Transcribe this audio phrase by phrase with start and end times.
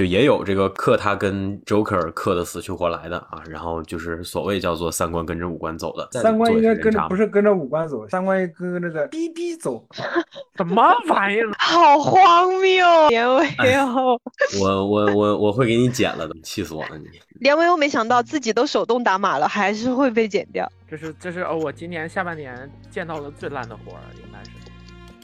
[0.00, 9.86] 就也有这个克他跟 Joker 克的死去活来的啊，然后就是所谓叫做三观跟着五官走的，三观应该跟着不是是跟着五官走，三观跟那个逼逼走，
[10.56, 11.52] 什么玩意儿？
[11.58, 13.08] 好荒谬！
[13.10, 14.18] 连维欧，
[14.58, 17.04] 我我我我会给你剪了的，气死我了你！
[17.40, 20.66] 连维欧没想到自己都手动打码了，还是会被剪掉。
[20.88, 24.50] 这是这是哦，我今年下半年见到了最烂的活儿，应该是。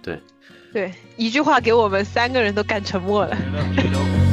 [0.02, 0.20] 对，
[0.70, 3.34] 对，一句话给我们三个人都干沉默了。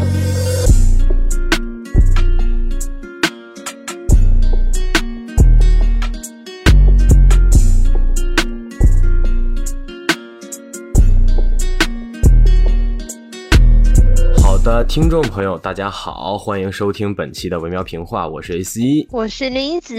[14.64, 19.06] 的，听众朋友，大家好，欢迎收听本期的文喵评话，我是 AC。
[19.12, 19.94] 我是林子，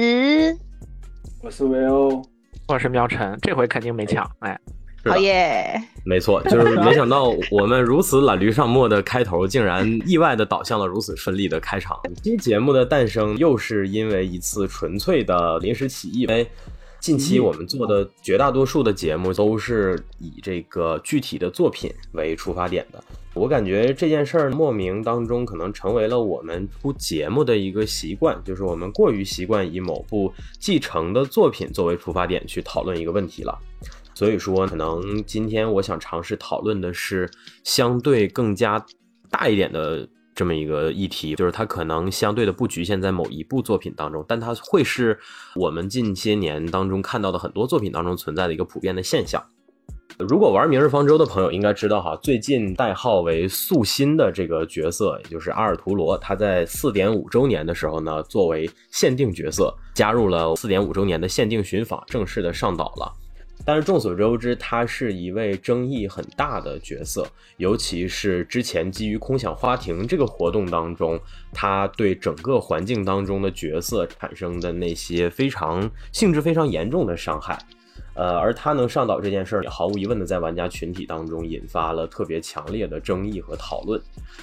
[1.42, 2.22] 我是维欧，
[2.68, 4.58] 我是喵晨，这回肯定没抢，哎，
[5.04, 5.78] 好耶！
[6.06, 12.00] 没错，就是没想到我们如此懒驴上磨的开头，竟然意外的导向了如此顺利的开场。
[12.02, 16.46] 本期节目的诞生，又是因为一次纯粹的临时起意，因为
[17.00, 23.04] 近期我们做的绝大多数的节目都是以这个具体的作品为出发点的。
[23.34, 33.58] 我感觉这件事儿莫名当中可能成为了我们出节目的一个习惯，就是我们过于习惯以某部继承的作品作为出发点去讨论一个问题了。
[34.14, 37.28] 所以说，可能今天我想尝试讨论的是
[37.64, 38.86] 相对更加
[39.28, 45.18] 大一点的这么一个议题，就是它可能相对的不局限在某一部作品当中，但它会是
[45.56, 49.44] 我们近些年当中看到的很多作品当中存在的一个普遍的现象。
[50.18, 63.12] 如果玩《明日方舟》的朋友应该知道哈，最近代号为素心的这个角色，也就是阿尔图罗，他在四点五周年的时候呢，作为限定角色加入了四点五周年的限定寻访，正式的上岛了。
[63.66, 67.26] 但是众所周知，他是一位争议很大的角色，
[67.56, 71.18] 尤其是之前基于空想花亭这个活动当中，
[71.52, 77.58] 他对整个环境当中的角色产生的那些非常性质非常严重的伤害。
[78.14, 84.00] 呃，而他能上岛这件事儿，也毫无疑问的在玩家群体当中引发了特别强烈的争议和讨论。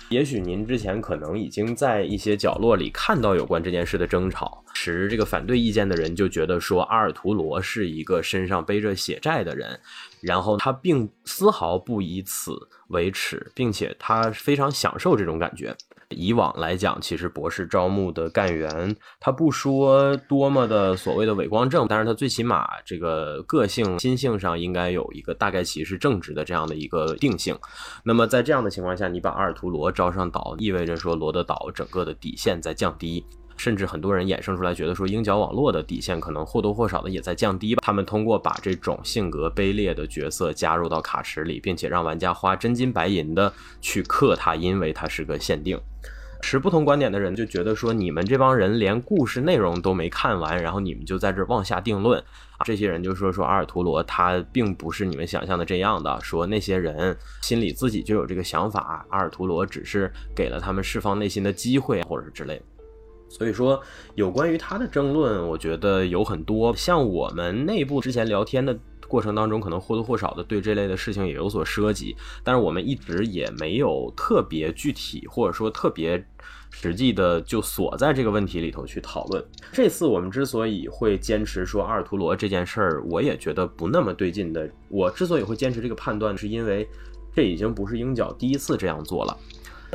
[0.10, 9.80] 也许您之前可能已经在一些角落里看到有关这件事的争吵，持这个反对意见的人就觉得说阿尔图罗是一个身上背着血债的人，
[10.20, 12.52] 然后他并丝毫不以此
[12.90, 15.76] 为耻，并且他非常享受这种感觉。
[16.12, 27.58] 以往来讲，其实博士招募的干员，他不说多么的所谓的伪光正，但是他最起码这个个性心性上应该有一个大概其是正直的这样的一个定性。
[28.04, 33.26] 那么在这样的情况下，你把阿尔图罗招上岛，意味着说罗德岛整个的底线在降低。
[33.62, 37.84] 甚至很多人衍生出来，觉得说鹰角网络的底线可能或多或少的也在降低吧。
[37.86, 45.80] 他们通过把这种性格卑劣的角色加入到卡池里，并且让玩家花真金白银的去氪它，因为它是个限定。
[46.42, 52.20] 持不同观点的人就觉得说，你们这帮人连故事内容都没看完，然后你们就在这妄下定论。
[52.66, 62.64] 这些人就说说阿尔图罗他并不是你们想象的这样的，说那些人心里自己就有这个想法，阿尔图罗只是给了他们释放内心的机会，或者是之类的。
[63.32, 63.82] 所以说，
[64.16, 66.76] 有关于他的争论，我觉得有很多。
[66.76, 68.78] 像我们内部之前聊天的
[69.08, 76.22] 过程当中，可能或多或少的对这类的事情也有所涉及，但是我们一直也没有特别具体或者说特别
[76.72, 79.44] 实际的就锁在这个问题里头去讨论。
[79.72, 84.70] 这次我们之所以会坚持说阿尔图罗这件事儿，我也觉得不那么对劲的。
[84.90, 86.86] 我之所以会坚持这个判断，是因为
[87.34, 89.38] 这已经不是鹰角第一次这样做了。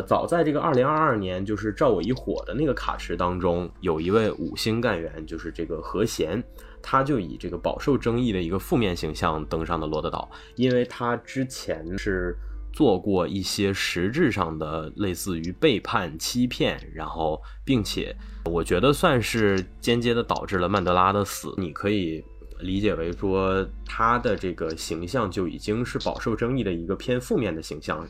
[0.02, 6.42] 早在这个二零二二年，就是赵我一火的那个卡池当中，有一位五星干员，就是这个何贤，
[6.82, 12.36] 他就以这个饱受争议的一个负面形象登上了罗德岛，因为他之前是
[12.72, 18.14] 做过一些实质上的类似于背叛、欺骗，然后并且
[18.44, 21.54] 我觉得算是间接的导致了曼德拉的死。
[21.56, 22.24] 你可以。
[22.60, 28.08] 理解为说他的这个形象就已经是饱受争议的一个偏负面的形象了。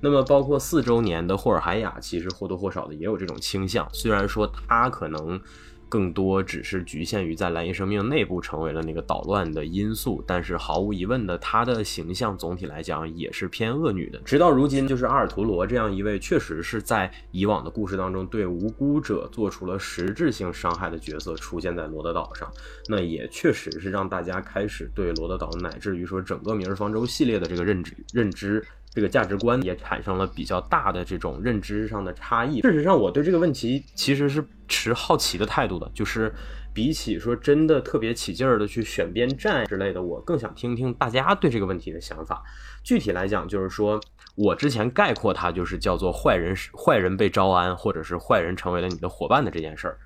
[0.00, 3.88] 那么，包括四周年的霍尔海雅，其实或多或少的也有这种倾向。
[3.92, 5.40] 虽然说他可能。
[5.88, 14.18] 更多只是局限于在蓝银生命内部成为了那个捣乱的因素，但是毫无疑问的，她的形象总体来讲也是偏恶女的。
[14.24, 22.50] 直到如今，就是阿尔图罗这样一位确实是在以往的故事当中对无辜者做出了实质性伤害的角色出现在罗德岛上，
[22.88, 28.64] 那也确实是让大家开始对罗德岛乃至于说整个明日方舟系列的这个认知认知
[28.96, 32.62] 这个价值观也产生了比较大的这种认知上的差异。
[32.62, 36.34] 事实上，我对这个问题其实是持好奇的态度的，就是
[36.72, 42.42] 比起说真的特别起劲儿的去选边站之类的，我更想听听大家对这个问题的想法。
[42.82, 44.00] 具体来讲，就是说
[44.34, 49.98] 我之前概括它就是叫做坏人坏人被招安，或者是坏人成为了你的伙伴的这件事儿。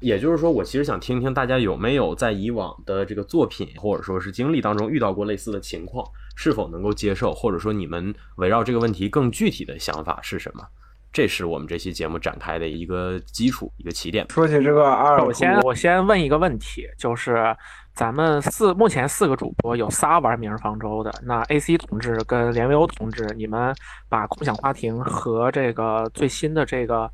[0.00, 6.06] 也就是说，我其实想听听大家有没有在以往的这个作品或者说是经历当中遇到过类似的情况，
[6.36, 10.64] 是否能够接受，或者说你们围绕这个问题更具体的想法是什么？
[11.12, 14.26] 这是我们这期节目展开的一个基础，一个起点。
[14.28, 17.56] 说起这个阿尔，首先我先问一个问题，就是
[17.94, 23.74] 咱们四目前四个主播有仨玩《明日方舟》的，那 AC 同志跟连维欧同志，你们
[24.08, 27.10] 把《空想花亭》和这个最新的这个。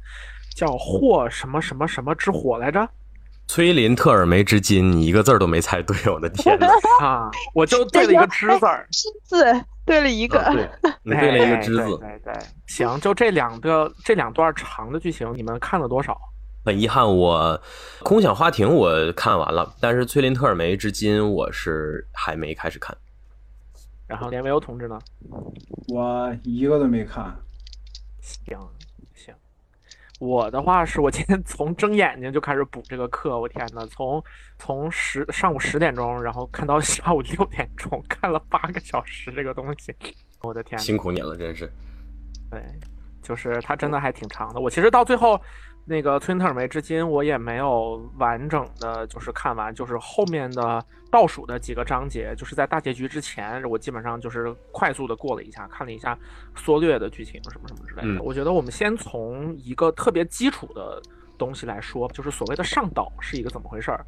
[0.55, 2.89] 叫霍什么什么什么之火来着？
[3.47, 6.69] 崔林特尔梅之金，你一个字儿都没猜对，我的天哪！
[7.05, 9.45] 啊，我就对了一个之字儿，之字
[9.85, 10.67] 对了一个，对，
[11.05, 11.99] 你对了一个之字。
[11.99, 12.33] 对对，
[12.67, 16.19] 行，就这两个这两段长的剧情，你们看了多少？
[16.65, 17.61] 很遗憾，我
[18.03, 22.97] 空想花亭我看完了，但是崔林特尔梅之金我是还没开始看。
[24.07, 24.99] 然后连维欧同志呢？
[25.89, 27.37] 我一个都没看。
[28.23, 28.59] 行。
[30.25, 34.23] 我的话是我今天从睁眼睛就开始补这个课，我天呐，从
[34.59, 39.95] 从十上午十点钟，然后看到下午六点钟，看了八个小时这个东西，
[40.43, 41.71] 我的天，辛苦你了，真是。
[42.51, 42.63] 对，
[43.23, 44.61] 就是它真的还挺长的。
[44.61, 45.39] 我其实到最后。
[45.87, 56.19] 那个《崔特尔梅》至今我也没有完整的就是看完，就是后面的倒数的几个章节，就是在大结局之前，我基本上就是快速的过了一下，看了一下
[56.57, 58.23] 缩略的剧情什么什么之类的。
[58.23, 61.03] 我觉得我们先从一个特别基础的
[61.37, 64.05] 东西来说，就是所谓的上岛是一个怎么回事儿。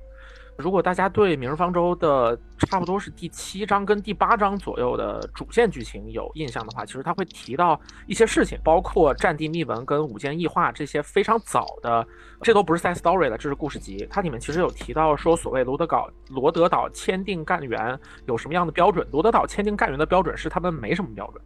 [0.59, 12.07] 如果大家对《明日方舟》的差不多是第七章跟第八章左右的主线剧情有印象的话，其实他会提到一些事情，包括战地秘闻跟五间异化这些非常早的，
[12.41, 14.07] 这都不是 side story 了，这是故事集。
[14.11, 19.07] 它里面其实有提到说，所谓罗德岛罗德岛签订干员有什么样的标准？
[19.13, 21.45] 罗德岛签订干员的标准是他们没什么标准，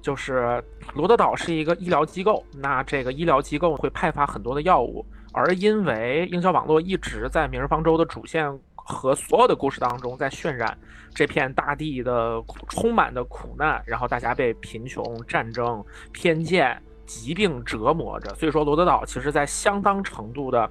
[0.00, 0.62] 就是
[0.94, 5.04] 罗德岛是一个医疗机构，那这个医疗机构会派发很多的药物。
[5.32, 10.76] 而因为营销网络一直在《明日方舟》的主线和所有的故事当中在渲染
[11.14, 20.70] 这片大地的充满的苦难，然后大家被贫穷、战争、偏见、疾病折磨着，所以说罗德岛其实在相当程度的，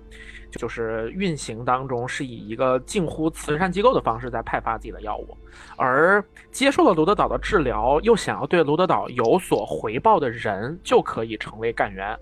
[0.51, 5.37] 就是运行当中是以一个近乎慈善机构的方式在派发自己的药物，
[5.75, 12.17] 而接受了罗德岛的治疗又想要对罗德岛有所回报的人就可以成为干员。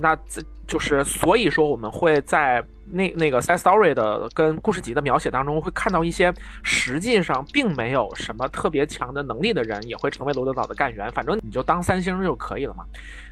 [0.00, 6.32] 那这就是，所以说我们会在那那个 side story 的跟故事集的描写当中，会看到一些
[6.62, 11.10] 实际上并没有什么特别强的能力的人，也会成为罗德岛的干员。
[11.12, 12.84] 反正你就当三星就可以了嘛。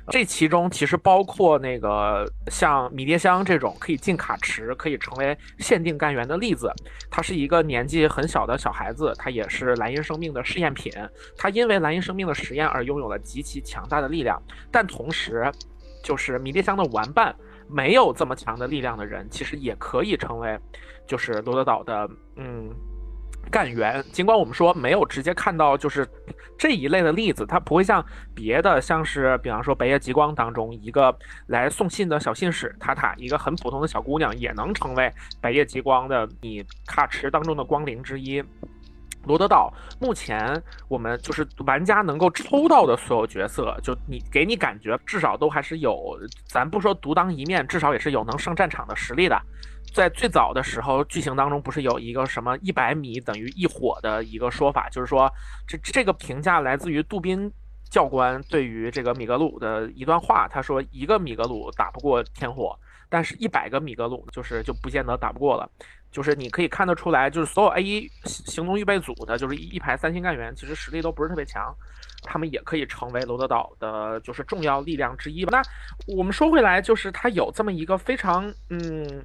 [0.09, 6.73] 这其中其实包括那个像迷迭香这种可以进卡池、可以成为限定干员的例子。
[7.11, 10.93] 他是一个年纪很小的小孩子，他也是蓝银生命的试验品。
[11.37, 15.51] 他因为蓝银生命的实验而拥有了极其强大的力量，但同时。
[16.03, 17.35] 就是迷迭香的玩伴，
[17.69, 20.59] 没有这么强的力量的人，其实也可以成为，
[21.07, 22.71] 就是罗德岛的嗯
[23.51, 24.05] 干员。
[24.13, 26.09] 尽管我们说没有直接看到就是
[26.59, 28.05] 这一类的例子，它不会像
[28.35, 31.17] 别的，像是比方说《白夜极光》当中一个
[31.47, 35.05] 来送信的小信使塔塔，一个很普通的小姑娘，也能成为
[35.41, 38.43] 《白夜极光》的你卡池当中的光灵之一。
[39.25, 49.41] 罗德岛目前我们就是玩家能够抽到的所有角色，就你给你感觉至少都还是有，咱不说独当一面，至少也是有能上战场的实力的。
[49.95, 55.31] 在最早的时候，剧情当中不是有一个什么一百米等于一火的一个说法，就是说
[55.67, 57.53] 这这个评价来自于杜宾
[57.91, 62.75] 教官对于这个米格鲁的一段话，他说一个米格鲁打不过天火，
[63.11, 65.71] 但是一百个米格鲁就是就不见得打不过了。
[66.13, 71.75] 就是你可以看得出来，就是所有 A 一行动预备组的，就是一排三星干员，其实实力都不是特别强，
[72.23, 75.59] 他们也可以成为罗德岛的，就是重要力量之一吧。
[75.59, 79.25] 那我们说回来，就是他有这么一个非常，嗯，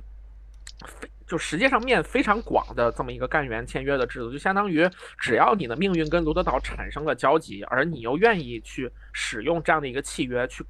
[0.86, 4.90] 非就实际上面非常广的这么一个干员签约的制度，就相当于
[5.20, 10.64] 只要你的命运跟罗德岛产生了交集，而你又愿意去使用这样的一个契约，去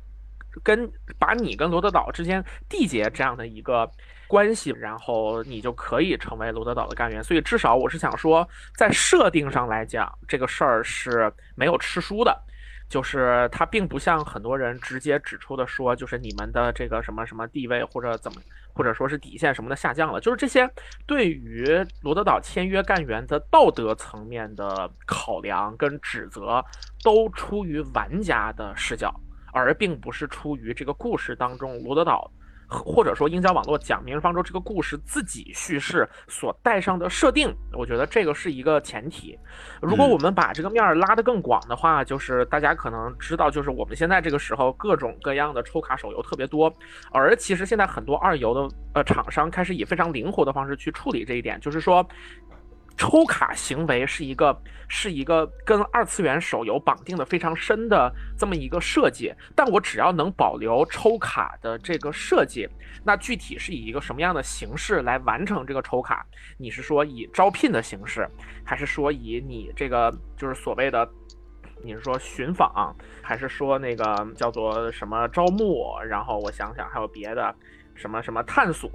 [0.64, 3.88] 跟把你跟罗德岛之间缔结这样的一个。
[4.28, 7.24] 关系，然后你就可以成为罗德岛的干员。
[7.24, 12.44] 所以至少我是想说，在设定上来讲，这个事儿是没有吃书的。
[12.90, 18.42] 就是它并不像很多人直接指出的说，就是你们的这个什么什么地位或者怎么，
[18.74, 20.66] 或者说是底线什么的下降了，就是这些
[21.06, 21.68] 对于
[22.02, 26.64] 罗德岛签约干员的道德层面的考量跟指责，
[27.04, 29.14] 都出于玩家的视角，
[29.52, 32.32] 而并不是出于这个故事当中罗德岛。
[32.68, 39.38] 或者说，营销网络讲《明日方舟》这个故事自己叙事所带上的设定，我觉得这个是一个前提。
[39.82, 46.72] 如果我们把这个面儿拉得更广的话，就是大家可能知道，就是我们现在这个时候各种各样的抽卡手游特别多，
[47.12, 52.08] 而其实现在很多二游的呃厂商开始以非常灵活的方式去处理这一点，就是说。
[52.98, 62.68] 抽卡行为是一个是一个跟二次元手游绑定的非常深的这么一个设计，但我只要能保留抽卡的这个设计，
[63.04, 66.25] 那具体是以一个什么样的形式来完成这个抽卡？
[66.58, 68.27] 你是说以招聘的形式，
[68.66, 71.08] 还是说以你这个就是所谓的，
[71.84, 76.00] 你是说寻访，还是说那个叫做什么招募？
[76.08, 77.54] 然后我想想还有别的。
[77.98, 78.89] 什么什么探索，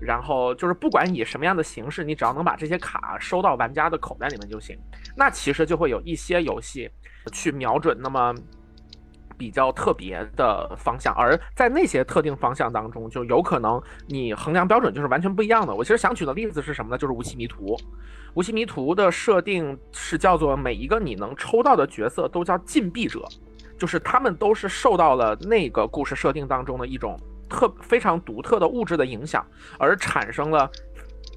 [0.00, 4.78] 然后就是不管以什么样的形式，你只要能把这些卡收到玩家的口袋里面就行。
[5.16, 6.90] 那其实就会有一些游戏
[7.32, 8.34] 去瞄准那么
[9.36, 15.74] 比较特别的方向，而在那些特定方向当中，就有可能你衡量标准就是完全不一样的。
[15.74, 16.98] 我其实想举的例子是什么呢？
[16.98, 17.74] 就是《无期迷途》。
[18.34, 23.24] 《无期迷途》的设定是叫做每一个你能抽到的角色都叫禁闭者，
[23.78, 27.18] 就是他们都是受到了那个故事设定当中的一种。
[27.54, 29.46] 特非常独特的物质的影响，
[29.78, 30.68] 而产生了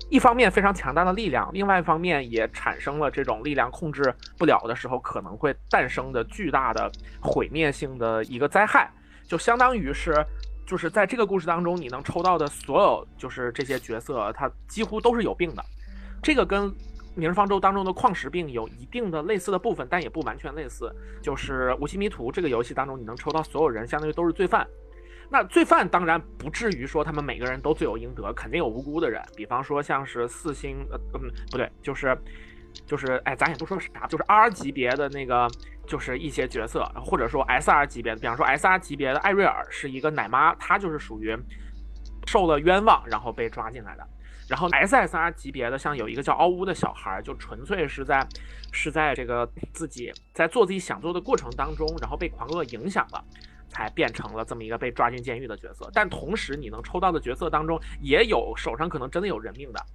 [0.09, 8.89] 一方面非常强大的力量，另外一方面也产生了这种力量控制不了的时候可能会诞生的巨大的毁灭性的一个灾害，
[9.27, 10.25] 就相当于是
[10.65, 15.63] 就是在这个故事当中你能抽到的所有就是这些角色，他几乎都是有病的。
[16.23, 16.69] 这个跟
[17.15, 20.93] 《明日方舟》当中的矿石病有一定的类似的部分，但也不完全类似。
[21.21, 24.67] 就是《无期迷途》这个游戏当中，你能抽到所有人，相当于都是罪犯。
[25.29, 29.21] 那罪犯当然不至于说他们每个人都罪有应得，肯定有无辜的人。
[29.35, 32.17] 比方说像是四星，呃，嗯，不对，就是，
[32.85, 35.47] 就是，哎，咱也不说啥，就是 R 级别的那个，
[35.85, 41.37] 就是一些角色，或者说 SR 级别的，比方说 SR 级别的艾瑞尔是一个奶妈，她就是属于
[42.25, 44.07] 受了冤枉，然后被抓进来的。
[44.47, 48.25] 然后 SSR 级别的，像有一个叫奥乌的小孩，就纯粹是在，
[48.71, 53.21] 是在这个自己在做自己想做的过程当中，然后被狂恶影响了。
[53.69, 59.85] 才变成了这么一个被抓进监狱的角色，但同时你能抽到的角色当中也有手上可能真的有人命的，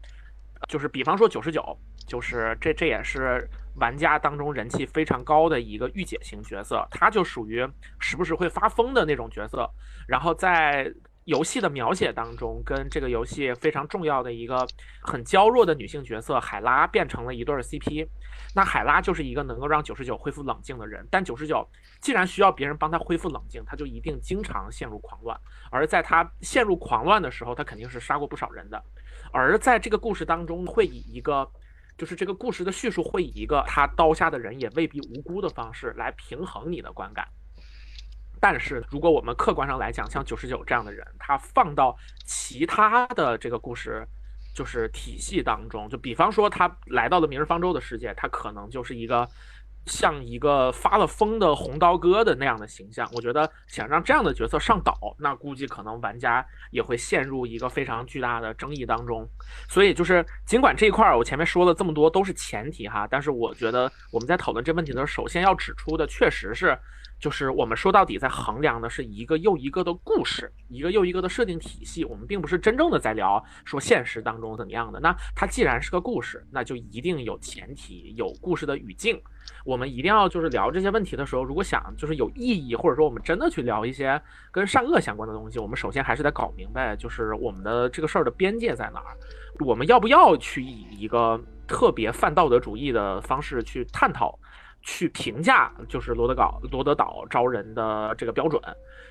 [0.69, 1.77] 就是比方说九十九，
[2.07, 7.67] 就是这这也是玩家当中人气非常高的一个御姐型角色，他就属于
[7.99, 9.71] 时不时会发疯的那种角色，
[10.07, 10.93] 然后在。
[11.25, 14.67] 游戏的描写当中，跟这个游戏非常重要的一个
[15.01, 18.09] 很娇弱的女性角色海拉变成了一对 CP。
[18.55, 21.67] 那海拉就是一个能够让九十九恢复冷静的人，但九十九
[22.01, 25.39] 既然需要别人帮他恢复冷静，他就一定经常陷入狂乱。
[25.71, 28.83] 而在他陷入狂乱的时候，他肯定是杀过不少人的。
[29.33, 31.49] 而在这个故事当中，会以一个
[31.97, 37.27] 就是这个故事的叙述会以一个他刀下的人也未必无辜的方式来平衡你的观感。
[38.45, 41.97] 但是，如果我们客观上来讲，像九十九这样的人，他放到
[42.27, 44.05] 其他的这个故事，
[44.53, 49.29] 就是体系当中，就比方说他来到了明日方舟的世界，他可能就是一个
[49.87, 53.09] 像一个发了疯的红刀哥的那样的形象。
[53.13, 59.25] 我觉得想让这样的角色上岛，那估计可能玩家也会陷入一个非常巨大的争议当中。
[59.69, 66.77] 所以，就是尽管这一块儿我前面说了这么多都是前提哈，但是我觉得我们在讨论这问题的时候，首先要指出的确实是。
[67.23, 72.05] 就是我们说到底在衡量的是一个又一个的故事，一个又一个的设定体系。
[72.05, 74.99] 我们并不是真正的在聊说现实当中怎么样的。
[74.99, 79.23] 那它既然是个故事，那就一定有前提，有故事的语境。
[79.65, 89.17] 我们一定要就是聊这些问题的时候，如果想就是有意义，或者说我们真的去聊一些跟善恶相关的东西，我们首先还是得搞明白，就是我们的这个事儿的边界在哪儿。
[89.65, 94.37] 我们要不要去以一个特别泛道德主义的方式去探讨？
[94.83, 98.61] 去评价就是罗德岛罗德岛招人的这个标准，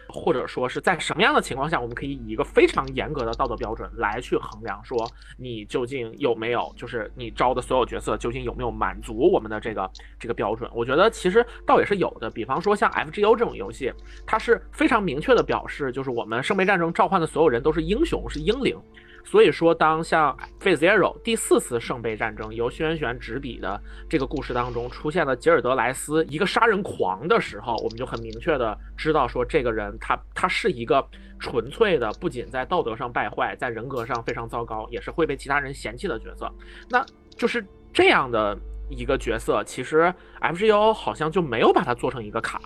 [0.07, 10.69] 或者说是在什么样的情况下，我们可以以一个非常严格的道德标准来去衡量，说你究竟有没有，就是你招的所有角色究竟有没有满足我们的这个这个标准？
[10.73, 12.29] 我觉得其实倒也是有的。
[12.29, 13.93] 比方说像 FGO 这种游戏，
[14.25, 18.77] 它是非常明确的表示，就是我们圣杯战争召唤的所有人都是英雄，是英灵。
[19.23, 31.05] 所以说，当像《Phase Zero》第四次圣杯战争由轩辕执笔的这个故事当中出现了吉尔德莱斯一个杀人狂的时候，我们就很明确的知道说，这个人他他是一个
[31.39, 36.51] 纯粹的，不仅在道德上败坏，在人格上非常糟糕，也是会被其他人嫌弃的角色。
[36.89, 38.57] 那就是这样的
[38.89, 42.61] 一个角色，其实 FGO 好像就没有把它做成一个卡。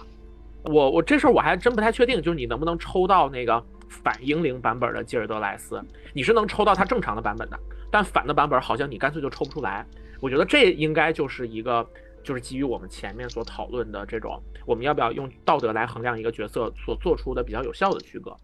[0.64, 5.82] 我我这事儿我还真不太确定，就是你能不能抽到那个反英灵版本的基尔德莱斯？
[6.14, 7.60] 你是能抽到他正常的版本的，
[7.92, 9.86] 但反的版本好像你干脆就抽不出来。
[10.20, 11.86] 我觉得这应该就是一个，
[12.24, 18.36] 就是基于我们前面所讨论的这种，我们要不要用道德来衡量一个角色所做出的比较有效的区隔？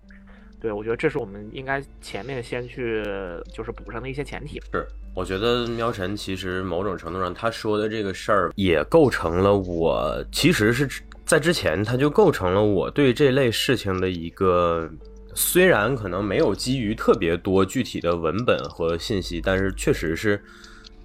[0.59, 3.03] 对，我觉得这是我们应该前面先去
[3.51, 4.61] 就是补上的一些前提。
[4.71, 10.87] 是，我觉得喵晨其实某种程度上他说的这个事儿也构成了我其实是
[11.25, 14.87] 在之前他就构成了我对这类事情的一个，
[15.35, 20.41] 虽然可能没有基于特别多具体的文本和信息，但是确实是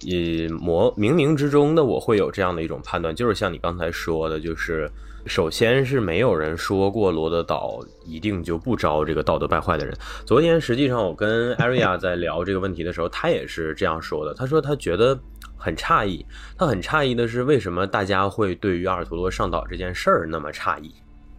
[0.00, 4.90] 以模冥冥之中的我会有这样的一种判断，就是像你刚才说的，就是。
[5.28, 9.92] 首先是没有人说过罗德岛一定就不招这个道德败坏的人。
[10.24, 14.32] 昨天实际上我跟艾瑞亚在聊这个问题的时候，他也是这样说的。
[14.32, 15.18] 他说他觉得
[15.56, 16.24] 很诧异，
[16.56, 20.94] 他很诧异的是为什么大家会对于阿尔图罗上岛这件事儿那么诧异，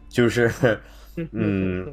[0.09, 0.51] 就是，
[1.31, 1.87] 嗯，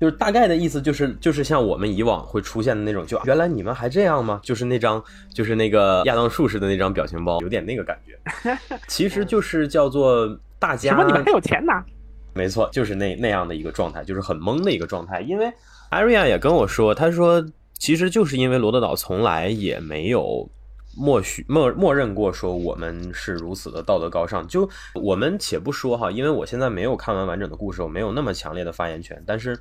[0.00, 4.40] 就是大概的意思就是就是像我们以往会出现的那种，就原来你们还这样吗？
[4.42, 10.38] 就是那张就是那个亚当术士的那张表情包，有点那个感觉， 其实就是叫做。
[10.58, 11.04] 大家什么？
[11.04, 11.84] 你们还有钱拿？
[12.32, 15.20] 没错，就是那那样的一个状态，就是很懵的一个状态。
[15.20, 15.52] 因为
[15.90, 20.48] 艾瑞亚也跟我说，他说其实就是因为罗德岛从来也没有
[20.96, 24.46] 默许默默认过说我们是如此的道德高尚。
[24.48, 29.22] 就我们且不说哈，因为我现在没有看完完整的故事，我没有那么强烈的发言权。
[29.26, 29.58] 但是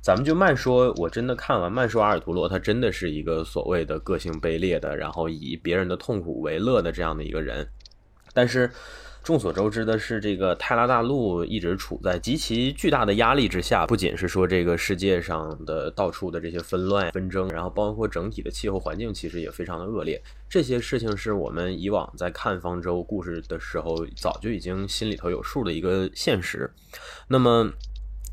[0.00, 7.68] 咱们就慢说，我真的看完慢说，阿尔图罗他真的是一个所谓的个性卑劣的，然后以别人的痛苦为乐的这样的一个人。
[8.32, 8.70] 但是。
[9.22, 13.86] 众所周知的是，这个泰拉大陆一直处在极其巨大的压力之下。
[13.86, 20.22] 不仅是说这个世界上的到处的这些纷乱纷争，然后包括整体的气候环境，其实也非常的恶劣。
[20.48, 26.72] 这些事情是我们以往在看方舟故事的时候，早就已经心里头有数的一个现实。
[27.28, 27.70] 那么，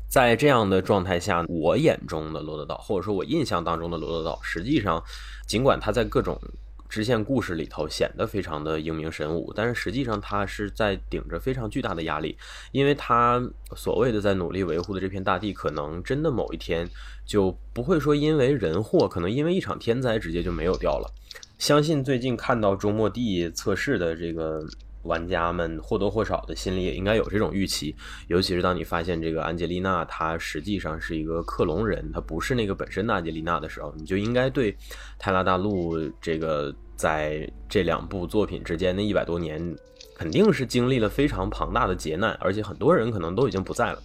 [0.08, 5.02] 在这样的状态下，我眼中的罗德岛，或者说我印象当中的罗德岛，实际上，
[5.46, 6.40] 尽管它在各种
[6.88, 12.36] 支线故事里头显得非常的英明神武，但是实际上他是在顶着非常巨大的压力，
[12.72, 13.42] 因为他
[13.74, 16.88] 所谓的在努力维护的这片大地，可能真的某一天
[17.24, 21.12] 就不会说因为人祸，可能因为一场天灾直接就没有掉了。
[21.58, 24.60] 相信最近看到周末地测试的这个。
[25.06, 27.94] 玩家们或多或少的心里也应该有这种预期，
[28.28, 34.76] 尤其是当你发现这个安吉丽娜她实际上是一个克隆人，她不是那个本身的安吉丽娜的时候，你就应该对
[35.18, 39.74] 泰拉大陆这个在这两部作品之间的一百多年，
[40.16, 44.02] 肯定是经历了非常庞大的劫难，而且很多人可能都已经不在了。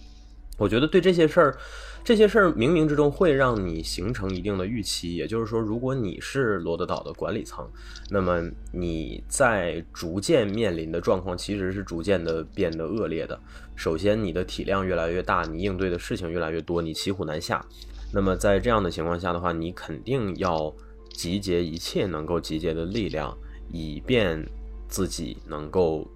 [0.58, 1.58] 我觉得对这些事儿。
[2.04, 7.64] 这些事儿冥冥之中会让你形成一定的预期，也就是说，如果你是罗德岛的管理层，
[8.10, 13.38] 那么你在逐渐面临的状况其实是逐渐的变得恶劣的。
[13.76, 17.64] 首先，你的体量越来越大，你应对的事情越来越多，你骑虎难下。
[18.12, 20.74] 那么在这样的情况下的话，你肯定要
[21.10, 23.32] 集结一切能够集结的力量，
[23.70, 24.44] 以便
[24.88, 26.10] 自己能够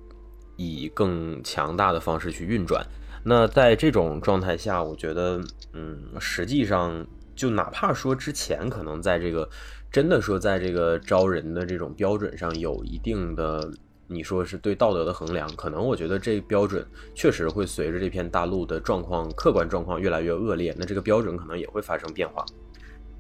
[0.57, 2.85] 以更强大的方式去运转。
[3.29, 9.51] 那在这种状态下，我觉得，嗯，实际上就哪怕说之前可能在这个
[9.91, 13.69] 真的说在这个招人的这种标准上有一定的，
[14.07, 16.87] 你说是对道德的衡量，可能我觉得这标准
[17.17, 22.47] 确实会随着这片大陆的状况客观状况越来越恶劣，那这个标准可能也会发生变化。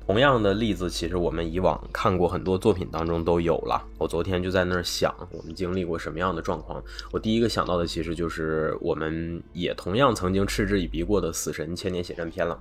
[0.06, 3.84] 同样的例子，其实我们以往看过很多作品当中都有了。
[3.98, 6.80] 我昨天就在那儿想，我们经历过什么样的状况？
[7.10, 12.56] 我第一个想到的其实就是我们也同样曾经嗤之以鼻过的《死神千年血战篇》了。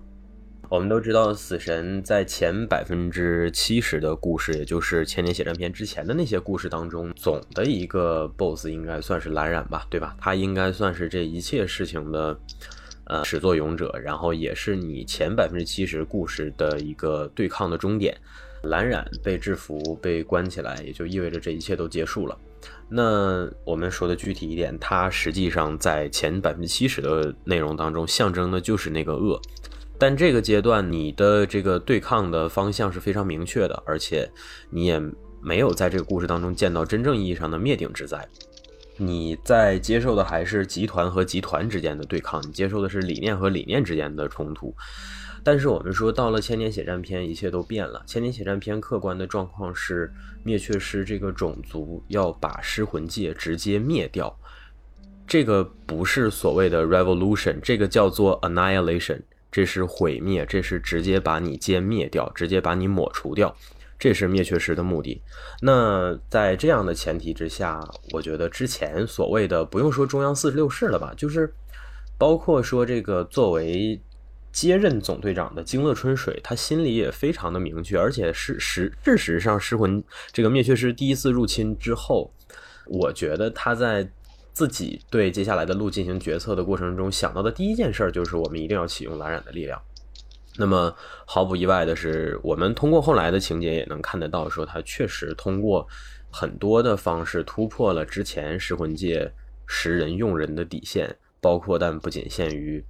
[0.70, 10.16] 我们都知道，死神在前百分之七十的故事，也就是《千年血战篇》之前的那些故事当中，总的一个 BOSS 应该算是蓝染吧，对吧？
[10.20, 12.40] 他应该算是这一切事情的。
[13.06, 18.18] 呃，始作俑者，然后也是你前百分之七十故事的一个对抗的终点。
[18.64, 22.36] 蓝染被制服、被关起来，也就意味着这一切都结束了。
[22.90, 29.40] 那我们说的具体一点，它实际上在前百分之七十的内容当中，象征的就是那个恶。
[30.00, 34.28] 但这个阶段，你的这个对抗的方向是非常明确的，而且
[34.72, 35.00] 你也
[35.44, 38.28] 没有在这个故事当中见到真正意义上的灭顶之灾。
[38.98, 44.74] 你在接受的还是集团和集团之间的对抗，你接受的是理念和理念之间的冲突。
[45.44, 48.02] 但是我们说到了千年血战篇，一切都变了。
[48.08, 50.12] 千年血战篇客观的状况是，
[50.44, 54.36] 灭却师这个种族要把尸魂界直接灭掉。
[55.28, 63.56] 这个不是所谓的 revolution，这个叫做 annihilation，这是毁灭，这是直接把你歼灭掉，直接把你抹除掉。
[63.98, 65.22] 这是灭却师的目的。
[65.62, 67.80] 那在这样的前提之下，
[68.12, 71.54] 我觉得之前所谓的不用说中央四十六式了吧，就是
[72.18, 74.00] 包括说这个作为
[74.52, 82.32] 接任总队长的京乐春水，他心里也非常的明确，而且是实事实上，失魂这个灭却师第一次入侵之后，
[82.86, 84.10] 我觉得他在
[84.54, 89.82] 自己对接下来的路进行决策的过程中，想到的第一件事就是我们一定要启用蓝染的力量。
[90.58, 95.86] 那么毫不意外的是，我们通过后来的情节也能看得到，说他确实通过
[96.32, 99.30] 很多的方式突破了之前噬魂界
[99.68, 102.84] 食人用人的底线，包括但不仅限于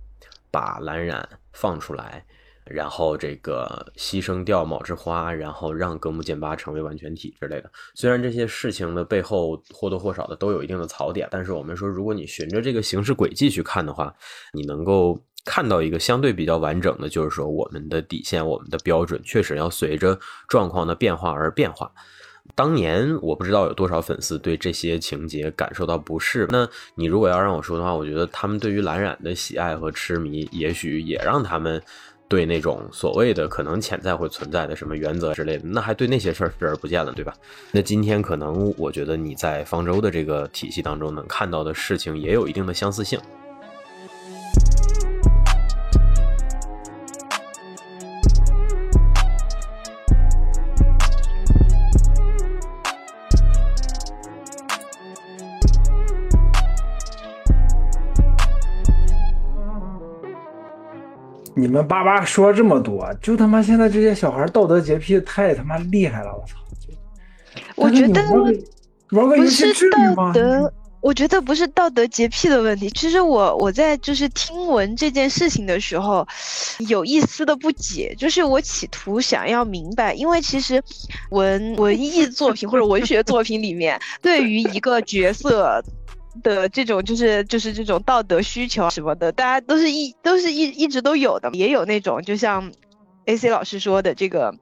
[0.52, 2.24] 把蓝染放出来，
[2.66, 7.72] 然后这个牺牲掉卯之花，然后让格木剑八成为完全体之类的。
[7.96, 14.16] 虽然这些事情的背后或多或少的都有一定的槽点，但是我们说，如果你循着这个形式轨迹去看的话，
[14.54, 15.20] 你能够。
[15.46, 21.90] 看到一个相对比较完整的，就是说我们的底线、我们的标准确实要随着状况的变化而变化。
[22.54, 26.46] 当年我不知道有多少粉丝对这些情节感受到不适。
[26.52, 31.82] 那你如果要让我说的话，我觉得他们对于蓝染的喜爱和痴迷，也许也让他们
[32.28, 37.34] 对那种所谓的可能潜在会存在的什么原则之类的，那还对那些事儿视而不见了，对吧？
[37.72, 43.20] 那今天可能我觉得你在方舟的这个体系当中能看到的事情，也有一定的相似性。
[61.58, 66.58] 你们叭叭说这么多，就他妈现在这些小孩道德洁癖太他妈厉害了，我操！
[67.76, 68.22] 我觉得
[69.12, 70.34] 玩个游戏至于吗？
[71.00, 72.90] 我觉得不是道德洁癖的问题。
[72.90, 76.28] 其实我我在就是听闻这件事情的时候，
[76.90, 80.84] 有一丝的不解，就是我企图想要明白，因为其实
[81.30, 85.82] 文文艺作品或者文学作品里面，对于一个角色。
[86.44, 92.72] 的这种就是就是这种道德需求什么的，大家都是一都是一一直都有的，也有那种就像
[93.26, 94.54] ，A C 老师说的这个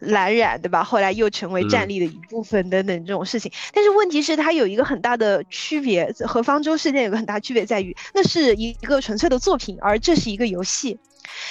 [0.00, 0.84] 蓝染对吧？
[0.84, 3.50] 后来又成为战力的一部分等等这种事情。
[3.72, 10.98] 但是问题是，它有一个很大的区别，和方舟事件有个很大区别在于，那是一个纯粹的作品，而这是一个游戏。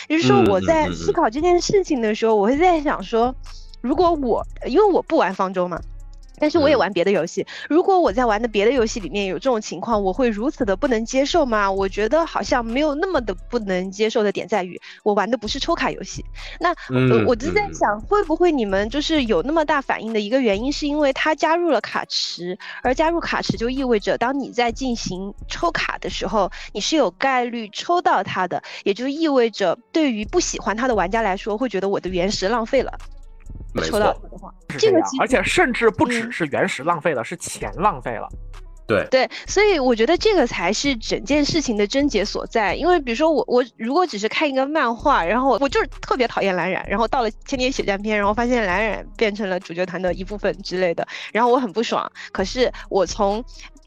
[0.08, 3.34] 也就是说，我在思考这件事情的时候，我会在想说，
[3.82, 5.82] 如果我因为我不玩方舟嘛。
[6.40, 11.72] 但是我也玩别的游戏，如果我在玩的别的游戏里面有这种情况，我会如此的不能接受吗？
[11.72, 16.26] 我觉得好像没有那么的不能接受的点在于，我玩的不是抽卡游戏。
[16.60, 16.74] 那
[17.26, 32.92] 我就在想，会不会你们就是有那么大反应的一个原因，是因为它加入了卡池，而加入卡池就意味着当你在进行抽卡的时候，你是有概率抽到它的，也就意味着对于不喜欢它的玩家来说，会觉得我的原石浪费了。
[33.82, 38.28] 抽到的话，这个而且甚至不只是原石浪费了，是钱浪费了。
[38.86, 42.76] 对对，所以我觉得这个才是整件事情的症结所在。
[42.76, 52.12] 因为比如说我我如果只是看一个漫画，然后我就是特别讨厌蓝染，然后到了千年血战篇，然后发现蓝染变成了主角团的一部分之类的，然后我很不爽。
[52.34, 53.42] 可是我从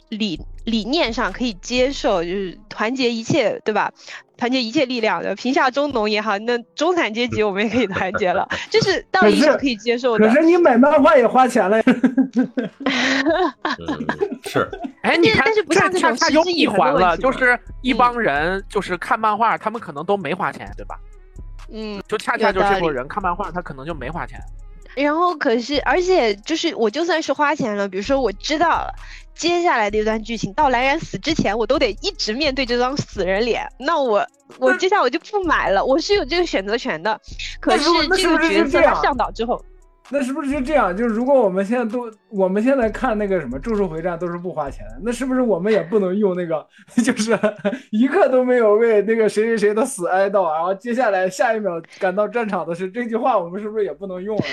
[0.09, 3.93] 理理念上可以接受，就是团结一切，对吧？
[4.37, 10.29] 团结一切力量，的，贫下中农也好，那中产阶级我们也可以团结了， 就是道理上可以接受的。
[10.29, 11.85] 可是你买漫画也花钱了呀。
[14.45, 14.69] 是，
[15.03, 20.99] 哎，你看，但是不像这种他有闭环了，就是一帮人，就是看漫画，他们可能都没花钱，对吧？
[21.73, 24.39] 嗯，就恰恰就这波人看漫画，他可能就没花钱。
[24.95, 28.95] 然后可是，而且就是我就算是花钱了，比如说我知道了
[29.37, 34.27] 接下来的一段剧情，到蓝染死之前，我都得一直面对这张死人脸，那我
[34.59, 37.21] 我接下来我就不买了，我是有这个选择权的。
[37.61, 37.85] 可是
[38.17, 39.63] 这个角色他向导之后。
[40.09, 40.97] 那是不是就这样？
[40.97, 46.65] 就是如果我们现在都，我们现在看那个什么《咒术回战》都是不花钱的，那是不是我们也不能用那个？
[47.03, 47.39] 就是
[47.91, 54.45] 一刻都没有为那个谁谁谁的死哀悼，然后接下来下一秒赶到战场的是这句话，我们是不是也不能用了？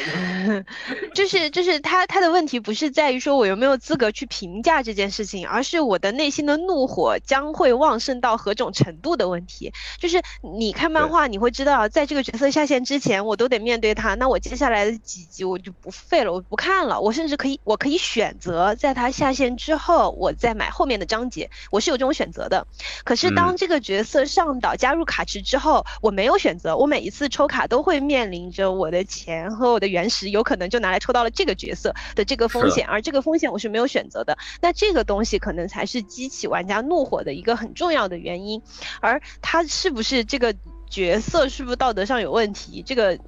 [1.13, 9.71] 就是就是他他的问题不是在于说我有没有资格去评价这件事情，而是我的内心的怒火将会旺盛到何种程度的问题。
[9.99, 10.19] 就是
[10.57, 15.42] 你看漫画，你会知道，在这个角色下线之前，我都得面对他，那我接下来的几集。
[15.43, 16.99] 我就不废了，我不看了。
[16.99, 21.49] 我甚至可以，我可以选择在它下线之后，我再买后面的章节。
[21.71, 22.65] 我是有这种选择的。
[23.03, 26.75] 可是当这个角色上岛加入卡池之后，我没有选择。
[26.75, 34.37] 我每一次抽卡都会面临着我的钱和我的原石有可能就拿来抽到了这个角色的这个风险，而这个风险我是没有选择的。
[34.61, 38.61] 那这个东西可能才是激起玩家怒火的一个很重要的原因。
[39.01, 40.55] 而他是不是这个
[40.89, 42.83] 角色是不是道德上有问题？
[42.85, 43.19] 这个。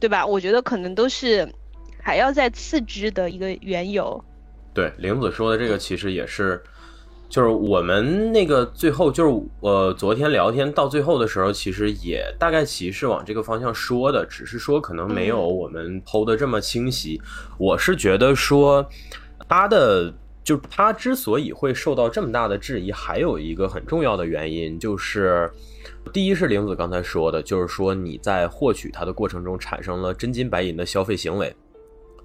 [0.00, 0.26] 对吧？
[0.26, 1.48] 我觉得可能都是
[2.00, 4.22] 还要再次之的一个缘由。
[4.74, 6.62] 对，玲子说的这个其实也是，
[7.28, 17.20] 就是我们那个最后就是呃，昨天聊天到最后的时候，其实也大概其是往这个方向说的，只是说可能没有我们剖的这么清晰。
[17.58, 18.86] 我是觉得说
[19.48, 25.50] 他的就他之所以会受到这么大的质疑，还有一个很重要的原因就是，
[26.10, 31.54] 第一是玲子刚才说的，就是说你在获取它的过程中产生了真金白银的消费行为。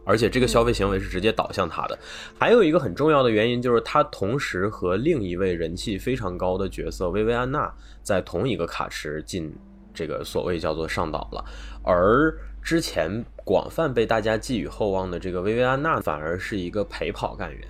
[0.09, 1.99] 而且这个消费行为是直接导向他的，
[2.39, 7.69] 还有一个很重要的原因就是他同时和另一位人气非常高的角色薇薇安娜
[8.01, 9.53] 在同一个卡池进
[9.93, 11.43] 这个所谓叫做上岛了，
[11.83, 17.67] 而之前广泛被大家寄予厚望的这个薇薇安娜反而是一个陪跑干员，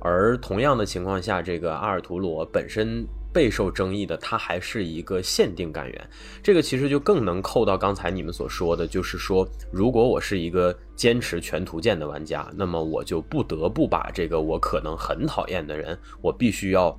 [0.00, 3.06] 而同样的情况下，这个阿尔图罗本身。
[3.32, 6.10] 备受争议的，它还是一个限定干员，
[6.42, 16.96] 这个其实就更能扣到刚才你们所说的，就是说，如果我是一个坚持全图鉴的玩家，那么我就不得不把这个我可能很讨厌的人，我必须要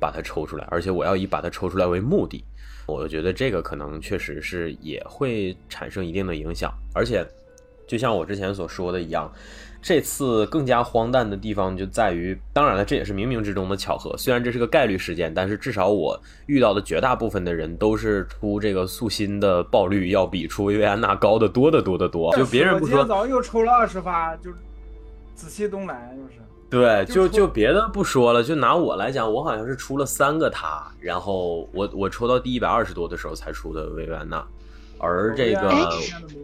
[0.00, 2.44] 把它抽出来，而且我要以把它抽出来为目的。
[2.86, 7.26] 我觉得这个可能确实是也会产生一定的影响，而且
[7.86, 9.32] 就像我之前所说的一样。
[9.80, 14.16] 这次更加荒诞的地方就在于，当然了，这也是冥冥之中的巧合。
[14.16, 22.34] 虽然这是个概率事件，但是至少我遇到的绝大部分的人都是出这个素心的爆率要比出薇薇安娜高的多得多得多。
[22.36, 24.50] 就别人不说，早上又抽了二十发，就
[25.34, 26.40] 紫气东来，就是。
[26.70, 34.44] 对，就就别的不说了，就拿我来讲，我好像是出了三个他，然后我我抽到第一百二十多的时候才出的薇薇安娜。
[35.00, 35.90] 而这个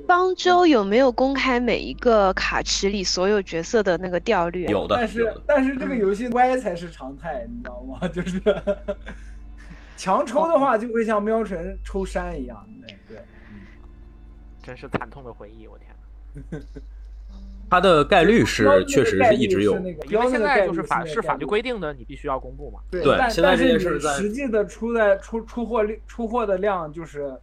[0.07, 4.64] 方舟有没有公开每一个卡池里所有角色的那个掉率？
[4.67, 8.07] 有的，但是但是这个游戏歪才是常态，你知道吗？
[8.09, 8.40] 就是
[9.97, 12.64] 强抽的话，就会像喵神抽山一样。
[12.87, 13.19] 对对，
[13.51, 13.61] 嗯，
[14.62, 16.62] 真是惨痛的回忆，我天！
[17.71, 19.75] 它的概率是确实是一直有，
[20.11, 22.81] 因为现在就是法是法律规定的，你必须要公布嘛。
[22.90, 27.37] 对，现在这件事实际的出在出出货量出货的量就是。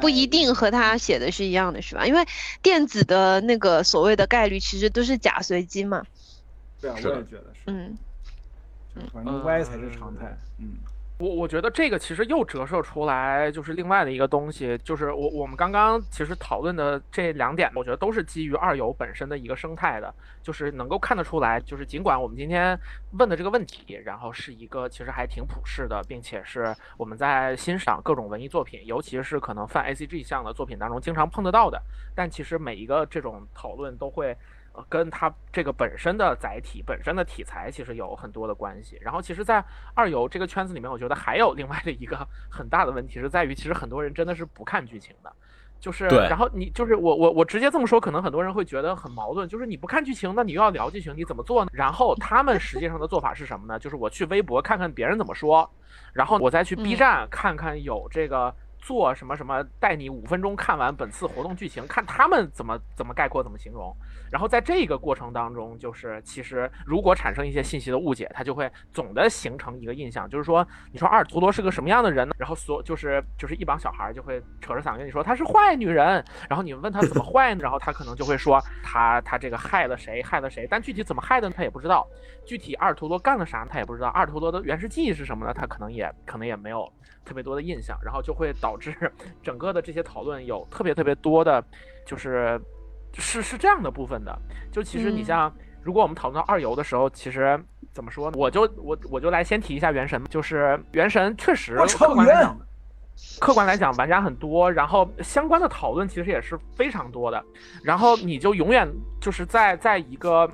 [0.00, 2.06] 不一定和他写的是一样的，是吧？
[2.06, 2.24] 因为
[2.62, 6.04] 电子的那个所谓的概率其实都是假随机嘛。
[6.80, 7.60] 对啊，我也觉得是。
[7.66, 7.96] 嗯，
[9.12, 10.36] 反正歪才是常态。
[10.58, 10.74] 嗯。
[11.22, 22.76] 我我觉得这个其实又折射出来，就是另外的一个东西，就是我我们刚刚其实讨论的这两点，我觉得都是基于二游本身的一个生态的，就是能够看得出来，就是尽管我们今天
[23.12, 31.80] 问的这个问题，然后是一个其实还挺普世的，并且是我们在欣赏各种文艺作品，尤其是可能泛 A C G 项的作品当中经常碰得到的，
[32.16, 34.36] 但其实每一个这种讨论都会。
[34.74, 38.98] 呃，跟它这个本身的载体、本身的题材其实有很多的关系。
[39.00, 39.62] 然后，其实，在
[39.94, 45.32] 二游这个圈子里面，我觉得还有另外的一个 很大的问题是在于，其实很多人真的是不看剧情的。
[45.78, 49.48] 就是，然后你就是我我我直接这么说，可能很多人会觉得很矛盾。
[49.48, 51.70] 就是你不看剧情，那你又要聊剧情，你怎么做呢？
[51.74, 53.78] 然后他们实际上的做法是什么呢？
[53.78, 55.68] 就是我去微博看看别人怎么说，
[56.12, 58.54] 然后我再去 B 站看看有这个。
[58.82, 63.96] 做什么什么带你五分钟看完本次活动剧情，看他们怎么怎么概括怎么形容，
[64.30, 72.34] 然后在这个过程当中，就是其实如果产生一些信息的误解，它就会总的形成一个印象，就是说你说阿尔图罗是个什么样的人呢？
[72.36, 77.60] 然后所就是就是一帮小孩就会扯着嗓子跟你说她是坏女人，然后你问他怎么坏呢？
[77.62, 82.04] 然后他可能就会说他他这个害了谁害了谁，但具体怎么害的他也不知道，
[82.44, 85.54] 具体阿尔图罗干了啥他也不知道，阿尔图罗的原始记忆是什么呢？
[85.54, 86.92] 他可能也可能也没有。
[87.24, 88.94] 特别多的印象，然后就会导致
[89.42, 91.64] 整个的这些讨论有特别特别多的，
[92.04, 92.60] 就是
[93.14, 94.36] 是是这样的部分的。
[94.70, 97.58] 就其实你像，如果我们讨论到二游的时候，其实
[97.92, 98.36] 怎么说呢？
[98.38, 102.58] 我就我我就来先提一下原神，就是原神确实客观来讲，
[103.40, 107.44] 客观来讲玩家很多，然后相关的讨论其实也是非常多的。
[107.82, 108.88] 然后你就永远
[109.20, 110.50] 就是在在一个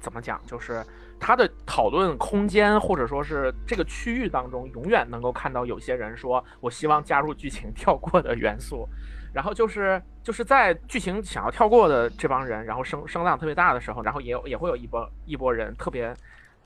[0.00, 0.84] 怎么讲，就是。
[1.26, 8.86] 他的讨论空间，或者说是这个区域当中，永远能够看到有些人说：“我希望加入剧情跳过的元素。”
[9.32, 16.14] 然后就是就是在剧情想要跳过的这帮人，然后声声浪特别大的时候，然后也有也会有一波一波人特别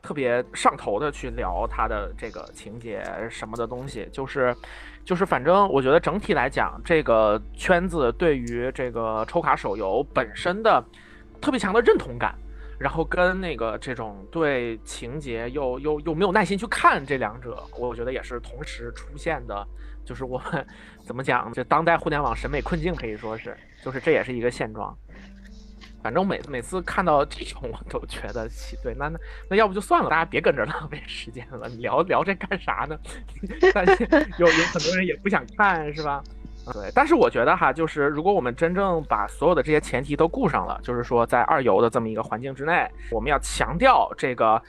[0.02, 4.08] 特别上头的去聊他的这个情节什么的东西。
[4.10, 4.52] 就是
[5.04, 10.84] 就是反正我觉得整体来讲，这个圈子对于这个抽卡手游本身的
[11.40, 12.34] 特别强的认同感。
[12.78, 19.66] 然后跟那个这种对情节又又又没有耐心去看这两者，我觉得也是同时出现的，
[20.04, 20.66] 就是我们
[21.04, 24.96] 怎么讲，就当代互联网审美困境可以说是，就是这也是一个现状。
[26.00, 28.48] 反正每每次看到这种，我都觉得
[28.84, 29.18] 对，那那
[29.50, 32.96] 那要不就算了，大家别跟着浪费时间了，你聊聊这干啥呢？
[33.74, 34.04] 但是
[34.38, 36.22] 有有很多人也不想看，是吧？
[36.72, 44.60] 对，但是我觉得哈，就是如果我们真正把所有的这些前提都顾上了，就是说在二游的这么一个环境之内，我们要强调这个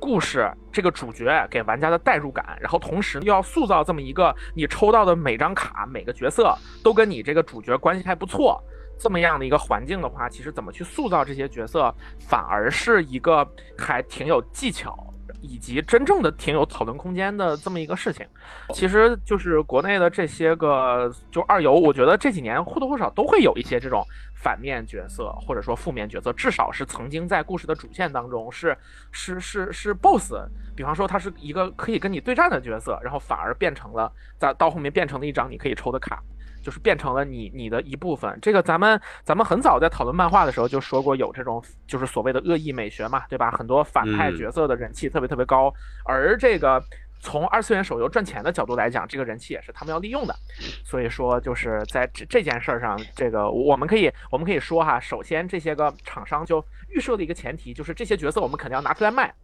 [0.00, 8.62] 故事、这个主角给玩家的代入感，然后同时又要塑造这么一个你抽到的每张卡、每个角色都跟你这个主角关系还不错
[8.98, 14.96] 这么样的一个环境的话，其实怎么去塑造这些角色，反而是一个还挺有技巧。
[15.40, 18.26] 以及真正的挺有讨论空间的这么一个事情，
[18.72, 28.76] 其实就是国内的这些个就二游，我觉得这几年或多或少都会有一些这种反面角色或者说负面角色，至少是曾经在故事的主线当中是
[29.10, 30.34] 是是是 BOSS，
[30.74, 36.22] 比方说他是一个可以跟你对战的角色，然后反而变成了在到后面变成了一张你可以抽的卡。
[36.64, 38.38] 就是变成了你你的一部分。
[38.40, 43.50] 这个咱们咱们很早在讨论漫画的时候就说过，有这种就是所谓的恶意美学嘛，对吧？
[43.50, 45.72] 很多反派角色的人气特别特别高，
[46.06, 46.82] 而这个
[47.20, 50.34] 从二次元手游赚钱的角度来讲，这个人气也是他们要利用的。
[50.82, 59.34] 所以说，就是在这这件事儿上，这个我们可以我们可以说哈，首先这些个厂商就预设的一个前提就是这些角色我们肯定要拿出来卖。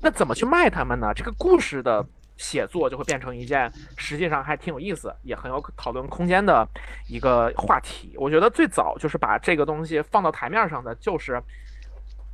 [0.00, 1.12] 那怎么去卖他们呢？
[1.14, 2.06] 这个故事的。
[2.40, 6.66] 写作就会变成一件实际上还挺有意思，也很有讨论空间的
[7.06, 8.14] 一个话题。
[8.16, 11.40] 我觉得最早就是把这个东西放到台面上的，就是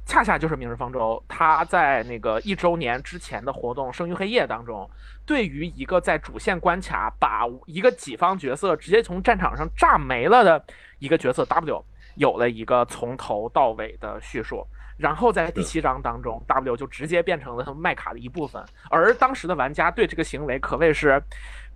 [0.07, 1.21] 恰恰就是《明日方舟》。
[1.27, 4.89] 它在那个一周年之前的活动《生于黑夜》当中，
[5.27, 10.65] 对于一个在主线关卡把一个己方角色直接从战场上炸没了的
[11.01, 14.65] 一个角色 W，有了一个从头到尾的叙述。
[14.97, 21.23] 然后在第七章当中，W 就直接变成了他们卖卡的一部分，而当时的玩家对这个行为可谓是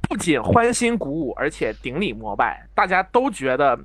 [0.01, 2.67] 不仅欢欣鼓舞，而且顶礼膜拜。
[2.75, 3.79] 大家都觉得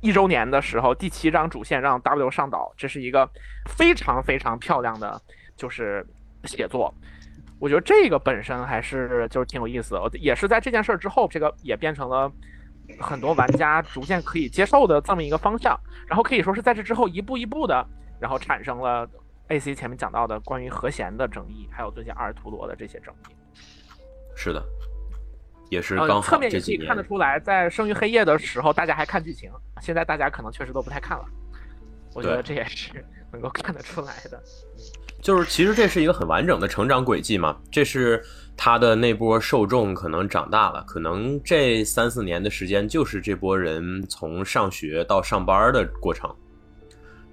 [0.00, 3.28] 一周年的时候，第七章主线让 W 上岛，这是一个
[3.66, 5.20] 非常非常漂亮的，
[5.54, 6.06] 就是
[6.44, 6.94] 写作。
[7.58, 12.32] 我觉得这个本身还是就是挺有意思的，也是在这件事儿之后，这个也变成了
[12.98, 15.78] 很多玩家逐渐可以接受的这么一个方向。
[16.06, 17.86] 然后可以说是在这之后一步一步的。
[18.20, 19.08] 然后产生了
[19.48, 23.34] A C 前面讲到的关于和弦的争议，还有最近阿尔图罗的这些争议。
[24.36, 24.62] 是的，
[25.70, 31.24] 也是刚好侧面也可以看得出来，在生于黑夜的时候，大家还看剧情，现在大家可能确实都不太看了。
[32.14, 34.42] 我觉得这也是能够看得出来的。
[35.22, 38.22] 就是其实这是一个很完整的成长轨迹嘛，这是
[38.56, 46.34] 他的那波受众可能长大了，可能这三四年的时间就是这波人从上学到上班的过程。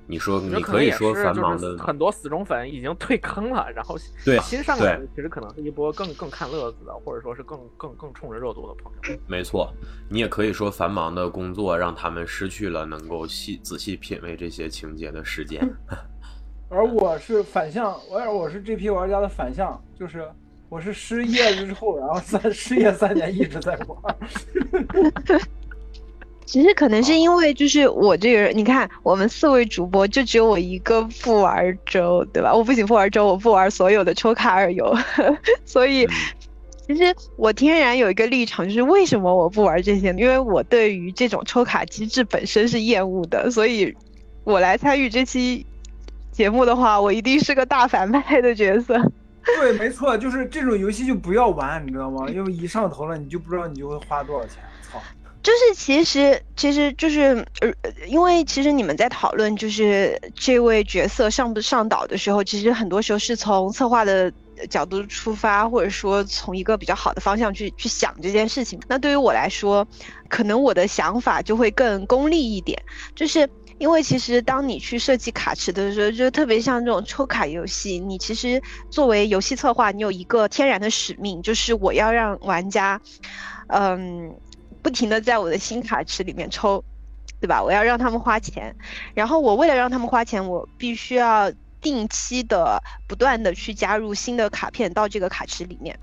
[0.09, 9.19] 你说，你可以说繁忙的很多死忠粉已经退坑了，然后对新上来的其实可能是一波更更看乐子的，或者说是更更更冲着热度的朋友。
[9.27, 9.69] 没错，
[10.09, 15.61] 你也可以说繁忙的工作让他们失去了能够细仔细品味这些情节的时间。
[16.69, 20.25] 而我是反向，我我是这批玩家的反向，就是
[20.69, 24.17] 我是失业之后，然后三失业三年一直在玩。
[26.47, 32.53] 其实可能是因为，就是我这个人，你看我们四位主播就只有我一个不玩周，对吧？
[32.53, 34.95] 我不仅不玩周，我不玩所有的抽卡二游，
[35.65, 36.07] 所以
[36.87, 40.07] 其实我天然有一个立场，就是为什么我不玩这些？
[40.13, 43.93] 因为我对于这种抽卡机制本身是厌恶的，所以
[44.45, 45.65] 我来参与这期
[46.31, 48.97] 节目的话，我一定是个大反派的角色。
[49.59, 52.25] 对，没错，就是这种游戏就不要玩，你知道吗？
[52.29, 54.63] 因为一上头了，你就不知道你就会花多少钱。
[54.89, 55.01] 操！
[55.43, 57.71] 就是其实，其实就是呃，
[58.07, 64.31] 因为其实你们在讨论就是这位角色上不上岛的时候，其实很多时候是从策划的
[64.69, 68.77] 角度出发，或者说从一个比较好的方向去去想这件事情。
[68.89, 69.87] 那对于我来说，
[70.27, 72.77] 可能我的想法就会更功利一点，
[73.15, 73.47] 就是
[73.77, 82.99] 因为其实当你去设计卡池的时候，就特别像这种抽卡游戏，你其实作为游戏策划，你有一个天然的使命，就是我要让玩家，
[83.67, 84.35] 嗯。
[84.87, 86.81] 不停的在我的新卡池里面抽，
[87.41, 87.61] 对吧？
[87.61, 88.73] 我要让他们花钱，
[89.13, 95.99] 然后我为了让他们花钱，我必须要定期的、不断的去加入新的卡片到这个卡池里面。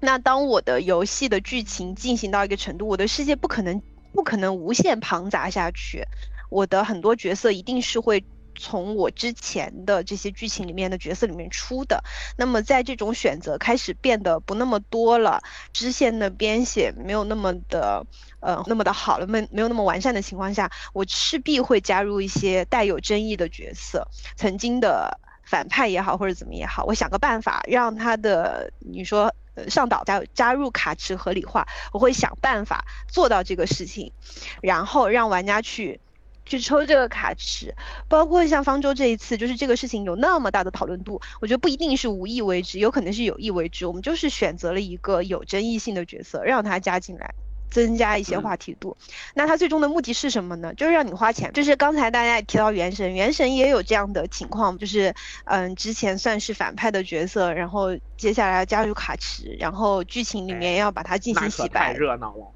[0.00, 3.80] 那当我的游戏的剧情进行到一个程度，我的世界不可能
[4.12, 6.04] 不可能无限庞杂下去，
[6.50, 8.24] 我的很多角色一定是会。
[8.60, 12.04] 从我之前的这些剧情里面的角色里面出的，
[12.36, 15.42] 那么在这种选择开始变得不那么多了，
[15.72, 18.06] 支线的编写没有那么的，
[18.40, 29.34] 呃，那么的好了，没没有那么完善的情况下，我势必会加入一些带有争议的角色，曾经的反派也好，或者怎么也好，我想个办法让他的你说
[29.68, 34.12] 上岛加加入卡池合理化，我会想办法做到这个事情，
[34.60, 35.98] 然后让玩家去。
[36.50, 37.72] 去抽这个卡池，
[38.08, 43.86] 包括像方舟这一次，就是这个事情有那么大的讨论度，我觉得不一定是无意为之，有可能是有意为之。
[43.86, 47.32] 我们就是选择了一个有争议性的角色，让他加进来，
[47.70, 48.96] 增加一些话题度。
[49.34, 50.74] 那他最终的目的是什么呢？
[50.74, 51.52] 就是让你花钱。
[51.52, 62.48] 就是刚才大家也提到《原神》，《原神》也有这样的情况，就是嗯，之前算是反派的角色，然后接下来要加入卡池，然后剧情里面要把它进行洗白，太热闹了，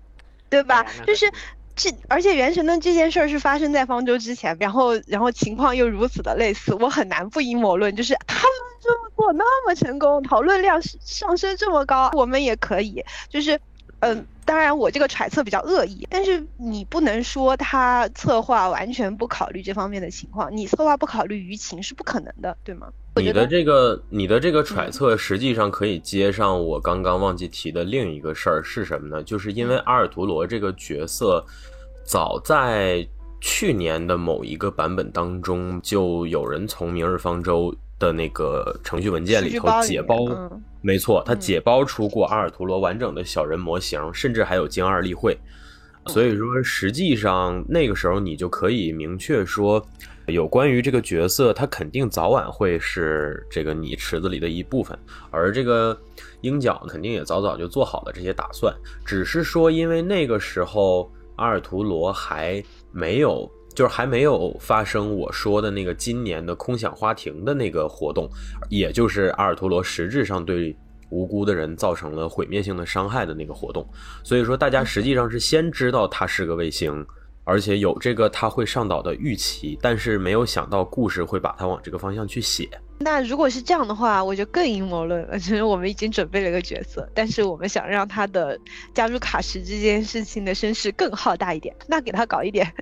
[0.50, 0.84] 对吧？
[1.06, 1.32] 就是。
[1.76, 13.60] 这而且原神的这件事儿是发生在方舟之前，然后然后情况又如此的类似，我很难不阴谋论，就是他们这么做那么成功，讨论量上升这么高，我们也可以，就是
[14.00, 22.88] 嗯，当然我这个揣测比较恶意，但是你不能说他策划完全不考虑这方面的情况，你策划不考虑舆情是不可能的，对吗？
[23.16, 29.22] 你的这个你的这个揣测实际上可以接上我刚刚忘记提的另一个事儿是什么呢？
[29.22, 31.44] 就是因为阿尔图罗这个角色，
[32.04, 33.06] 早在
[33.40, 40.16] 去年的某一个版本当中，就有人从《明日方舟》的那个程序文件里头解包，
[40.80, 45.38] 没错，他解包出过阿尔图罗完整的小人模型，甚至还有精二例会。
[46.08, 49.86] 所以说，实际上那个时候你就可以明确说。
[50.26, 54.98] 有关于这个角色，他肯定早晚会是这个你池子里的一部分，
[55.30, 55.96] 而这个
[56.40, 68.26] 鹰角肯定也早早就做好了这些打算，只是说因为那个时候阿尔图罗还没有，就是还没有发生我说的那个今年的空想花亭的那个活动，
[68.70, 70.74] 也就是阿尔图罗实质上对
[71.10, 73.86] 无辜的人造成了毁灭性的伤害的那个活动，
[74.22, 77.04] 所以说大家实际上是先知道它是个卫星。
[77.44, 82.68] 而且有这个他会上岛的预期，但是没有想到故事会把他往这个方向去写。
[82.98, 85.38] 那如果是这样的话，我就更阴谋论了。
[85.38, 88.58] 其 实我们已经准备了一个角色，但是我们想让他的
[88.94, 92.72] 加入卡什这件事情的声势更浩大一点，那给他搞一点。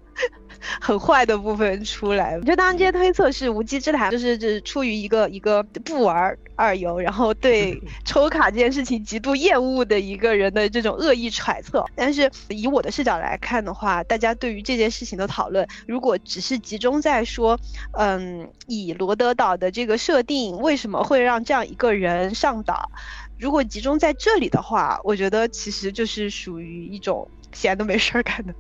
[0.81, 11.85] 很坏的部分出来，就当然这些推测是无稽之谈，就是是出于一个一个不玩二游，然后对 抽卡这件事情极度厌恶的一个人的这种恶意揣测。
[11.95, 17.59] 但是以我的视角来看的话，大家对于这件事情的讨论，如果只是集中在说，
[17.93, 22.91] 嗯，以罗德岛的这个设定为什么会让这样一个人上岛，
[23.39, 28.55] 如果集中在这里的话，我觉得其实就是属于一种闲的没事儿干的。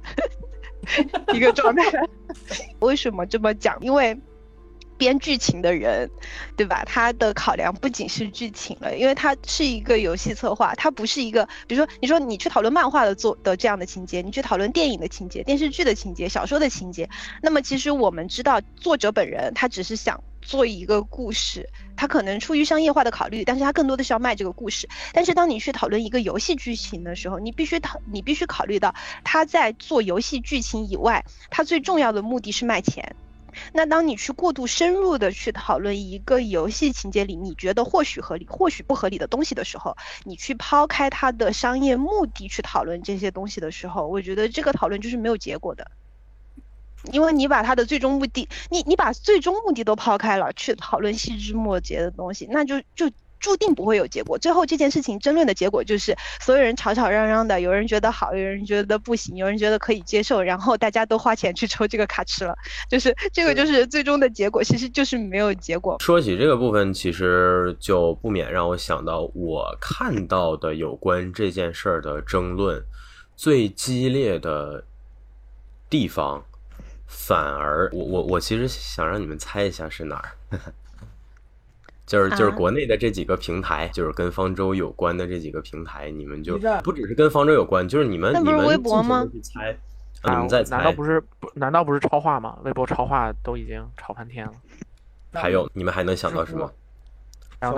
[1.32, 1.84] 一个状态，
[2.80, 3.78] 为什么这么讲？
[3.80, 4.18] 因为
[4.98, 6.08] 编剧情的人，
[6.56, 6.84] 对吧？
[6.86, 17.08] 他的考量不仅是剧情了，因为他是一个游戏策划，他不是一个，比如说，你说你去讨论漫画的做的这样的情节，你去讨论电影的情节、电视剧的情节、小说的情节，
[17.42, 20.22] 那么其实我们知道，作者本人他只是想。
[20.42, 24.88] 做一个故事，他可能出于商业化的考虑，但是他更多的是要卖这个故事。
[25.12, 33.16] 但是当你去讨论一个游戏剧情的时候，你必须讨，你必须考虑到他在做游戏剧情以外，他最重要的目的是卖钱。
[33.74, 45.90] 那当你去过度深入的去讨论一个游戏情节里你觉得或许合理、或许不合理的东西的时候，你去抛开它的商业目的去讨论这些东西的时候，我觉得这个讨论就是没有结果的。
[47.10, 54.38] 因为你把他的最终目的，你你把最终目的都抛开了，去讨论细枝末节的东西，那就就注定不会有结果。
[54.38, 62.54] 最后这件事情争论的结果就是，所有人吵吵嚷嚷的，有人觉得好，有人觉得不行，有人觉得可以接受，然后大家都花钱去抽这个卡吃了，
[62.88, 65.96] 就是这个就是最终的结果，其实就是没有结果。
[66.00, 72.80] 说起这个部分，其实就不免让我想到我看到的有关这件事儿的争论
[73.34, 74.84] 最激烈的
[75.90, 76.44] 地方。
[77.14, 80.32] 反而，我我我其实想让你们猜一下是哪儿，
[82.06, 89.28] 就是就是国内的这几个平台，就是跟方舟有关的这几个平台，你们就不只是跟方舟有关，就是你们你们微博吗？
[89.30, 89.76] 去猜，
[90.24, 90.76] 你们在猜？
[90.76, 91.52] 难道不是不？
[91.54, 92.58] 难道不是超话吗？
[92.64, 94.52] 微博超话都已经吵翻天了。
[95.34, 96.72] 还有，你们还能想到什么？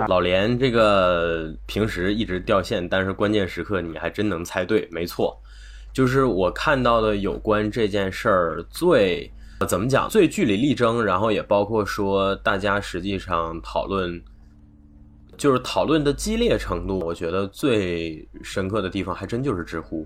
[0.07, 5.39] 老连这个平时一直掉线，但是关键时刻你还真能猜对，没错。
[5.95, 9.31] 就是我看到的有关这件事儿最
[9.65, 14.21] 怎么讲最据理力争，然后也包括说大家实际上讨论，
[15.37, 20.05] 就是讨论的激烈程度，我觉得最深刻的地方还真就是知乎。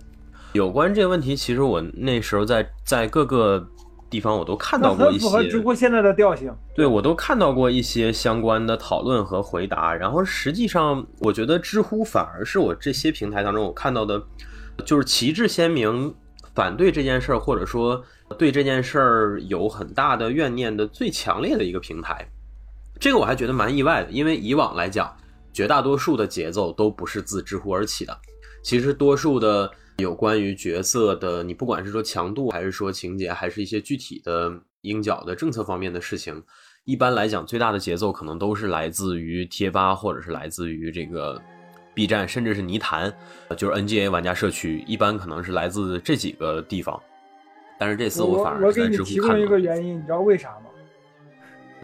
[0.54, 3.68] 有关这个问题，其实我那时候在在各个
[4.12, 6.54] 地方我都看到过一些，符合知乎现在的调性。
[6.76, 14.22] 对我都看到过一些相关的讨论和回答，然后实际上我觉得知乎反而是我这些平台当中我看到的。
[14.86, 16.14] 就是旗帜鲜明
[16.56, 18.04] 反对这件事儿，或者说
[18.38, 22.28] 对这件事儿有很大的怨念的最强烈的一个平台，
[23.00, 25.16] 这个我还觉得蛮意外的，因为以往来讲，
[25.54, 28.18] 绝大多数的节奏都不是自知乎而起的。
[28.64, 34.52] 其实多数的有关于角色的，你不管是说强度，还是说情节，还是一些具体的
[34.82, 36.44] 鹰角的政策方面的事情，
[36.84, 41.42] 一般来讲，最大的节奏可能都是来自于贴吧，或者是来自于这个。
[42.00, 43.14] B 站，甚至是泥潭，
[43.58, 46.98] 就是 NGA 玩家社区，一般可能是来自这几个地方。
[47.78, 49.48] 但是这次我反而我给你是在知乎提供一看到的。
[49.50, 50.70] 个原因，你知道为啥吗？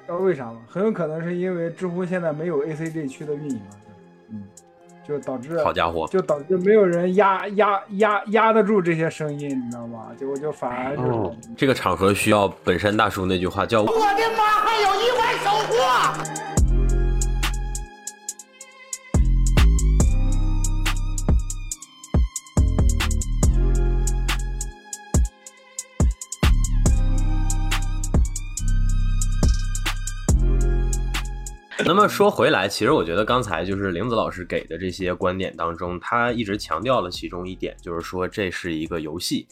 [0.06, 0.62] 知道为啥吗？
[0.70, 3.78] 很有可能是因为知乎现在没有 ACG 区的运营了，
[4.30, 4.44] 嗯，
[5.06, 10.12] 就导致好家伙，就导致没有人压压压压得住这些声音，你知道吗？
[10.18, 13.94] 结果就反而就是、哦，这个场合需要本山大叔那句话叫我的
[14.38, 16.55] 妈，还有意外收获！
[31.84, 39.46] 那么说回来，其实我觉得刚才就是玲子老师给的这些观点当中，他一直强调了其中一点，就是说这是一个游戏，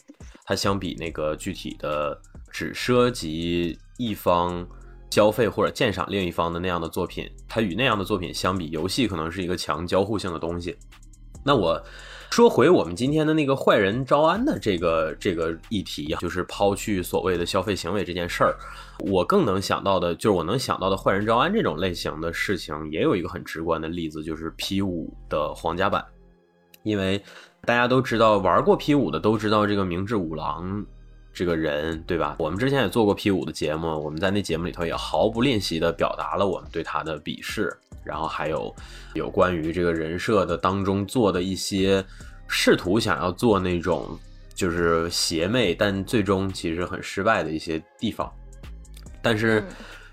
[0.44, 2.18] 它相比那个具体的
[2.50, 4.66] 只涉及一方
[5.10, 10.76] 消费或者鉴赏另一方的那样的作品，它与那样的作品相比，游戏可能是一个强交互性的东西。
[11.44, 11.80] 那我
[12.30, 18.56] 说回我们今天的那个坏人招安的这个这个议题，就是抛去所谓的消费行为这件事儿，
[19.00, 26.04] 我更能想到的，就是我能想到的坏人招安这种类型的事情，也有一个很直观的例子，就是 P 五的皇家版，
[26.82, 27.22] 因为
[27.62, 30.84] 大家都知道，玩过 P 五的都知道这个明智五郎
[31.32, 32.36] 这个人，对吧？
[32.38, 38.72] 我们之前也做过 P 五的节目，我们在那节目里头也毫不吝惜的表达了我们对他的鄙视，然后还有
[39.14, 42.04] 有关于这个人设的当中做的一些
[42.46, 44.16] 试图想要做那种
[44.54, 48.32] 就是邪魅，但最终其实很失败的一些地方。
[49.24, 49.66] 但是嗯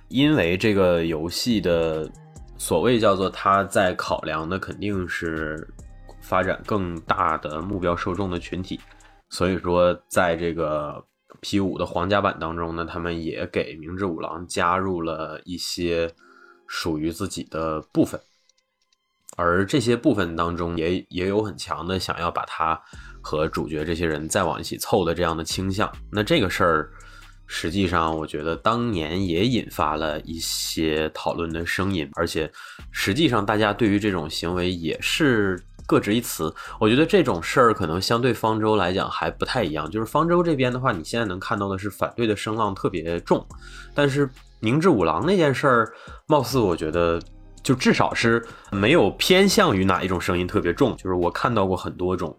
[0.07, 2.09] 因为这个游戏的
[2.57, 5.65] 所谓叫做它在考量的肯定是
[6.21, 8.77] 发展更大的目标受众的群体，
[9.29, 11.01] 所以说在这个
[11.39, 16.11] P 五的皇家版当中呢，他们也给明智五郎加入了一些
[16.67, 18.19] 属于自己的部分。
[19.37, 22.79] 而这些部分当中也也有很强的想要把他
[23.21, 25.89] 和主角这些人再往一起凑的这样的倾向。
[26.11, 26.91] 那这个事儿，
[27.53, 32.49] 实际上我觉得当年也引发了一些讨论的声音，而且
[32.91, 36.53] 实际上大家对于这种行为也是各执一词。
[36.79, 43.45] 我觉得这种事儿可能相对方舟来讲还不太一样，就是方舟这边的话，你现在能看到的是反对的声浪特别重，
[43.93, 44.29] 但是
[44.61, 45.93] 明智五郎那件事儿，
[46.27, 47.21] 貌似我觉得。
[47.63, 52.35] 就至少是没有偏向于哪一种声音特别重，就是我看到过很多种，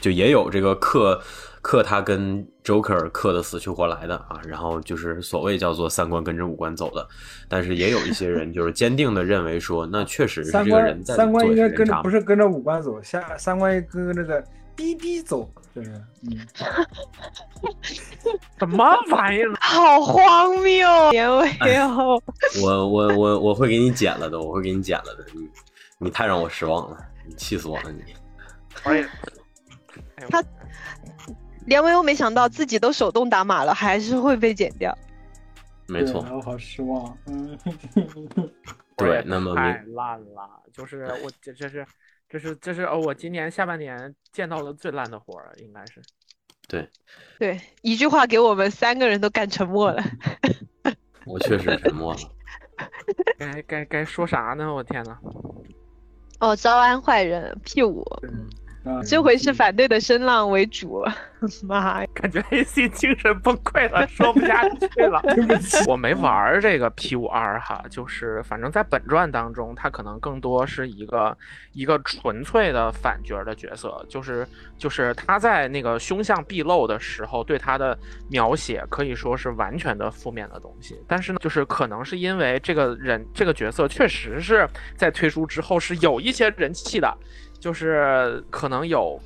[0.00, 1.20] 就也有这个克
[1.64, 7.08] 克他跟 Joker 克的死去活来的啊，然后就是所谓叫做三观跟着五官走的，
[7.48, 14.44] 但是也有一些人就是坚定的认为说，那确实是三这个人在观三观应该跟着不是是跟着五官走，下三观跟那个
[14.76, 15.90] 滴滴走，就是
[16.30, 16.38] 嗯。
[18.58, 19.54] 什么玩意儿？
[19.58, 22.22] 好荒谬，结尾哦。
[22.62, 25.48] 我我我我会给你剪了的，我会给你剪了的，你
[25.98, 28.02] 你太让我失望了，你气死我了你。
[28.84, 29.06] 我也
[30.28, 30.42] 他
[31.66, 34.96] 梁文又没想到自己都手动打码了，还是会被剪掉。
[35.86, 37.18] 没错对，我好失望。
[37.26, 37.58] 嗯，
[38.96, 41.86] 对，那么太烂了，就是我这这是
[42.28, 46.00] 这是这是哦我今年下半年见到的最烂的活儿，应该是。
[46.66, 46.88] 对
[47.38, 50.02] 对，一句话给我们三个人都干沉默了。
[51.26, 52.20] 我确实沉默了。
[53.38, 54.72] 该该该说啥呢？
[54.72, 55.18] 我天呐，
[56.40, 58.20] 哦，招安坏人 P 五，啊
[59.06, 61.04] 这回是反对的声浪为主。
[61.62, 62.08] 妈呀！
[62.14, 65.20] 感觉 AC 精神崩溃了，说不下去了。
[65.34, 71.36] 对不起，我没玩儿这个 P 五二哈，就是反正在本传当中，他可能更多是一个
[71.72, 74.46] 一个纯粹的反角的角色，就是
[74.78, 77.98] 就是他在那个凶相毕露的时候，对他的
[78.30, 80.98] 描写可以说是完全的负面的东西。
[81.06, 84.66] 但是呢，就是可能是因为这个人这个角色确实是
[84.96, 87.14] 在推出之后是有一些人气的，
[87.64, 89.18] 就是可能有。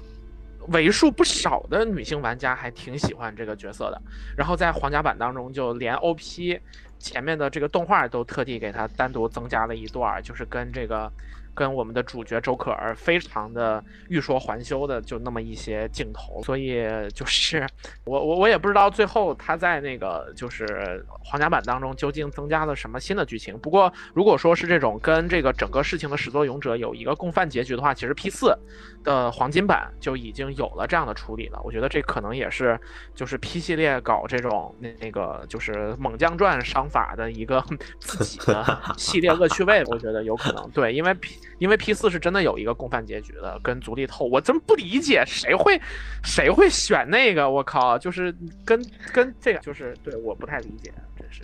[0.70, 4.02] 为数不少的女性玩家还挺喜欢这个角色的，
[4.36, 6.60] 然后在皇家版当中，就连 OP
[6.98, 11.10] 前面的这个动画都特地给它单独增加了一段，就是跟这个
[11.58, 17.66] 跟我们的主角周可儿非常的欲说还休的就那么一些镜头，所以就是
[18.04, 23.58] 我我我也不知道最后他在那个就是皇家版当中究竟增加了什么新的剧情。
[23.58, 28.56] 不过如果说是这种跟这个整个事情的始作俑者有一个共犯结局的话，其实 P 四
[29.02, 31.60] 的黄金版就已经有了这样的处理了。
[31.64, 32.78] 我觉得这可能也是
[33.16, 37.64] 就是 P 系列搞这种那那个就是猛将传商法的一个
[37.98, 45.80] 自己的系列恶趣味，我觉得有可能对，因为 P 因为 P 四是真的有一个共犯结局的，跟足力透，我真不理解谁会
[46.22, 48.34] 谁会选那个，我靠，就是
[48.64, 51.42] 跟跟这个就是对，我不太理解，真是。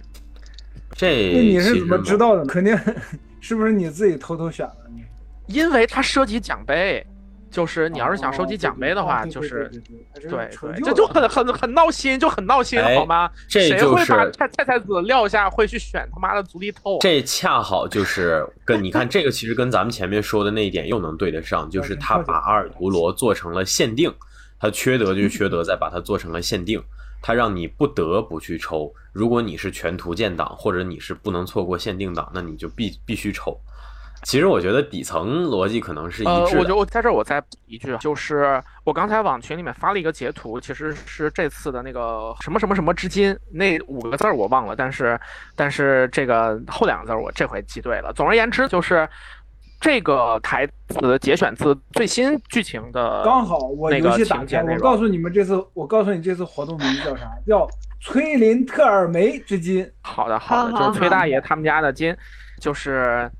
[0.92, 2.44] 这那你是怎么知道的？
[2.46, 2.78] 肯定
[3.40, 4.90] 是不是你自己偷偷选的？
[5.46, 7.04] 因为它涉及奖杯，
[7.54, 9.70] 就是你要是想收集奖杯的话，就是
[10.28, 10.50] 对
[10.82, 13.30] 这就很很很闹心，就很闹心，哎好吗？
[13.48, 16.98] 谁这就是会把菜菜菜子撂下，会去选他妈的足力透？
[17.00, 24.12] 这恰好就是跟你看这个，其实跟咱们前面说的那一点又能对得上，就是他把阿尔图罗做成了限定，
[24.58, 26.82] 他缺德就缺德在把它做成了限定，
[27.22, 28.92] 他让你不得不去抽。
[29.12, 33.56] 如果你是全图鉴党，或者你是不能错过限定党，那你就必必须抽。
[34.24, 36.60] 其实我觉得底层逻辑可能是一呃，致的。
[36.60, 45.18] 我就我在这儿我再补一句，就是我刚才往群里面发了一个截图，其实是这次的那个什么什么什么之金那五个字儿我忘了，但是
[45.54, 48.12] 但是这个后两个字儿我这回记对了。
[48.14, 49.08] 总而言之，就是
[49.80, 57.30] 这个台词节选自最新剧情的刚好我那个游戏打开，我告诉你们这次，我告诉你这次活动名字叫啥？
[57.46, 57.68] 叫
[58.00, 59.86] 崔林特尔梅之金。
[60.00, 62.16] 好的，好的，就是崔大爷他们家的金，
[62.60, 63.30] 就是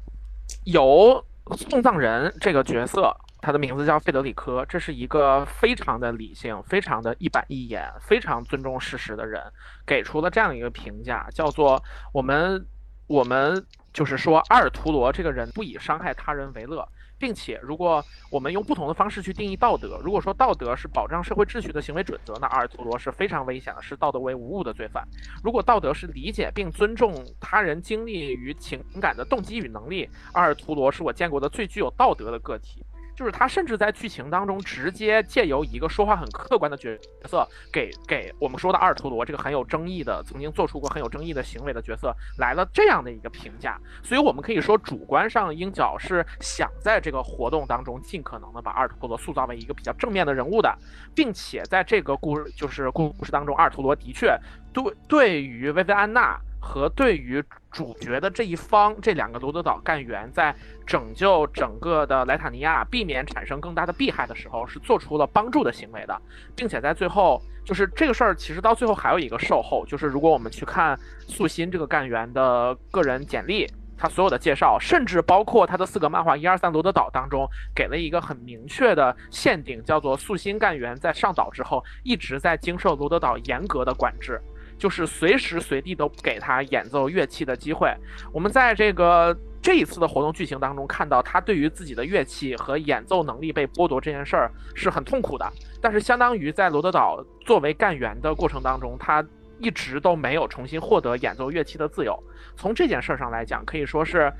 [0.64, 1.24] 由
[1.56, 9.42] 送葬人这个角色，他的名字叫费德里科，这是一个非常的理性、非常的一板一眼、非常尊重事实的人，
[9.86, 11.82] 给出了这样一个评价，叫做
[12.12, 12.66] 我们
[13.06, 16.88] 我们就是说阿尔图罗这个人不以伤害他人为乐。
[17.18, 25.06] 并且，如果我们用不同的方式去定义道德，如果说道德是保障社会秩序的行为准则，那阿尔图罗是非常危险的，是道德为无物的罪犯。
[25.42, 32.84] 如果道德是理解并尊重他人经历与情感的动机与能力，阿尔图罗是我见过的最具有道德的个体。
[33.14, 43.78] 就是他甚至在剧情当中直接借由一个说话很客观的角色，给给我们说的阿尔图罗这个很有争议的、曾经做出过很有争议的行为的角色来了这样的一个评价。
[44.02, 50.76] 所以我们可以说，主观上鹰角是想在这个活动当中尽可能的把阿尔图罗塑造为一个比较正面的人物的，
[51.14, 54.36] 并且在这个故就是故事当中，阿尔图罗的确
[54.72, 60.54] 对对于薇薇安娜和对于主角的这一方这两个罗德岛干员在
[60.86, 66.22] 拯救整个的莱塔尼亚，避免产生更大的弊害的时候，是做出了帮助的行为的，
[66.56, 70.98] 并且在最后，就是这个事儿，其实到最后还有一个售后，就是如果我们去看
[71.28, 73.70] 素心这个干员的个人简历。
[73.96, 84.38] 他所有的介绍，甚至包括他的四个漫画一二三罗德岛当中，给了一个很明确的限定，叫做素心干员在上岛之后一直在经受罗德岛严格的管制，
[84.84, 87.90] 就是随时随地都给他演奏乐器的机会。
[88.34, 95.50] 我们在这个这一次的活动剧情当中看到，他对于自己的乐器和演奏能力被剥夺这件事儿是很痛苦的。
[95.80, 99.24] 但是，相当于在罗德岛作为干员的过程当中，他
[99.58, 102.22] 一直都没有重新获得演奏乐器的自由。
[102.54, 104.30] 从这件事儿上来讲，可以说是。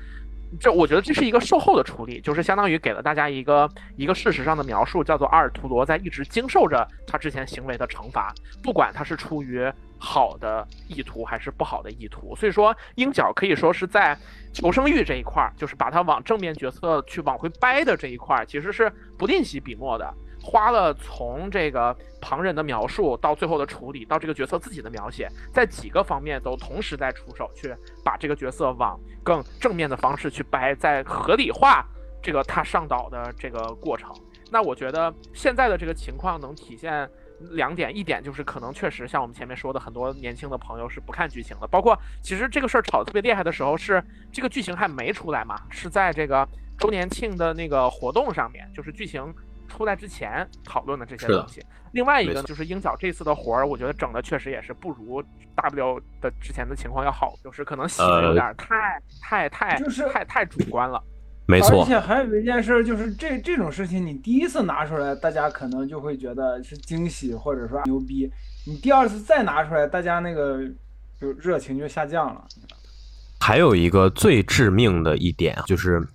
[0.59, 3.67] 这我觉得这是一个售后的处理，就是相当于给了大家一个
[3.97, 8.33] 一个事实上的描述，叫做阿尔图罗在一直经受着他之前行为的惩罚，
[8.63, 9.69] 不管他是出于
[10.05, 12.35] 好的意图还是不好的意图。
[12.35, 14.17] 所以说，鹰角可以说是在
[14.53, 20.13] 求生欲这一块儿，就是把他往正面角色去往回掰的这一块儿，其实是不吝惜笔墨的。
[20.47, 31.83] 花了从这个旁人的描述到最后的处理，到这个角色自己的描写，在几个方面都同时在出手，去把这个角色往更正面的方式去掰，在合理化
[32.21, 34.13] 这个他上岛的这个过程。
[34.51, 37.09] 那我觉得现在的这个情况能体现
[37.51, 49.33] 两点，一点就是可能确实像我们前面说的，很多年轻的朋友是不看剧情的，包括其实这个事儿炒得特别厉害的时候，是这个剧情还没出来嘛，是在这个周年庆的那个活动上面，就是剧情。
[49.67, 51.59] 出来之前讨论的这些东西，
[51.91, 55.21] 另外一个就是鹰角这次的活儿，我觉得整的确实也是不如
[55.55, 61.03] W 的之前的情况要好，就是可能写的有点太、太太就是太太主观了。
[61.47, 68.29] 没错，而且还有一件事，就是这这种事情，你第一次拿出来，大家可能就会觉得是惊喜，或者说牛逼；
[68.65, 70.59] 你第二次再拿出来，大家那个
[71.19, 72.45] 就热情就下降了。
[73.39, 76.05] 还有一个最致命的一点就是。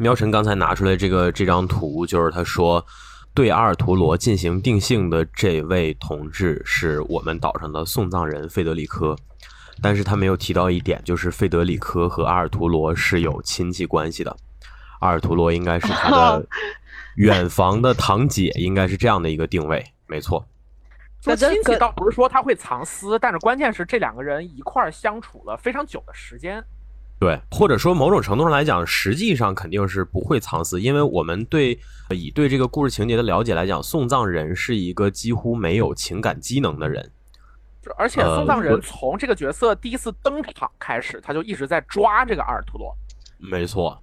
[0.00, 2.86] 喵晨刚才拿出来这个这张图，就是他说
[3.34, 9.16] 对阿尔图罗进行定性的这位同志是我们岛上的送葬人费德里科，
[9.82, 14.36] 但是他没有提到一点，就是费德里科和阿尔图罗是有亲戚关系的，
[15.00, 16.46] 阿尔图罗应该是他的
[17.16, 20.46] 远房的堂姐，应该是这样的一个定位，没错。
[21.20, 26.64] 说亲戚倒不是说他会藏私，但是关键是这两个人一块儿相处了非常久的时间。
[27.18, 31.76] 对，或者说某种程度上来讲，实际上肯定是不会藏私，因为我们对
[32.10, 37.10] 以对这个故事情节的了解来讲，送葬人是一个几乎没有情感机能的人。
[37.96, 42.96] 而且送葬人从这个角色第一次登场开始，他就一直在抓这个阿尔图罗。
[43.38, 44.00] 没错，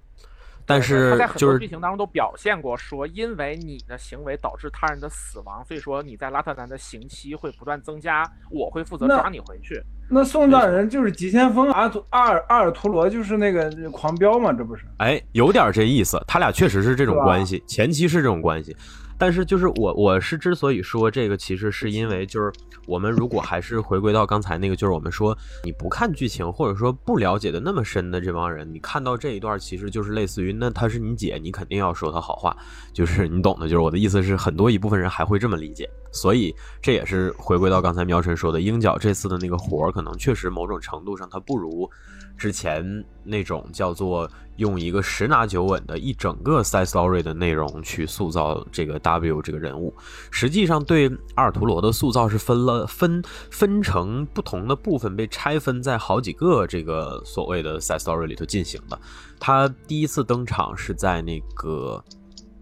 [0.66, 9.80] 但是他在很就是多剧情当中都表现过，说因为你的行为导致他人的死亡，所以说你在拉特南的刑期会不断增加，我会负责抓你回去。
[10.08, 14.84] 那送葬人就是急先锋，阿图阿尔阿尔图罗就是那个狂飙嘛，这不是？
[14.98, 18.76] 哎，有点这意思，他俩确实是这种关系，前期是这种关系。
[19.18, 22.52] 但是就是我我是之所以说这个，其实是因为就是
[22.86, 32.56] 我们如果还是回归到刚才那个，就是我们说你不看剧情或者说不了解的那么深的这帮人，你看到这一段，其实就是类似于那她是你姐，你肯定要说她好话，
[32.92, 41.88] 就是你懂的，就是我的意思是很多一部分人还会这么理解，所以这也是回归到刚才苗晨说的，鹰角这次的那个活儿，可能确实某种程度上他不如。
[42.36, 49.94] 之前那种叫做用一个十拿九稳的一整个 side story 的内容去塑造这个 W 这个人物，
[50.30, 58.98] 实际上对阿尔图罗的塑造是分了分分成不同的部分，被拆分在好几个这个所谓的 side story 里头进行的。
[59.38, 62.02] 他第一次登场是在那个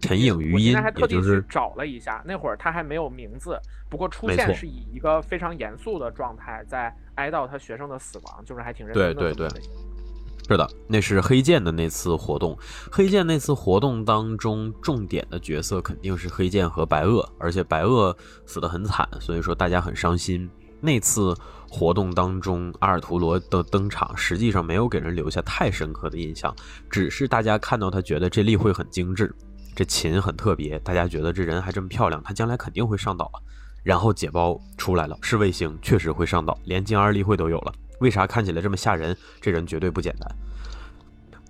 [0.05, 6.95] 陈影余音，也就是找了一下，那会儿他还没有名字，不过出现是以一个非常严肃的状态在。
[7.15, 9.13] 哀悼他学生的死亡，就是还挺认真的。
[9.13, 9.61] 对对对，
[10.49, 12.57] 是的，那是黑剑的那次活动。
[12.91, 18.13] 黑剑那次活动当中，重点的角色肯定是黑剑和白垩，而且白垩
[18.45, 20.49] 死得很惨，所以说大家很伤心。
[20.81, 21.33] 那次
[21.69, 26.53] 活动当中，阿尔图罗的登场实际上没有给人留下太深刻的印象，
[26.89, 29.33] 只是大家看到他觉得这例会很精致，
[29.75, 33.29] 这琴很特别，大家觉得这人还这么漂亮，他将来肯定会上岛。
[33.83, 37.73] 然后解包出来了，是卫星，确实会上岛，连金二例会都有了。
[37.99, 39.15] 为啥看起来这么吓人？
[39.39, 40.35] 这人绝对不简单。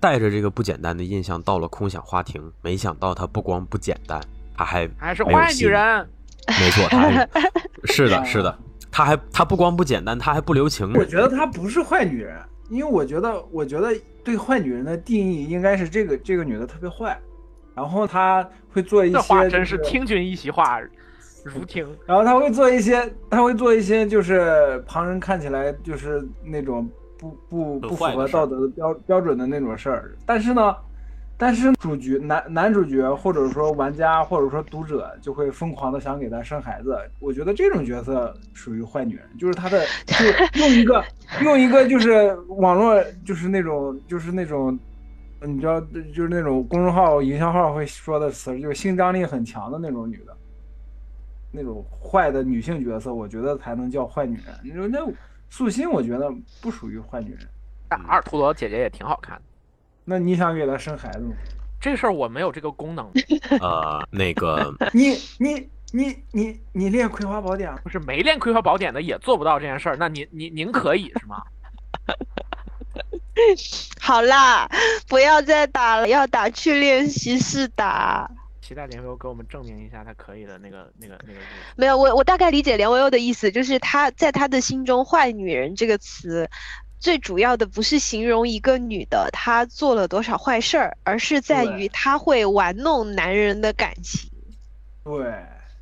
[0.02, 4.22] 带着这个不简单的印象到了空想花亭，没想到他不光不简单，
[4.54, 6.10] 他还还是坏女人。
[6.48, 7.30] 没错，他还
[7.86, 8.60] 是的，是的，
[8.92, 10.92] 他还他不光不简单，他还不留情。
[10.94, 12.38] 我觉得他不是坏女人，
[12.70, 13.96] 因为我觉得，我觉得
[14.26, 17.18] 对坏女人的定义应该是这个这个女的特别坏，
[17.76, 19.14] 然后他会做一些。
[19.14, 20.80] 这话真是听君一席话。
[21.44, 30.16] 如听，然后他会做一些，他会做一些，就是旁人看起来就是那种不不不符合道德的标标准的那种事儿。
[30.26, 30.76] 但是呢，
[31.38, 36.98] 但是主角男男主角或者说玩家或者说读者就会疯狂的想给他生孩子。
[37.20, 41.06] 我觉得这种角色属于坏女人，就是他的就用一个
[41.44, 44.80] 用一个就是网络就是那种就是那种，
[45.42, 50.36] 你知道就是那种公众号营销号会说的词，就是性张力很强的那种女的。
[51.52, 54.60] 那种坏的女性角色，我觉得才能叫坏女人。
[54.64, 55.00] 你说那
[55.50, 56.30] 素心，我觉得
[56.62, 57.48] 不属于坏女人。
[57.90, 59.44] 阿尔图罗姐姐也挺好看的。
[60.04, 61.34] 那你想给她生孩子吗？
[61.80, 63.10] 这事儿我没有这个功能。
[63.62, 67.74] 呃，那个， 你你你你你练葵花宝典？
[67.84, 69.96] 不是没练葵花宝典的也做不到这件事儿。
[69.96, 71.42] 那您您您可以是吗？
[74.00, 74.70] 好啦，
[75.08, 78.30] 不要再打了，要打去练习室打。
[78.62, 81.40] 期待连维欧给我们证明一下他可以的那个、那个、那个。
[81.76, 86.50] 没有，我我大概理解连维欧的意思，就是他在他的心中，“坏女人”这个词，
[87.00, 94.32] 最主要的不是形容一个女的她做了多少坏事儿，而是在于她会玩弄男人的感情。
[95.04, 95.36] 对，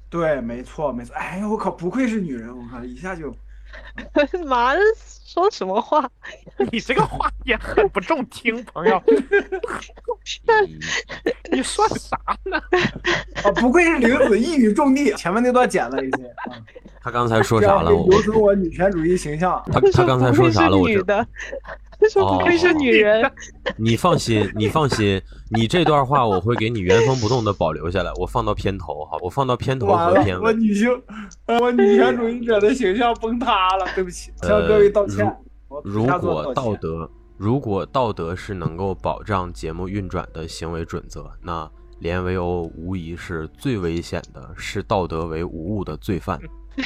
[0.09, 1.15] 对，没错，没错。
[1.15, 3.33] 哎呀，我靠，不愧是女人，我靠，一下就。
[4.45, 4.79] 妈的！
[5.25, 6.07] 说什么话？
[6.71, 9.01] 你这个话也很不中听，朋友。
[11.51, 12.15] 你说啥
[12.45, 12.57] 呢？
[13.43, 15.11] 啊，不愧是玲子，一语中的。
[15.13, 16.35] 前面那段剪了一些。
[17.01, 17.89] 他刚才说啥了？
[17.89, 19.61] 留出我女权主义形象。
[19.71, 20.77] 他他刚才说啥了？
[20.77, 21.03] 我知
[22.13, 23.31] 不愧是女人。
[23.77, 30.45] 你放心，你放心，你这段话我会给你原封不动的保留下来，我放到片头哈，我放到片头和片尾。
[30.45, 30.89] 我女性，
[31.59, 35.35] 我女权主义者的形象崩塌了，对不起，向各位道歉。
[35.83, 46.39] 如果道德，如果道德是能够保障节目运转的行为准则，那连维欧无疑是最危险的，视道德为无物的罪犯。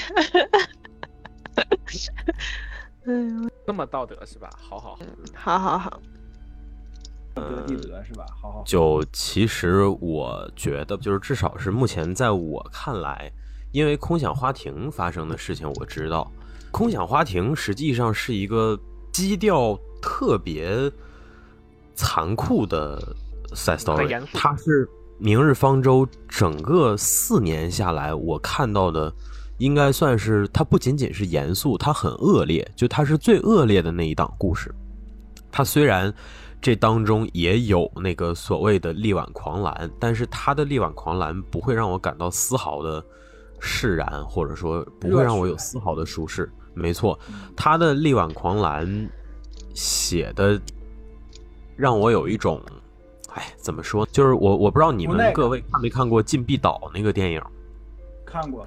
[3.07, 4.49] 嗯，这么道德是吧？
[4.57, 4.99] 好好
[5.33, 5.89] 好好好，
[7.33, 8.25] 道德地德是吧？
[8.41, 8.63] 好好。
[8.65, 13.31] 就其实我觉得，就是至少是目前在我看来，
[13.71, 16.29] 因为空想花亭发生的事情，我知道。
[16.69, 18.77] 空想花亭实际上是一个
[19.13, 20.91] 基调特别
[21.95, 23.01] 残酷的
[23.53, 24.85] side story，它是
[25.17, 29.11] 《明日方舟》整个四年下来我看到的，
[29.57, 34.73] 应该算是它不仅仅是严肃，它很恶劣，就它是最恶劣的那一档故事。
[35.51, 36.13] 它虽然
[36.61, 43.03] 这当中也有那个所谓的力挽狂澜，但是它的力挽狂澜不会让我感到丝毫的。
[43.59, 46.47] 释然，或者说不会让我有丝毫的舒适。
[46.75, 47.17] 没错，
[47.55, 49.09] 他的力挽狂澜
[49.73, 50.61] 写的
[51.75, 52.61] 让我有一种，
[53.33, 54.05] 哎，怎么说？
[54.11, 57.41] 就是我我不知道你们各位看没看过《禁闭岛》那个电影？
[58.23, 58.63] 看过。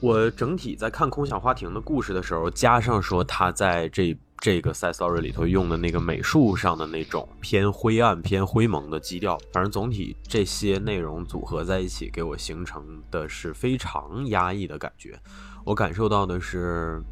[0.00, 15.18] 我整体在看空想花亭的故事的时候，加上说他在这这个 side story 里头用的那个美术上的那种偏灰暗、偏灰蒙的基调，反正总体这些内容组合在一起，给我形成的是非常压抑的感觉。
[15.64, 17.02] 我感受到的是，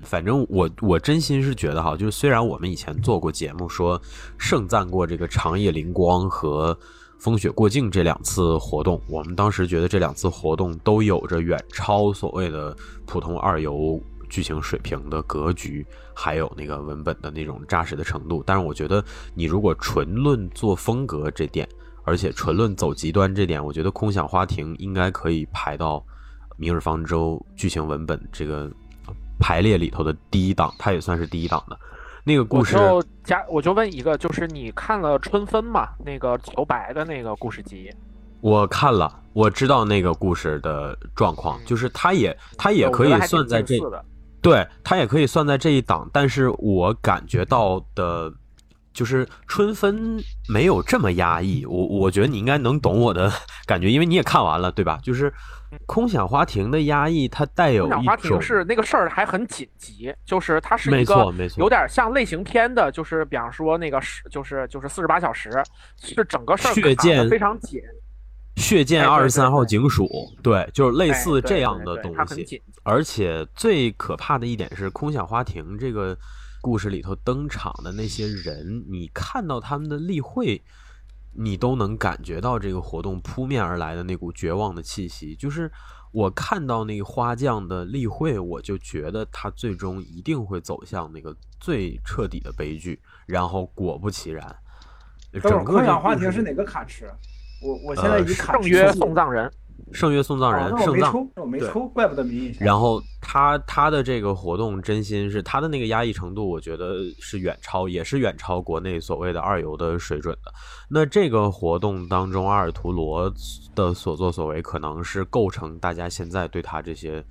[0.00, 4.00] 反正我我真心是觉得哈，就是虽然我们以前做过节目说
[4.38, 6.78] 盛赞过这个长夜灵光和。
[7.18, 13.98] 风雪过境这两次活动，我们当时觉得这两次活动都有着远超所谓的普通二游
[14.28, 18.42] 剧情水平的格局，还有那个文本的那种扎实的程度。
[18.44, 19.02] 但是我觉得，
[19.34, 21.68] 你如果纯论做风格这点，
[22.02, 25.98] 而且纯论走极端这点，我觉得《空想花亭》应该可以排到
[26.56, 28.70] 《明日方舟》剧情文本这个
[29.38, 31.78] 排列里头的第一档，它也算是第一档的。
[32.24, 35.90] 那个故事，我就加，我就问一个，就是你看了春分嘛？
[36.04, 37.90] 那个求白的那个故事集，
[38.40, 43.78] 我看了，我知道那个故事的状况，就是它也，它也可以算在这，
[44.40, 48.32] 对，它也可以算在这一档，但是我感觉到的，
[48.94, 50.18] 就是春分
[50.48, 53.30] 没有这么压抑，我我觉得你应该能懂我的
[53.66, 54.98] 感觉，因为你也看完了，对吧？
[55.02, 55.30] 就是。
[55.86, 65.50] 空想花亭的压抑，它带有花亭是那个事儿还很紧急，就是它是一个有点像类型片的，就是比方说那个是就是就是四十八小时，
[66.00, 67.80] 是整个事儿血溅非常紧。
[68.54, 70.08] 血溅二十三号警署，
[70.44, 72.62] 对，就是类似这样的东西。
[72.84, 76.16] 而且最可怕的一点是，空想花亭这个
[76.64, 80.62] 故事里头登场的那些人，你看到他们的例会。
[81.36, 85.34] 你都能感觉到这个活动扑面而来的那股绝望的气息。
[85.34, 85.68] 就是
[86.12, 93.00] 我看到那个花匠的例会，我就觉得他最终一定会走向那个最彻底的悲剧。
[93.26, 94.56] 然后果不其然，
[95.42, 97.12] 整个空想花亭是哪个卡池？
[97.60, 99.50] 我我现在已卡圣约送葬人。
[99.92, 102.66] 圣约送葬人，圣葬，我没抽，怪不得没印象。
[102.66, 110.52] 然后他他的这个活动，真心是他的那个压抑程度，我觉得是远超，也是远超国内所谓的二游的水准的。
[110.88, 113.32] 那这个活动当中，阿尔图罗
[113.74, 117.24] 的所作所为，可能是构成大家现在对他这些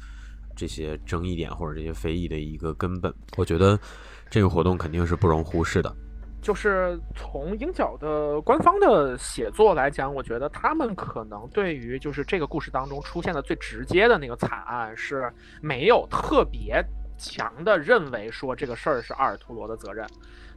[0.56, 3.14] 这些争议点或者这些非议的一个根本。
[3.36, 3.78] 我觉得
[4.30, 5.94] 这个活动肯定是不容忽视的。
[6.44, 16.84] 就是从鹰角的官方的写作来讲，我觉得他们可能对于就是这个故事当中出现的最直接的那个惨案是没有特别
[17.18, 20.06] 强的认为说这个事儿是阿尔图罗的责任。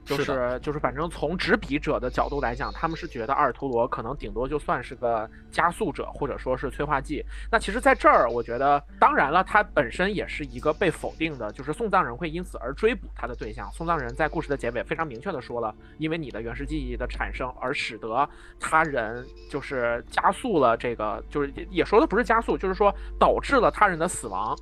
[0.06, 7.24] 就是就是，反正从执笔者的角度来讲，他们是觉得阿尔图罗可能顶多就算是个加速者，或者说是催化剂。
[7.50, 13.68] 那其实，在这儿，我觉得，当然了，他本身也是一个被否定的，就是送葬人会因此而追捕他的对象。
[13.72, 18.28] 送葬人在故事的结尾非常明确的说了，因为你的原始记忆的产生，而使得
[18.60, 24.56] 他人就是加速了这个，就是也说的不是加速，就是说导致了他人的死亡。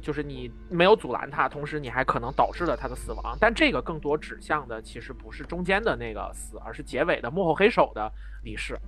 [0.00, 8.10] 就是你没有阻拦他，同时你还可能导致了他的死亡，但这个更多指向的其实不是中间的那个死，而是结尾的幕后黑手的
[8.42, 8.78] 离世。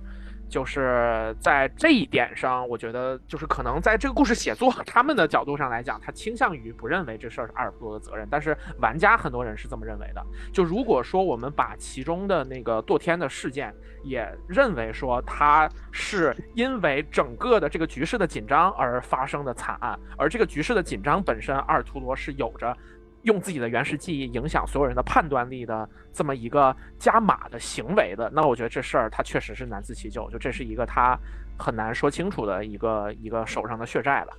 [0.53, 10.23] 就是在这一点上，我觉得就是可能在这个故事写作他们的角度上来讲，他倾向于不认为这事儿是阿尔图罗的责任，但是玩家很多人是这么认为的。
[10.53, 13.73] 就如果说我们把其中的那个堕天的事件
[14.03, 22.77] 也认为说他是因为整个的这个局势的紧张而发生的惨案，而这个局势的紧张本身，阿尔图罗是有着。
[23.23, 31.17] 用自己的原始记忆影响所有人的判断力的这么一个加码的行为的，那我觉得这事儿他确实是难辞其咎，就这是一个他
[31.57, 34.33] 很难说清楚的一个一个手上的血债了。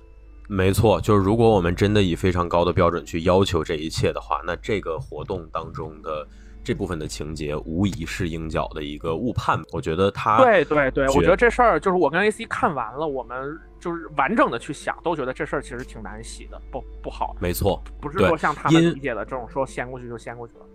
[0.47, 6.27] 没错，就是如果我们真的以非常高的标准去要求这一切的话，那这个活动当中的。
[6.65, 17.35] 这部分的情节无疑是鹰角的一个误判，我觉得他对对对，我觉得这事儿就是我跟 AC 看完了，我们就是完整的去想，都觉得这事儿其实挺难洗的，不不好。
[17.39, 20.65] 没错，不是说像他们理解的这种说掀过去就掀过去了。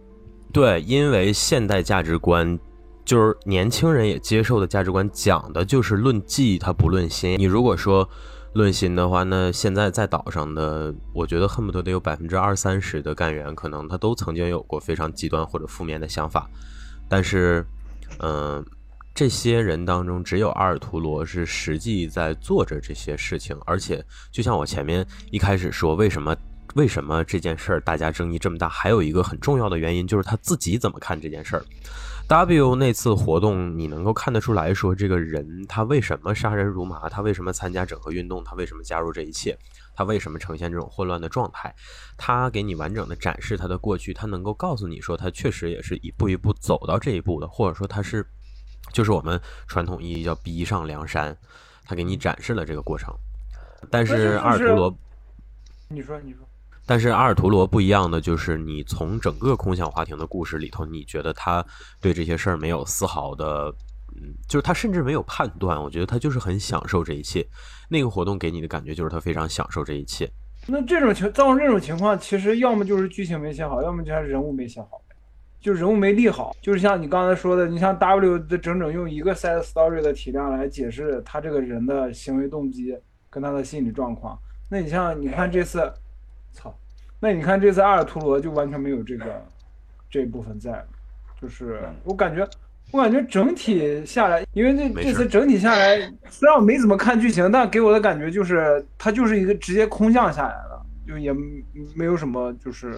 [0.52, 2.58] 对，因为现代价值观
[3.04, 7.36] 就是年轻人也接受的价值观，讲的就是论技，他不论心。
[7.36, 8.08] 你如果说。
[8.52, 16.50] 论心的话，那现在在岛上的，我觉得恨不得得有百分之二三十的干员，可能他都曾经有过非常极端或者负面的想法。
[17.08, 17.64] 但是，
[18.18, 18.64] 嗯，
[19.14, 23.56] 这些人当中，只有阿尔图罗是实际在做着这些事情。
[23.66, 26.36] 而且，就像我前面一开始说，为什么
[26.74, 28.68] 为什么这件事儿大家争议这么大？
[28.68, 31.64] 还有一个很重要的原因，就是他自己怎么看这件事儿。
[32.30, 37.08] W 那次活动，你能够看得出来说，这个人他为什么杀人如麻？
[37.08, 38.44] 他为什么参加整合运动？
[38.44, 39.58] 他为什么加入这一切？
[39.96, 41.74] 他为什么呈现这种混乱的状态？
[42.16, 48.24] 他给你完整的展示他的过去，他能够告诉你说，他确实也是一步一步走到这一步的，或者说他是，
[48.92, 51.36] 就是我们传统意义叫逼上梁山，
[51.84, 53.12] 他给你展示了这个过程。
[53.90, 54.96] 但是阿尔图罗，
[55.88, 56.46] 你说你说，
[56.90, 61.64] 但是阿尔图罗不一样的就是，你从整个空想花亭的故事里头，你觉得他
[62.00, 63.72] 对这些事儿没有丝毫的，
[64.16, 67.46] 嗯，就是他甚至没有判断，我觉得他就是很享受这一切。
[67.88, 70.28] 那个活动给你的感觉就是他非常享受这一切。
[70.66, 75.00] 那这种情造成这种情况，其实要么就是剧情没写好，要么就是人物没写好。
[75.60, 82.98] 就人物没立好，就是像你刚才说的，你像 W 的整整用一个 side story 的体量来解释他这个人的行为动机
[83.30, 84.36] 跟他的心理状况。
[84.68, 85.88] 那你像你看这次，
[86.52, 86.74] 操，
[87.18, 89.46] 那你看这次阿尔图罗就完全没有这个
[90.08, 90.84] 这一部分在，
[91.40, 92.48] 就是我感觉
[92.92, 95.96] 我感觉整体下来，因为这这次整体下来，
[96.28, 101.32] 虽然我没怎么看剧情，但给我的感觉就是它就是一个直接空降下来了，就也
[101.94, 102.94] 没有什么就是。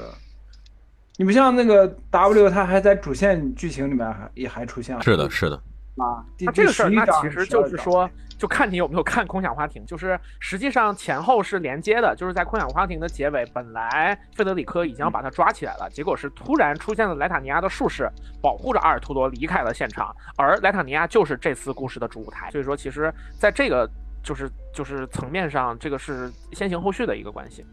[1.18, 5.02] 你不像那个 W，他还在主线剧情里面还也还出现了。
[5.02, 5.62] 是的，是的。
[5.96, 12.14] 啊，那这个事儿，那其实就是说，就看你有没有看《空想花亭》，就是实际上前后是连接的。
[12.16, 22.50] 就是在《空想花亭》的结尾，本来费德里科已经要把他抓起来了，结果是突然出现了莱塔尼亚的术士，保护着阿尔图罗离开了现场，而莱塔尼亚就是这次故事的主舞台。
[22.50, 23.86] 所以说，其实在这个
[24.22, 27.66] 就是就是层面上，这个是先行后续的一个关系。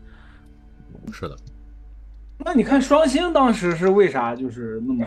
[1.12, 1.38] 是的。
[2.38, 5.06] 那你看双星当时是为啥就是那么，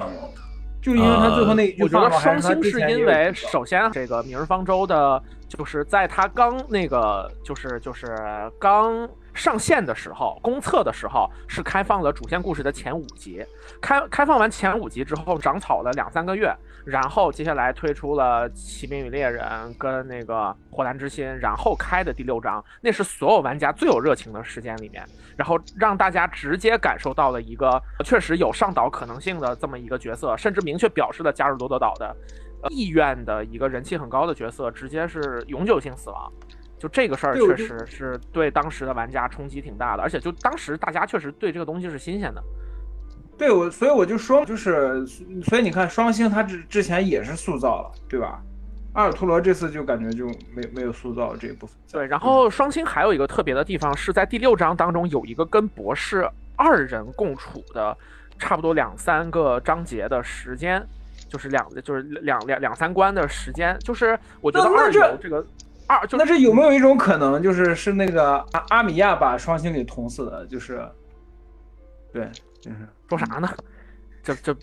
[0.83, 8.07] 就因为他最后那一句话我觉得双星是因为首先这个《明日方舟》的，就是在他刚那个就是就是
[8.59, 9.09] 刚。
[9.35, 13.45] 上线的时候，公测的时候是开放了主线故事的前五集，
[13.81, 16.55] 开开放完前五集之后，长草了两三个月，
[16.85, 19.43] 然后接下来推出了《骑兵与猎人》
[19.79, 20.35] 跟那个
[20.71, 25.03] 《火蓝之心》，然后开的第六章，那是所有玩家最有热情的时间里面，
[25.37, 32.15] 然后让大家直接感受到了一个确实有上岛可能性的这么一个角色，甚至明确表示了加入罗德岛的
[32.69, 36.31] 意愿的一个人气很高的角色，直接是永久性死亡。
[36.83, 42.43] 就这个事儿确实是对当时的玩家冲击挺大的，而且就当时大家确实对这个东西是新鲜的。
[43.39, 45.07] 对我，所以我就说，就是
[45.45, 48.43] 所以你看双星他之之前也是塑造了，对吧？
[48.95, 51.77] 阿尔图罗这次就感觉就没没有塑造这一部分。
[51.93, 57.97] 对，然后双星还有一个特别的地方是在第六章当中有一个跟博士二人共处的
[58.41, 60.85] 差不多两三个章节的时间，
[61.29, 65.47] 就是两就是两两两三关的时间，就是我觉得二游这个。
[65.93, 70.47] 二，那这有没有一种可能，就是是那个阿阿米亚把双星给捅死的？
[70.47, 70.83] 就是，
[72.13, 72.27] 对，
[72.61, 72.77] 就是
[73.09, 73.49] 说啥呢？
[74.23, 74.57] 这这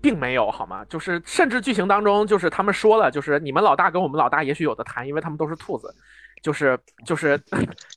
[0.00, 0.84] 并没有好吗？
[0.88, 5.94] 就是甚至剧情当中，就是他们说了，就是你们老大跟我们老大也许有的谈，因为他们都是兔子，
[6.42, 7.38] 就是就是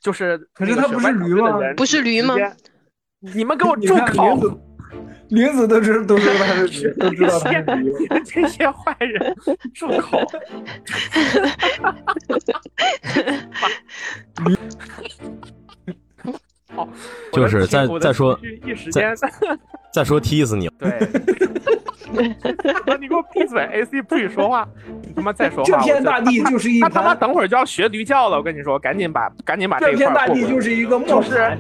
[0.02, 1.60] 就是，可是他不是驴吗？
[1.78, 2.36] 不是驴吗？
[3.20, 4.38] 你们给我住口！
[5.34, 7.66] 名字都知都知道他是都知道他是
[8.24, 9.36] 这些坏人
[9.74, 10.20] 住口！
[16.76, 16.88] 好，
[17.32, 19.16] 就是再再说一时间
[19.92, 20.70] 再说踢死你！
[20.78, 20.92] 对，
[23.00, 24.68] 你给我闭嘴！AC 不许说话！
[25.02, 25.66] 你他妈再说话！
[25.66, 28.38] 这片大地就是一他他妈等会儿就要学驴叫了！
[28.38, 31.58] 我跟你说，赶紧把赶紧把这片大地就是一个末世。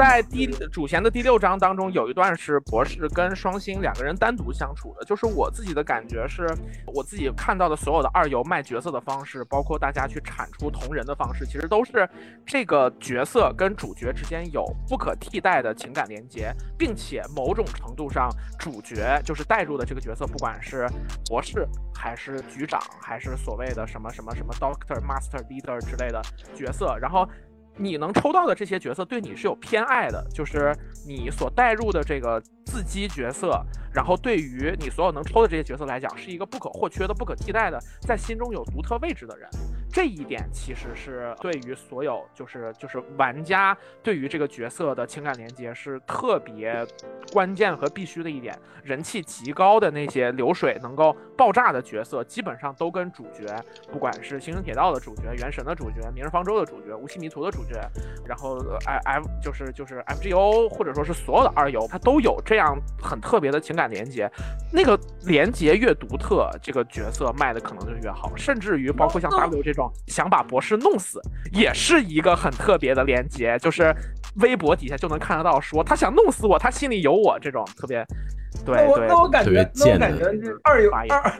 [0.00, 5.04] 在第主弦的第六章当中，有一段是博士跟双星两个人单独相处的。
[5.04, 6.46] 就是我自己的感觉是，
[6.86, 12.08] 我自己看到的所有的二游卖角色的方式，包括大家去产出同人的方式，其实都是
[12.46, 20.88] 这个角色跟主角之间有不可替代的情感连接，并且某种程度上，主角就是带入的这个角色，不管是
[21.28, 26.22] 博士还是局长，还是所谓的什么什么什么 Doctor、Master、Leader 之类的
[26.54, 27.28] 角色，然后。
[27.76, 30.74] 你能抽到的这些角色对你是有偏爱的，就是
[31.06, 39.48] 你所带入的这个自激角色，然后对于你所有能抽的这些角色来讲，是一个不可或缺的、不可替代的，在心中有独特位置的人。
[39.92, 46.86] 这一点其实是对于所有就是就是玩家对于这个角色的情感连接是特别
[47.32, 48.56] 关键和必须的一点。
[48.84, 53.46] 人气极高的那些流水能够爆炸的角色，基本上都跟主角，
[53.92, 57.78] 不管是《星穹铁道》的主角、《原神》的主角、《明日方舟》的主角、《无期迷途》的主角，
[58.24, 64.30] 然后 F F 就是就是 F G O 或者说是所有的二游，它都有这样很特别的情感连接。
[64.72, 68.32] 那个连接越独特，这个角色卖的可能就越好。
[68.36, 69.79] 甚至于包括像 W 这种。
[70.06, 71.20] 想把博士弄死，
[71.52, 73.94] 也是一个很特别的连接，就是
[74.36, 78.04] 微博底下就能看得到，说他想弄死我，他心里有我这种特别。
[78.66, 80.26] 对对，那我感觉，那我感觉
[80.64, 81.32] 二游二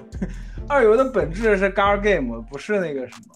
[0.68, 3.34] 二游的本质是 gar game，不是那个什么，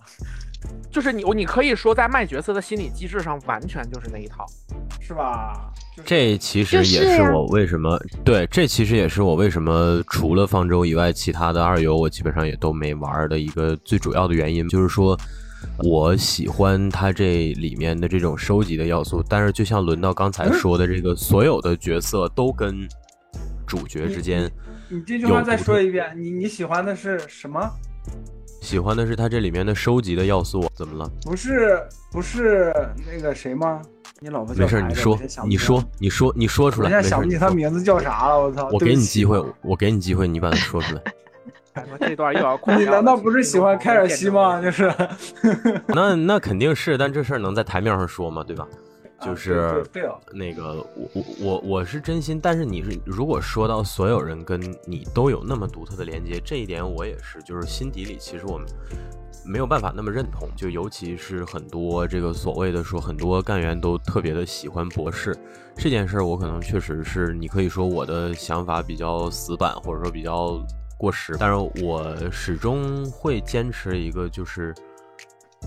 [0.91, 4.45] 就是你你可以说在卖角色的心理机制上，完全就是那一套。
[5.01, 5.71] 是吧？
[5.95, 15.19] 就是这其实也是我为什么对，这其实也是我为什么除了方舟以外，其他的二游我基本上也都没玩的一个最主要的原因，就是说
[15.83, 22.89] 我喜欢它这里面的这种收集的要素，但是就像轮到刚才说的，这个所有的角色都跟
[23.67, 24.51] 主角之间
[24.89, 27.61] 你这句话再说一遍，你你喜欢的是什么？
[28.65, 31.11] 喜欢的是它这里面的收集的要素，怎么了？
[31.23, 32.73] 不是不是
[33.07, 33.83] 那个谁吗？
[34.21, 36.87] 你老婆没事你说你说，你说，你说出来。
[36.87, 38.69] 我现在没事儿你说想不起他名字叫啥了，我操！
[38.73, 41.03] 我给你机会，我给你机会，你把它说出来。
[42.01, 44.62] 这段又要哭你难道不是喜欢凯尔西吗？
[44.62, 44.91] 就是，
[45.89, 48.43] 那那肯定是，但这事儿能在台面上说吗？
[48.47, 48.67] 对吧？
[49.21, 49.85] 就啊是
[50.33, 58.67] 那个我我我我是真心，但是你是如果说到所有人跟你都有那么独特的连接，这一点我也是，就是心底里其实我们
[59.47, 65.37] 没有办法那么认同，就尤其是很多这个所谓的说很多干员都特别的喜欢博士
[65.77, 70.61] 这件事儿，我可能确实是你可以说我的想法比较死板，或者说比较
[70.99, 74.75] 过时，但是我始终会坚持一个就是。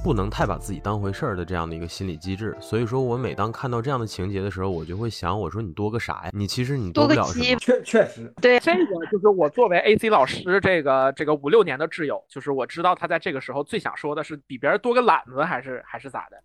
[0.04, 6.32] 不能太把自己当回事儿的这样的一个心理机制，所以说我每当看到这样的情节的时候，我就会想，我说你多个啥呀？
[6.34, 7.46] 你其实你多个不了什么。
[7.60, 16.38] 确确实，对，这个就是我作为 AC 老师这个这个五六年的挚友，就是我知道他在这个时候最想说的是比别人多个懒子，还是还是咋的？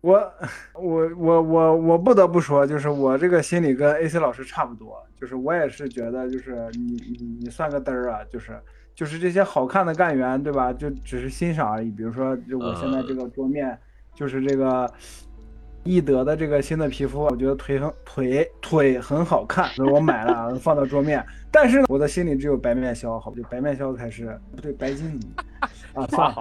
[0.00, 0.32] 我
[0.74, 8.58] 我我我我不得不说，就是我这个心理跟 AC 老师差不多，就是我也是觉得，就是你你你算个嘚儿啊，就是
[8.98, 10.72] 就是这些好看的干员，对吧？
[10.72, 11.88] 就只是欣赏而已。
[11.88, 13.78] 比如说，就我现在这个桌面，
[14.12, 14.92] 就是这个
[15.84, 21.24] 易德的这个新的皮肤，我觉得腿很腿腿很好看，所以我买了放到桌面。
[21.52, 25.16] 但是呢，我的心里只有白面鸮，好，就白面鸮才是不对，白金
[25.94, 26.36] 啊，算了。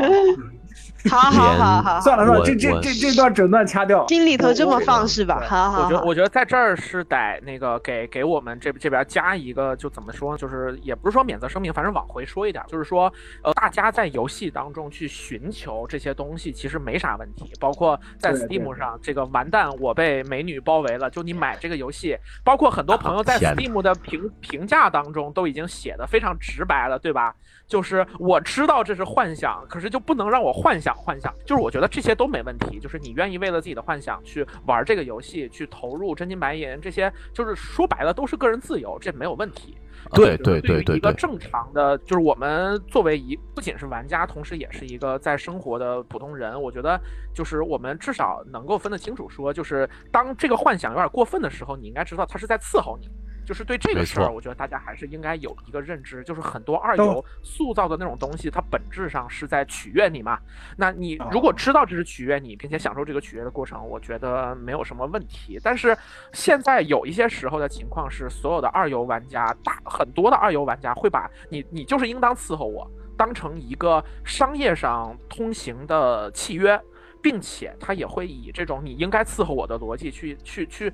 [1.12, 4.08] 好好好好，算了算了，这这这这段整段掐掉。
[4.08, 5.42] 心里头这么放是吧？
[5.48, 10.38] 好好我觉得，好，我觉得在这儿是得那个给给我们这这边加一个，就怎么说？
[10.38, 13.12] 就是也不是说免责声明，反正往回说一点，就是说，
[13.44, 17.52] 呃，大家在游戏当中去寻求这些东西，其实没啥问题。
[17.60, 21.10] 包括在 Steam 上，这个完蛋，我被美女包围了。
[21.10, 27.34] 就你买这个游戏，包括很多朋友在 Steam 的评评价当中都已经写的非常直白了，对吧？
[27.68, 31.34] 就是我知道这是幻想，可是就不能让我幻想幻想。
[31.46, 39.78] 就是我觉得这些都没问题，就是你愿意为了自己的幻想去玩这个游戏，去投入真金白银，这些就是说白了都是个人自由，这没有问题。
[40.14, 46.98] 对就是对对对一个正常的，就是我们作为一不仅是玩家，同时也是一个在生活的普通人，我觉得
[47.34, 53.10] 就是我们至少能够分得清楚说，就是当这个幻想有点过分的时候，你应该知道他是在伺候你。
[53.48, 60.38] 就是对这个事儿，我觉得大家还是应该有一个认知，就是很多二游塑造的那种东西，它本质上是在取悦你嘛。
[60.76, 65.58] 那你啊如果知道这是取悦你，并且享受这个取悦的过程，我觉得没有什么问题。
[65.64, 65.98] 但是
[66.34, 72.86] 现在有一些时候的情况是，所有的二游玩家，大很多的二游玩家会把你，你就是应当伺候我，
[73.16, 76.78] 当成一个商业上通行的契约，
[77.22, 80.94] 并且他也会以这种你应该伺候我的逻辑去去去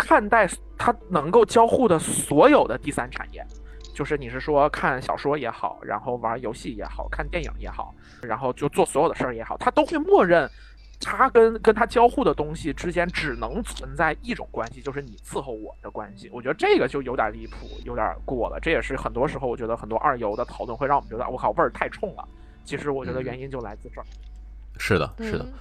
[0.00, 0.48] 看待
[0.78, 3.46] 他能够交互的所有的第三产业。
[3.94, 10.50] 就是你是说看小说也好，然后玩游戏也好，看电影也好，然后就做所有的事儿也好，他都会默认
[11.00, 16.30] 他跟跟他交互的东西之间只能存在一种关系，就是你伺候我的关系。
[16.32, 18.58] 我觉得这个就有点离谱，有点过了。
[18.60, 22.26] 这也是很多时候我觉得很多二游的讨论会让我们觉得我靠味儿太冲了。
[22.64, 24.04] 其实我觉得原因就来自这儿。
[24.80, 25.44] 是的，是的。
[25.44, 25.52] 嗯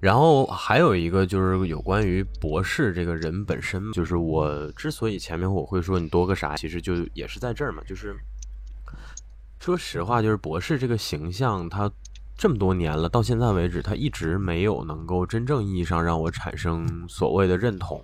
[0.00, 8.16] 然后还有一个就是有关于博士这个人本身，就是我之所以前面我会说你多个啥，其实就也是在这儿嘛，就是
[9.58, 11.90] 说实话，就是博士这个形象，他
[12.36, 18.00] 这么多年了，到现在为止，他一直没有能够真正意义上让我产生所谓的认同，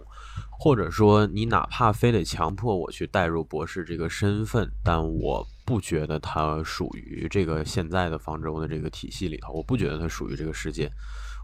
[0.50, 10.90] 或者说你哪怕非得强迫我去带入博士这个身份，但我不觉得他属于这个现在的方舟的这个体系里头，我不觉得他属于这个世界。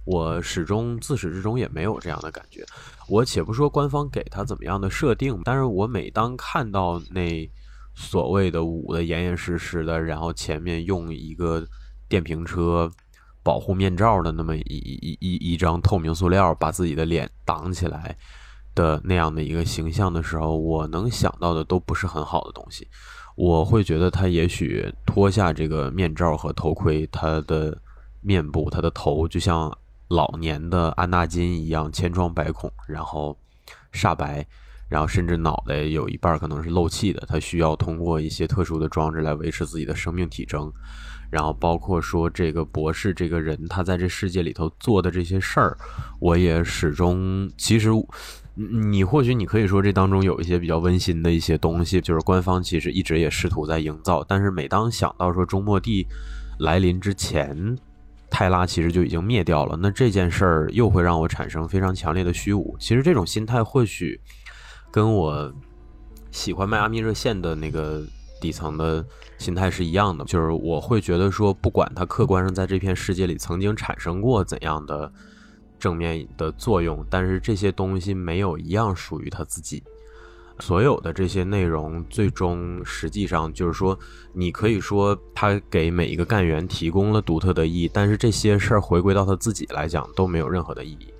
[0.06, 2.64] 我始终自始至终也没有这样的感觉。
[3.06, 7.48] 我且不说官方给他怎么样的设定，但是我每当看到那
[7.94, 11.66] 所谓的捂得严严实实的，然后前面用一个
[12.08, 12.90] 电瓶车
[13.42, 18.16] 保护面罩的那么一一一一张透明塑料把自己的脸挡起来
[18.74, 22.88] 的那样的一个形象的时候，我能想到的都不是很好的东西。
[23.42, 27.74] 我会觉得他也许脱下这个面罩和头盔，他的
[28.20, 29.74] 面部、他的头就像
[30.08, 33.34] 老年的安纳金一样千疮百孔，然后
[33.94, 34.46] 煞白，
[34.90, 40.70] 然后甚至脑袋有一半可能是漏气的，他需要通过一些特殊的装置来维持自己的生命体征。
[41.30, 45.78] 然后包括说这个博士这个人，他在这世界里头做的这些事儿，
[46.18, 47.88] 我也始终其实，
[48.90, 54.24] 你或许你可以说这当中有一些比较温馨的一些东西，就是官方其实一直也试图在营造。
[54.28, 56.06] 但是每当想到说周末地
[56.58, 57.76] 来临之前，
[58.28, 62.76] 泰拉其实就已经灭掉了，那这件事儿又会让我产生非常强烈的虚无。
[62.78, 64.20] 其实这种心态或许。
[64.92, 65.54] 跟我
[66.32, 68.02] 喜欢迈阿密热线的那个
[68.40, 69.06] 底层的
[69.38, 75.12] 心态是一样的，就是我会觉得说，不管它客观上在这片世界里曾经产生过怎样的
[75.80, 79.82] 正面的作用，但是这些东西没有一样属于他自己。
[80.60, 83.98] 所有的这些内容，最终实际上就是说，
[84.34, 91.12] 你可以说他给每一个干员提供了独特的意义，但是这些事儿回归到他自己来讲都没有任何的意义。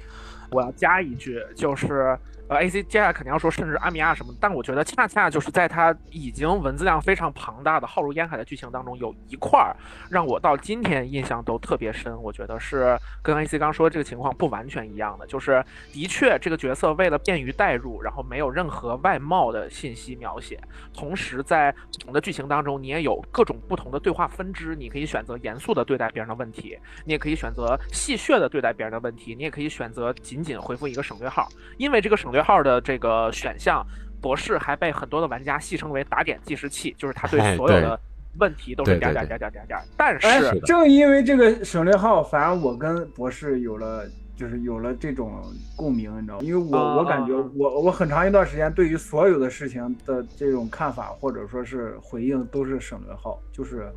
[0.51, 2.17] 我要加一句，就是。
[2.51, 9.77] 呃，A C 接下来肯定要说，甚至阿米亚什么，但我觉得恰恰就是在它已经文字量非常庞大的浩如烟海的剧情当中，有一块儿
[10.11, 12.21] 让我到今天印象都特别深。
[12.21, 20.61] 我觉得是跟 A C 刚说这个情况不完全一样的，就是的确这个角色为了便于代入，然后没有任何外貌的信息描写，
[20.93, 31.49] 同时在不同的剧情当中，你也有各种不同的对话分支，你可以选择严肃的对待别人的问题，你也可以选择戏谑的对待别人的问题，你也可以选择仅仅回复一个省略号，
[31.79, 32.40] 因为这个省略。
[32.43, 33.85] 号的这个选项，
[34.21, 37.99] 博士还被很多的玩家戏称为打点计时器，就是他对所有的
[38.39, 39.79] 问题都是点点点点点点。
[39.97, 44.05] 但是正因为这个省略号，反而我跟博士有了
[44.37, 45.43] 就是有了这种
[45.77, 46.43] 共鸣，你知道吗？
[46.43, 53.91] 因为我我感觉我我很长一段时间对于所有的事情的这种看法或者说是回应都是省略号，就是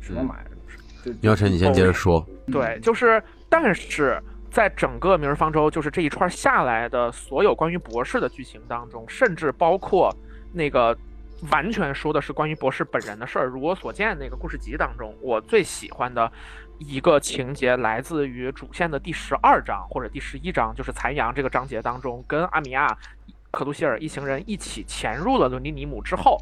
[0.00, 1.16] 什么玩意儿都是。
[1.22, 2.26] 姚晨，你先接着说。
[2.52, 4.20] 对，就是但是。
[4.50, 10.12] 在整个《明日方舟》就是这一串下来的所有关于博士的剧情当中，甚至包括
[10.52, 10.96] 那个
[11.52, 13.46] 完全说的是关于博士本人的事儿。
[13.46, 16.30] 如我所见，那个故事集当中，我最喜欢的
[16.78, 22.98] 一个情节来自于主线的第十二章或者第十一章，就是残阳这个章节当中，跟阿米亚、
[23.52, 26.36] 克鲁希尔一行人一起潜入了伦尼尼姆之后，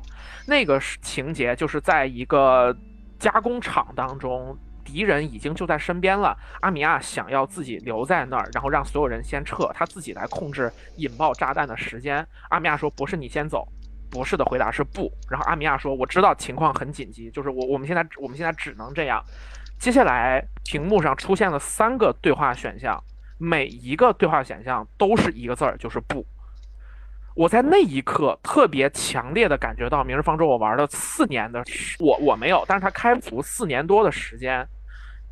[0.47, 2.75] 那个情节就是在一个
[3.19, 4.57] 加工厂当中。
[4.91, 12.27] 敌人已经就在身边了，阿米亚想要自己留在那儿，然后让所有人先撤，他自己来控制引爆炸弹的时间。
[12.49, 13.69] 阿米亚说：“博士，你先走。”
[14.11, 15.13] 博士的回答是不。
[15.31, 19.23] 然后阿米亚说：“我知道情况很紧急，就是我我们现在我们现在只能这样。”
[19.79, 22.99] 接下来屏幕上出现了三个对话选项，
[23.37, 26.25] 每一个对话选项都是一个字儿，就是不。
[27.37, 34.67] 我在那一刻特别强烈的感觉到，《明日方舟》我玩了四年的时我我没有，但是他开服四年多的时间。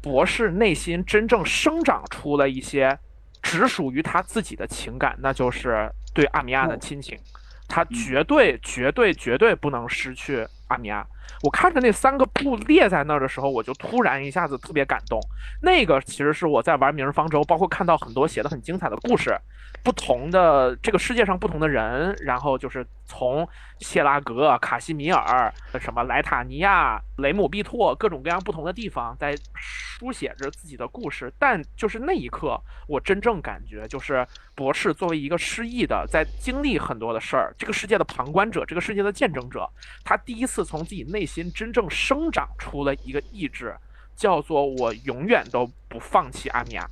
[0.07, 2.97] 博士内心真正生长出了一些
[3.43, 7.19] 只属于他自己的情感，那就是对阿米亚的亲情。
[7.67, 11.05] 他绝对、绝对、绝对不能失去阿米亚。
[11.43, 15.21] 我看着那三个布列在那儿的时候，我就突然一下子特别感动。
[15.63, 19.37] 那个其实是我在玩《明日方舟》，包括看到很多写的很精彩的故事。
[19.83, 23.47] 不同的这个世界上不同的人，然后就是从
[23.79, 31.33] 谢拉格、卡西米尔、什么莱塔尼亚、雷姆毕托各种各样不同的地方，在书写着自己的故事。
[31.39, 34.27] 但就是那一刻，我真正感觉就是
[34.57, 39.69] 博士作为一个失忆的，在经历很多的事儿，这个世界的旁观者，这个世界的见证者，
[40.05, 43.75] 他第一次从自己内内心真正生长出了一个意志，
[44.15, 46.87] 叫做我永远都不放弃阿米亚。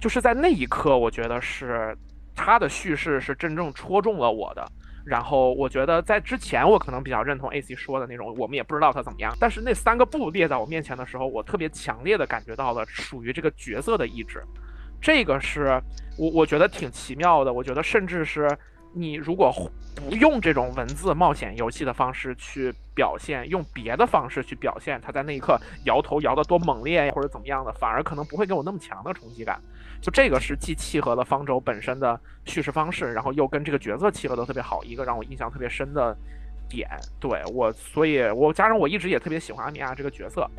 [0.00, 1.94] 就是在那一刻，我觉得是。
[2.34, 4.66] 他的叙事是真正戳中了我的，
[5.04, 9.36] 然后我觉得在之前我可能比较认同 AC 说的那种，我们也不知道他怎么样。
[9.38, 14.42] 但是那三个布列在我面前的时候，我特别强烈的感觉到了属于这个角色的意志，
[14.98, 15.78] 这个是
[16.16, 17.52] 我我觉得挺奇妙的。
[17.52, 18.48] 我觉得甚至是
[18.94, 19.52] 你如果
[19.94, 29.60] 不用这种文字冒险游戏的方式去表现，用别的方式去表现他在那一刻摇头摇得多猛烈呀，或者怎么样的，反而可能不会给我那么强的冲击感。
[30.00, 36.16] 就这个是既契合了方舟本身的叙事方式，然后又跟这个角色契合的特别好，一个让我印象特别深的
[36.68, 36.88] 点。
[37.20, 40.50] 对我，所以我加上我一直也特别喜欢阿米亚这个角色，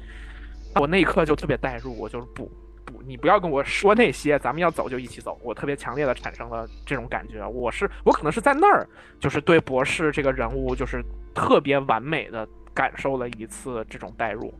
[0.75, 2.49] 我那一刻就特别代入，我就是不
[2.85, 5.39] 不，你不要跟我说那些，咱们要走就一起走。
[5.43, 8.87] 我特别强烈的产生了这种感觉，我是我可能是在那儿，
[9.19, 11.03] 就是对博士这个人物就是
[11.33, 14.53] 特别完美的感受了一次这种代入。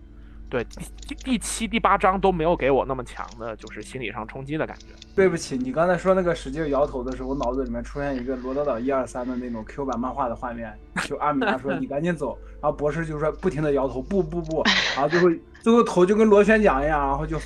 [0.50, 0.64] 对
[1.08, 4.86] 第第七、第八章都没有给我那么强的，就是心理上冲击的感觉。
[5.16, 10.72] 对不起，你刚才说那个使劲摇头的时候，我脑子里面出现一个罗德岛一二三的那种 Q 版漫画的画面，
[11.06, 14.62] 就阿米拉说 你赶紧走，然后博士就说不停的摇头，不不不，
[14.96, 15.28] 然后最后
[15.60, 17.40] 最后头就跟螺旋桨一样，然后就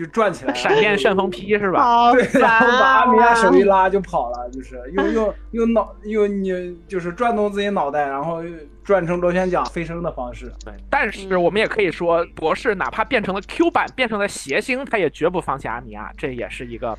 [0.00, 2.10] 就转起来了，闪电旋风劈是吧？
[2.12, 8.42] 对，然后把阿米亚手一拉，就跑了，就是用用用脑用你就是转动自己脑袋，然后
[8.82, 10.50] 转成螺旋桨飞升的方式。
[10.64, 16.96] 对，但是我们也可以说，博士哪怕变成了 Q 版，变成了谐星，他也绝不放弃阿米亚，这也是一个，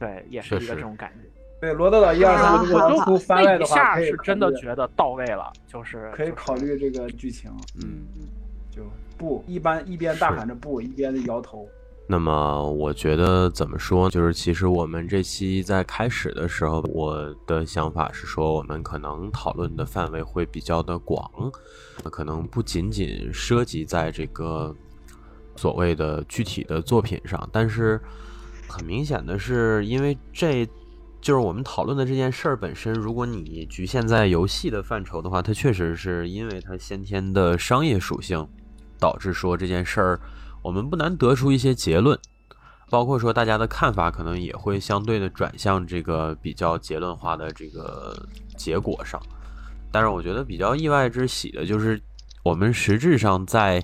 [0.00, 1.30] 对，也是一个这种感觉。
[1.60, 7.50] 对，罗德岛一二三如果能出番外的话，可以下是真的觉得到位了，就是可以考虑这个剧情。
[7.80, 8.02] 嗯。
[8.68, 8.82] 就
[9.16, 11.66] 不一般一边大喊着不，一边摇头。
[12.08, 21.28] 那么我觉得怎么说，就是其实我们这期在开始的时候，我的想法是说，我们可能讨论的范围会比较的广，
[22.04, 24.72] 可能不仅仅涉及在这个
[25.56, 28.00] 所谓的具体的作品上，但是
[28.68, 30.64] 很明显的是，因为这
[31.20, 38.46] 就是我们讨论的这件事儿本身，如果你局限在游戏的范畴的话，它确实是因为它先天的商业属性，
[38.96, 40.20] 导致说这件事儿。
[40.66, 42.18] 我们不难得出一些结论，
[42.90, 48.26] 包括说大家的看法可能也会相对的转向这个比较结论化的这个
[48.56, 49.20] 结果上。
[49.92, 52.02] 但是我觉得比较意外之喜的就是，
[52.42, 53.80] 我们实质上在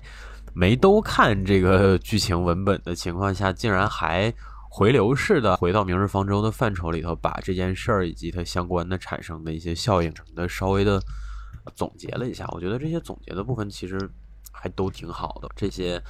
[0.55, 4.35] 没都看这个剧情文本的情况下，竟然还
[4.69, 11.01] 回流式的回到《明日方舟》的范畴里头，把这件事儿以及它相关的产生的一些效应什么的稍微的
[11.77, 12.45] 总结了一下。
[12.51, 14.11] 我觉得这些总结的部分其实。
[14.53, 16.01] 还都挺好的，这些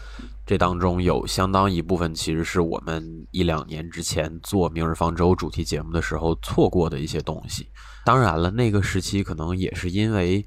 [0.44, 7.68] 这当中有相当一部分其实是我们一两年之前做《明日方舟》主题节目的时候错过的一些东西。
[8.04, 10.44] 当然了，那个时期可能也是因为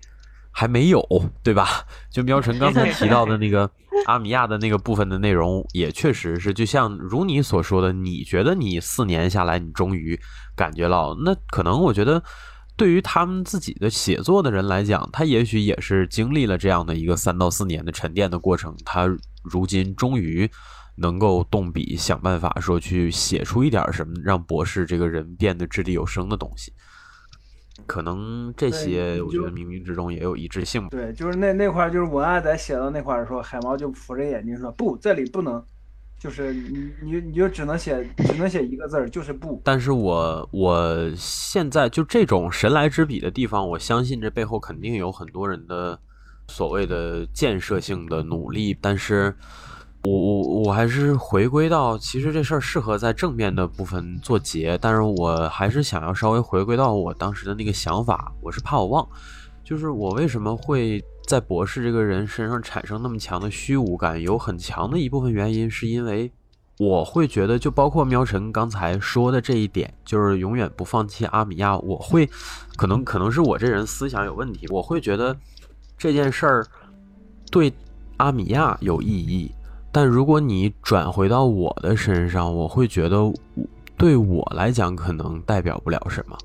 [0.52, 1.02] 还没有，
[1.42, 1.68] 对吧？
[2.12, 3.70] 就喵晨刚才提到的那个
[4.06, 10.20] 阿米亚的那个部分的内容，也确实是，就像如你所说的，你觉得你四年下来，你终于
[10.56, 12.22] 感觉到，那可能我觉得。
[12.78, 19.06] 对于他们自己的写作的人来讲，他也许也是经历了这样的一个三到四年的沉淀的过程，他
[19.44, 20.50] 如今终于
[20.98, 26.74] 能够动笔想办法说去写出一点什么，让博士这个人变得掷地有声的东西。
[27.86, 30.88] 可能这些我觉得冥冥之中也有一致性。
[30.90, 35.64] 对，就是那那块，就是文案在写到那块的时候，海毛就扶着眼睛说：“不，这里不能。”
[36.26, 39.62] 就是你你你就只能写只能写一个字儿，就是不。
[39.64, 46.00] 但是我我现在就这种神来之笔的地方，我相信这背后肯定有很多人的
[46.48, 48.76] 所谓的建设性的努力。
[48.82, 49.36] 但是
[50.04, 54.76] 我我我还是回归到，其实这事儿适合在正面的部分做结。
[54.80, 59.08] 但是我还是想要稍微回归到我当时的那个想法，我是怕我忘，
[59.64, 61.00] 就是我为什么会。
[61.26, 66.32] 在博士这个人身上产生那么强的虚无感，有很强的一部分原因是因为
[66.78, 71.78] 我会觉得，就包括喵晨刚才说的这一点，就是永远不放弃阿米亚。
[71.78, 72.30] 我会，
[72.76, 75.36] 可能可能是我这人思想有问题，我会觉得
[75.98, 76.68] 这件事儿
[77.50, 77.74] 对
[78.18, 79.52] 阿米亚有意义，
[79.92, 83.34] 但如果你转回到我的身上，我会觉得
[83.98, 86.38] 对我来讲可能代表不了什么。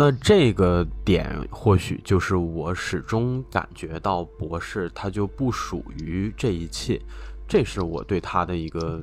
[0.00, 7.02] 那这个点或许就是我始终感觉到博士他就不属于这一切，
[7.48, 9.02] 这是我对他的一个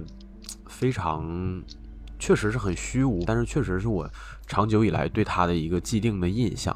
[0.67, 1.61] 非常
[2.17, 4.09] 确实是很虚无，但是确实是我
[4.47, 6.73] 长久以来对他的一个既定的印象。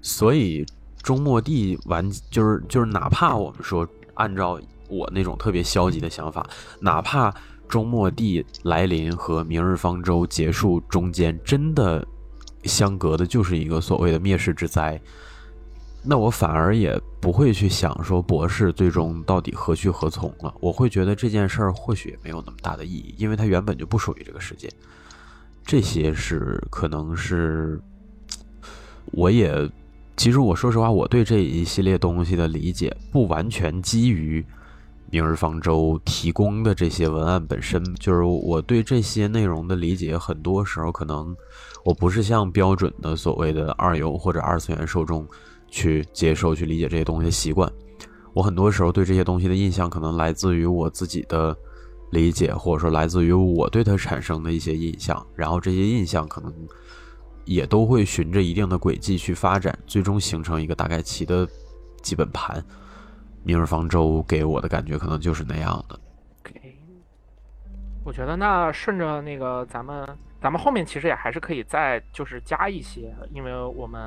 [0.00, 0.64] 所以
[1.02, 4.56] 中末地完就是就是哪怕我们说按照
[4.88, 6.48] 我那种特别消极的想法，
[6.78, 7.34] 哪怕
[7.66, 12.06] 中末地来临和明日方舟结束中间真的。
[12.64, 15.00] 相隔的就是一个所谓的灭世之灾，
[16.02, 20.54] 那我反而也不会去想说博士最终到底何去何从了。
[20.60, 24.68] 我会觉得这件事儿或许也没有那么大的意义，因为它原本就不属于这个世界。
[25.64, 27.80] 这些是可能是，
[29.06, 29.70] 我也
[30.16, 34.44] 其实我说实话，我对这一系列东西的理解不完全基于。
[35.10, 41.34] 明日方舟提供的这些文案本身，就是我对这些内容的理解，很多时候可能
[41.88, 45.26] 我不是像标准的所谓的二游或者二次元受众
[45.68, 47.72] 去接受、去理解这些东西的习惯。
[48.34, 51.56] 我很多时候对这些东西的印象，可能来自于我自己的
[52.10, 55.26] 理解，或者说来自于我对它产生的一些印象。
[55.34, 56.52] 然后这些印象可能
[57.46, 61.48] 也都会循着一定的轨迹去发展，最终形成一个大概齐的
[62.02, 62.62] 基本盘。
[63.44, 65.98] 明日方舟给我的感觉可能就是那样的。
[68.04, 70.06] 我觉得那顺着那个咱们，
[70.40, 74.00] 咱们后面其实也还是可以再就是加一些，因为我们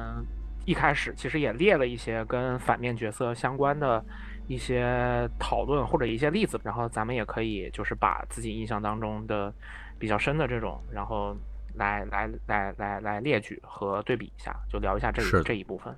[0.66, 4.04] 一开始其实也列了一些跟反面角色相关的
[4.48, 9.54] 一些讨论或者一些例子，然后咱们也可以就是把自己印象当中的
[10.00, 11.36] 比较深的这种，然后
[11.76, 15.94] 来来来来来列举和对比一下，就聊一下这这一部分。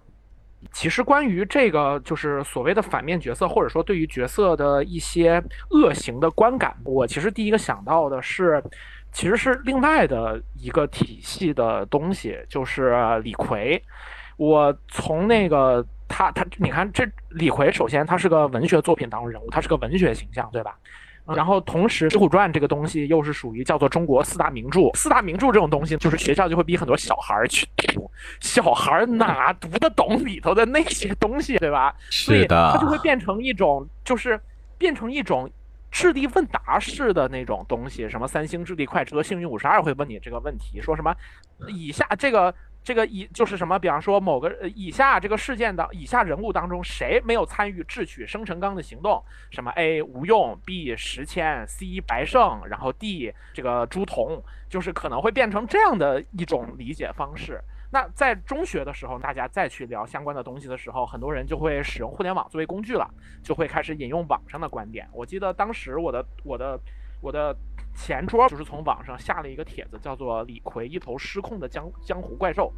[0.72, 8.64] 其实关于这个就是所谓的反面角色，或者说对于角色的一些恶行的观感，我其实第一个想到的是，
[9.14, 13.82] 其实是另外的一个体系的东西，就是李逵。
[14.36, 20.76] 我从那个他他，你看这李逵，首先他是个文学作品当中人物，他是个文学形象，对吧？
[21.26, 24.90] 然后同时，《水浒传》这个东西又是属于叫做中国四大名著。
[24.94, 28.12] 四大名著这种东西，就是学校就会逼很多小孩儿去读，
[28.42, 31.96] 小孩儿哪读得懂里头的那些东西，对吧？
[32.10, 34.38] 所以是的它就会变成一种，就是
[34.78, 35.50] 变成一种
[35.94, 38.10] 智力问答式的那种东西。
[38.10, 41.16] 什么三星智力快车，幸运五十二会问你这个问题，说什么
[41.70, 42.54] 以下这个。
[42.84, 49.24] 这个以就是什么，比方说某个以下这个事件的以下人物当中，谁没有参与智取生辰纲的行动？
[49.52, 57.62] 什么 A 吴用，B 石谦，C 白胜，然后 D 这个朱仝，就是可能会变成这样的一种理解方式。
[57.94, 63.08] 那在中学的时候，大家再去聊相关的东西的时候，很多人就会使用互联网作为工具了，
[63.44, 65.08] 就会开始引用网上的观点。
[65.14, 66.80] 我记得当时我的我的
[67.22, 67.56] 我的。
[67.96, 72.74] 前桌就是从网上下了一个帖子，叫做李逵一头失控的江江湖怪兽，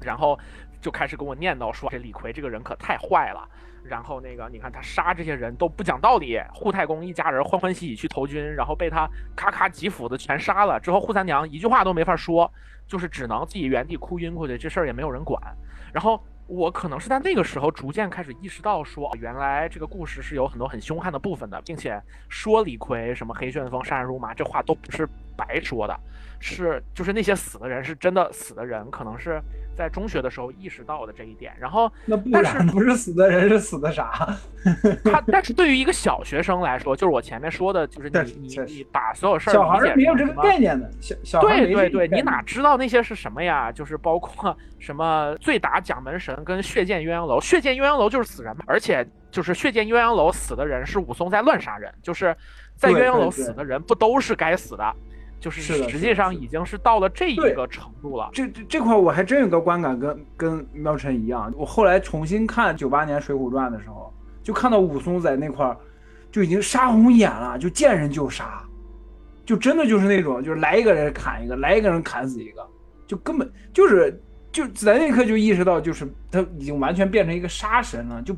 [0.00, 0.38] 然后
[0.80, 3.44] 就开始跟我念叨说这李逵这个人可太坏了，
[3.82, 12.48] 然后那个你看他杀这些人都不讲道理，扈太公一家人欢欢喜喜去投军，然后被他咔咔几斧子全杀了之后，扈三娘一句话都没法说，
[12.90, 15.40] 就是只能自己原地哭晕过去，这事儿也没有人管，
[15.94, 16.20] 然后。
[16.52, 25.08] 我可能是在那个时候逐渐开始意识到，说原来这个故事是有很多很凶悍的部分的，并且说李逵什么黑旋风杀人如麻，这话都不是
[25.40, 25.98] 白说的，
[26.38, 29.40] 是就是那些死的人是真的死的人，可能是
[29.74, 31.52] 在中学的时候意识到的这一点。
[31.58, 34.36] 然后那不但是然不是死的人是死的啥？
[35.04, 43.72] 他但是对于一个小学生来说，就是我前面说的，就是你你你把所有事儿小孩理解没有这个概念的，小小孩对对对，你哪知道那些是什么呀？
[43.72, 52.36] 就是包括什么醉打蒋门神跟血溅鸳鸯楼，血溅鸳鸯楼就是死人嘛，而且就是血溅鸳鸯楼死的人是武松在乱杀人，就是
[52.76, 54.94] 在鸳鸯楼死的人不都是该死的，
[55.40, 58.28] 就是实际上已经是到了这一个程度了。
[58.32, 64.12] 这这这块我还真有个观感跟跟喵晨一样，我后来重新看九八年《水浒传》的时候，
[64.42, 65.76] 就看到武松在那块儿
[66.30, 68.62] 就已经杀红眼了，就见人就杀，
[69.46, 72.64] 就真的就是那种，就是来一个人砍一个，来一个人砍死一个，
[73.06, 74.22] 就根本就是
[74.52, 78.36] 就在那一刻就意识到，就是他已经完全变成一个杀神了，就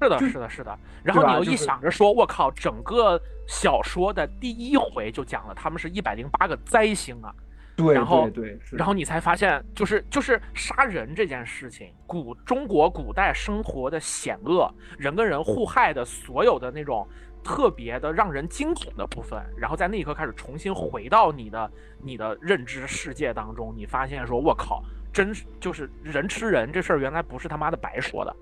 [0.00, 0.78] 是的，是的，是的。
[1.02, 7.34] 然后你又一想着说，我靠，整个小说的第一回就讲了他们是一百零八个灾星啊。
[7.76, 17.06] 对然后对对，然后你才发现，就是就是杀人这件事情，古中国古代生活的险恶，人跟人互害的所有的那种
[17.44, 21.70] 特别的让人惊恐的部分，然后在那一刻开始重新回到你的
[22.02, 24.82] 你的认知世界当中，你发现说，我靠，
[25.12, 28.34] 真是就是人吃人这事儿原来不是他妈的白说的。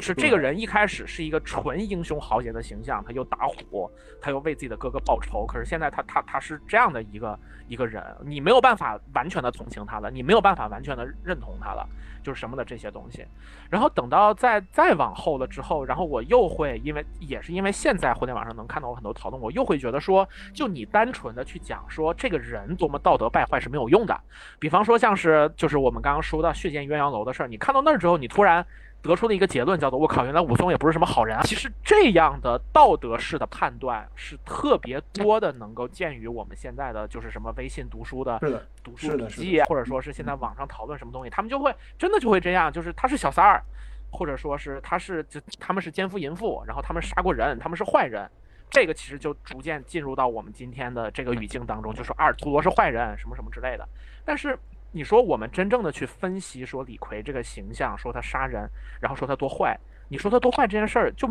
[0.00, 5.44] 就是这个人一开始是一个纯英雄豪杰的形象，他又打虎，他又为自己的哥哥报仇。
[5.46, 7.38] 可是现在他他他是这样的一个
[7.68, 11.86] 一个人，你没有办法完全的同情他了，你没有办法完全的认同他了，
[12.22, 13.24] 就是什么的这些东西。
[13.70, 24.18] 然后等到再再往后了之后，然后我又会因为也是因为现在互联网上能看到我很多讨论，我又会觉得说，就你单纯的去讲说这个人多么道德败坏是没有用的。
[24.58, 28.66] 比方说像是就是我们刚刚说到血溅鸳鸯楼的事儿，你看到那儿之后，你突然。
[29.02, 31.42] 得出的一个结论，叫做“我靠，原来武松也不是什么好人啊”。
[31.46, 38.38] 其实这样的道德式的判断是特别多的，能够见于我们现在的就是什么微信读书的
[38.82, 43.62] 读书笔记，或者说是现在网上讨论什么东西，他们就会真的就会这样，就是他是小三儿，
[44.10, 48.28] 或者说是他是就他们是奸夫淫妇，然后他们杀过人，他们是坏人。
[48.70, 53.88] 这个其实就逐渐进入到我们今天的这个语境当中，就说阿尔图罗是坏人，什么什么之类的。
[54.26, 54.58] 但是
[54.90, 58.68] 你说我们真正的去分析说李逵这个形象，说他杀人，
[59.00, 59.78] 然后说他多坏，
[60.08, 61.28] 你说他多坏这件事儿，就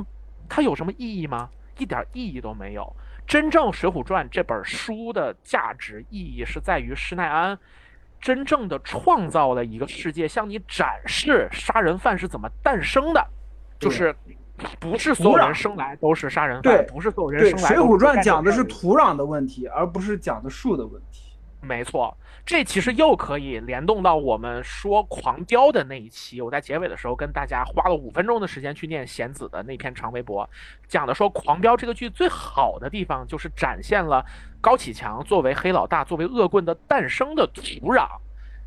[0.47, 1.49] 他有什么意义吗？
[1.77, 2.95] 一点意义都没有。
[3.27, 7.59] 真正《水浒传》这本书的价值意义是在于施耐庵
[8.21, 13.27] 真正的创造了一个世界，向你展示杀人犯是怎么诞生的，
[13.79, 14.15] 就是
[14.79, 21.26] 不是所有人生来都是杀人犯，对不是所有人，《生来水浒传》讲的是土壤的问题，而不是讲的树的问题。
[21.67, 26.41] 没错，这其实又可以联动到我们说《狂飙》的那一期。
[26.41, 30.49] 我在结尾的时候跟大家花了五分钟的时间去念贤子的那篇长微博，
[30.87, 34.25] 讲的说《狂飙》这个剧最好的地方就是展现了
[34.61, 37.61] 高启强作为黑老大、作为恶棍的诞生的土
[37.93, 38.07] 壤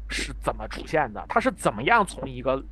[0.08, 2.62] 是怎么出现的，他是怎么样从一个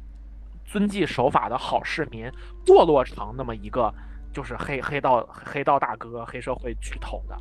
[0.66, 2.30] 遵纪守法的好市民
[2.66, 3.92] 堕落成那么一个
[4.32, 7.36] 就是黑黑道黑道大哥、黑社会巨头的。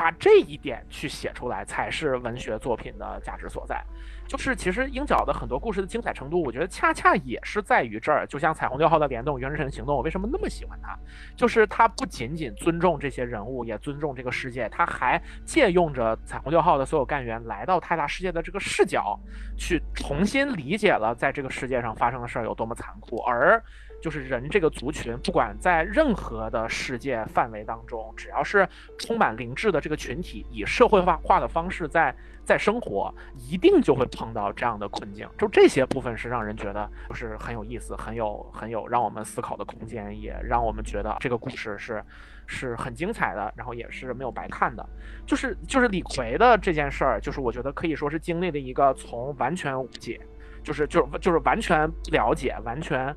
[0.00, 3.84] 把这一点去写出来，才是文学作品的价值所在。
[4.26, 8.26] 就是其实鹰角的很多故事的精彩程度，我觉得恰恰也是在于这儿。
[8.26, 10.98] 就像彩虹六号的联动、原神行动，我为什么那么喜欢它？
[11.36, 19.20] 就是它不仅仅尊重这些人物，也尊重这个世界，它还借用着彩虹六号的所有干员来到泰达世界的这个视角，
[19.58, 23.62] 去重新理解了在这个世界上发生的事儿有多么残酷，而。
[24.00, 28.68] 就是人这个族群，不管在任何的世界范围当中，只要是
[28.98, 32.14] 充满灵智的这个群体，以社会化化的方式在
[32.44, 35.28] 在生活，一定就会碰到这样的困境。
[35.36, 42.02] 就这些部分是让人觉得就是很有意思，很有很有让我们思考的空间，也让我们觉得这个故事是
[42.46, 44.84] 是很精彩的，然后也是没有白看的。
[45.26, 50.18] 就是就是李逵的这件事儿，就是我觉得可以说是经历了一个从完全无解，
[50.64, 53.14] 就是就是就是完全不了解，完全。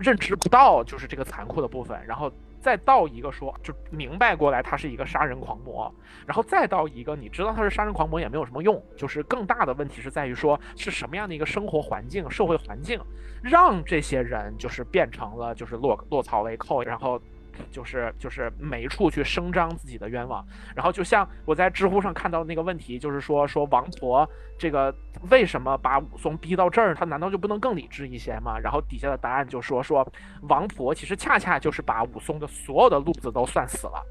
[0.00, 5.94] 认知不到就是这个残酷的部分，然后再到一个说就明白过来他是一个杀人狂魔，
[6.26, 12.98] 然后再到一个你知道他是杀人狂魔也没有什么用，就是更大的问题是在于说是什么样的一个生活环境、社会环境，
[13.42, 17.20] 让这些人就是变成了就是落落草为寇，然后。
[17.70, 24.28] 就是就是没处去声张自己的冤枉，然后就像我在知乎上看到那个问题，就是说说王婆
[24.58, 24.94] 这个
[25.30, 28.58] 为什么把武松逼到这儿，他难道就不能更理智一些吗？
[28.58, 30.06] 然后底下的答案就说说
[30.42, 34.02] 王婆其实恰恰就是把武松的所有的路子都算死了，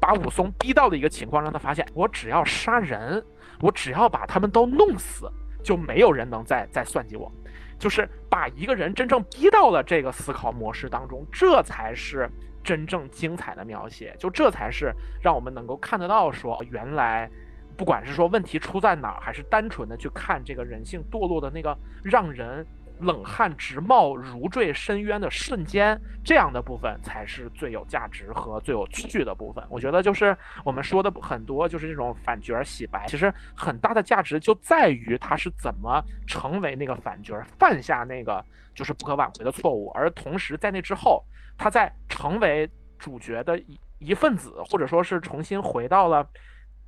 [0.00, 3.24] 把武松逼到的一个情况，让他发现我只要杀人，
[3.60, 5.30] 我只要把他们都弄死，
[5.62, 7.30] 就没有人能再再算计我，
[7.78, 12.30] 就是把一个人真正逼到了这个思考模式当中，这才是。
[12.62, 17.28] 真正精彩的描写，就这才是让我们能够看得到，说原来，
[17.76, 22.64] 不管是说问题出在哪儿，还是单纯的去看这个人性堕落的那个让人
[23.00, 29.64] 冷汗直冒、如坠深渊的瞬间，这样的部分才是最有价值和最有趣的部分。
[29.68, 41.24] 我觉得就是我们说的很多，就是这种反角洗白，其实很大的价值就在于他是怎么成为那个反角，犯下那个就是不可挽回的错误，而同时在那之后。
[41.62, 42.68] 他在成为
[42.98, 46.26] 主角的一一份子，或者说是重新回到了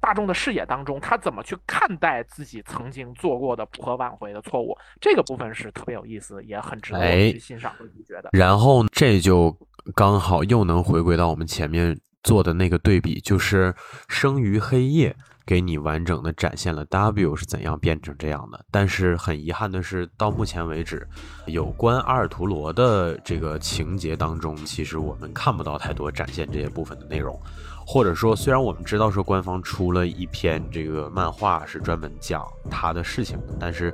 [0.00, 4.76] 大众的视野当中，他怎么去看待自己曾经做过的不可挽回的错误？
[5.00, 8.30] 这个部分是特别有意思，也很值得去欣赏和咀嚼的。
[8.32, 9.56] 然后这就
[9.94, 13.72] 刚好又能回归到我们前面做的那个对比，就是
[14.08, 15.14] 生于黑夜。
[15.46, 21.06] 给你完整的展现了 W 是怎样变成这样的，但是很遗憾的是，到目前为止，
[21.46, 27.38] 有关阿尔图罗的这个情节当中，其实我们看不到太多展现这些部分的内容，
[27.86, 33.92] 或者说，虽然我们知道说官方出了一篇这个漫画是专门讲他的事情的，但是，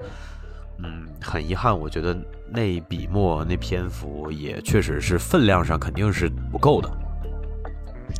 [0.78, 2.16] 嗯，很遗憾，我觉得
[2.48, 6.88] 那笔墨那篇幅也确实是分量上肯定是不够的，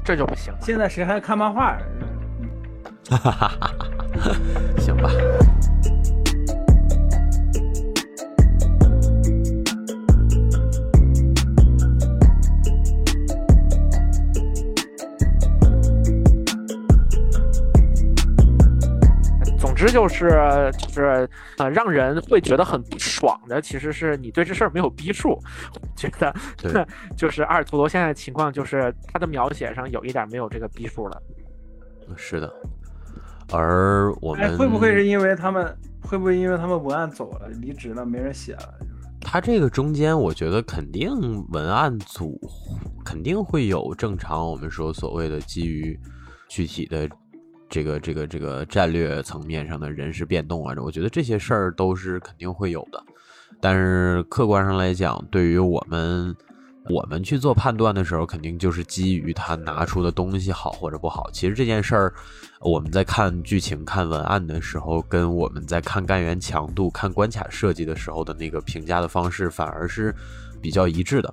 [0.05, 0.53] 这就不行。
[0.61, 1.79] 现在谁还看漫画？
[3.09, 3.75] 哈哈哈哈
[4.21, 4.37] 哈，
[4.79, 5.11] 行吧。
[19.59, 20.29] 总之就是
[20.79, 25.39] 就是呃，让人会觉得很不爽的，其实是你对这事儿没有逼数。
[25.97, 26.33] 觉得
[27.17, 31.23] 就是阿尔图罗现在的情况，就是他的描写上有一点没有这个逼数了。
[32.17, 32.53] 是的。
[33.53, 38.75] 而我们会不会是因为他们会不会因为他们文案走了离职了没人写了？
[39.21, 41.11] 他这个中间，我觉得肯定
[41.51, 42.41] 文案组
[43.05, 45.99] 肯定会有正常我们说所谓的基于
[46.49, 47.09] 具体的
[47.69, 53.03] 这个这个这个战略层面上的人事变动啊，我觉得这些事儿都是肯定会有的。
[53.61, 56.35] 但是客观上来讲，对于我们。
[56.89, 61.31] 我们去做判断的时候，肯定就是基于他拿出的东西好或者不好。
[61.31, 62.15] 其实这件事儿，
[62.61, 70.15] 我们在看剧情、看文案的时候，跟我们在看干员强度、看关卡设计的时候的那个评价的方式，反而是
[70.61, 71.33] 比较一致的。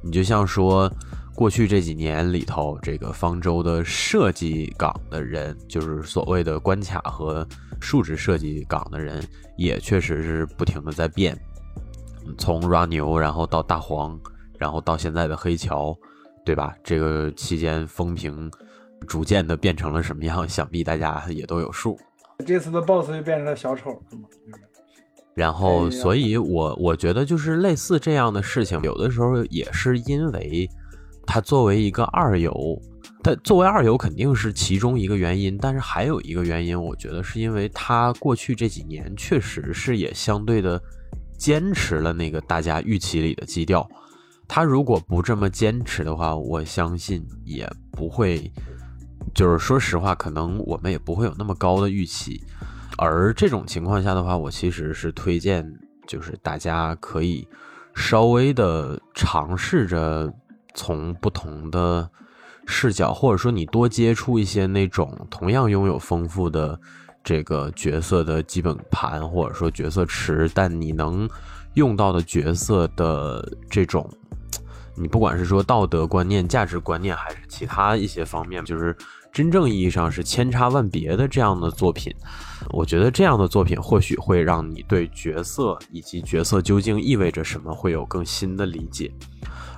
[0.00, 0.90] 你就像说，
[1.34, 7.46] 过去这几年里头，这个方舟的设计岗的人，就是所谓的关卡和
[7.80, 9.22] 数值设计岗的人，
[9.58, 11.36] 也确实是不停的在变，
[12.38, 14.18] 从 run 牛，然后到大黄。
[14.58, 15.96] 然后到现在的黑桥，
[16.44, 16.74] 对吧？
[16.82, 18.50] 这个期间风评
[19.06, 20.48] 逐渐的变成了什么样？
[20.48, 21.98] 想必大家也都有数。
[22.44, 23.98] 这次的 BOSS 就变成了小丑，
[25.34, 30.68] 然后，所以我我觉得就是类似这样的事情，有的时候也是因为
[31.26, 32.52] 他作为一个二游，
[33.22, 40.78] 他作为二游肯定是其中一个原因，但是还有一个原因，我觉得是因为他过去这几年确实是也相对的
[41.38, 43.88] 坚持了那个大家预期里的基调。
[44.48, 48.52] 他如果不这么坚持的话，我相信也不会
[49.34, 52.42] 就是说实话，可能我们也不会有那么高的预期。
[52.98, 55.70] 而这种情况下的话，我其实是推荐，
[56.06, 57.46] 就是大家可以
[57.94, 60.32] 稍微的尝试着
[60.74, 62.08] 从不同的
[62.66, 66.80] 视角，或者说你多接触一些那种同样拥有丰富的
[67.22, 71.28] 这个角色的基本盘，或者说角色池，但你能
[71.74, 74.10] 用到的角色的这种，
[74.96, 78.96] 你不管是说道德观念、价值观念，还是其他一些方面，就是
[79.32, 82.14] 真正意义上是千差万别的这样的作品。
[82.70, 89.12] 我觉得这样的作品或许会让你对角色以及角色究竟意味着什么会有更新的理解。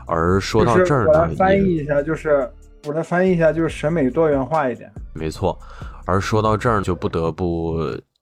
[0.06, 2.50] 而说到这儿呢，我来翻译一下，就是
[2.86, 4.90] 我来翻译一下，就是审美多元化一点。
[5.12, 5.58] 没错。
[6.06, 7.76] 而说到这儿，就不得不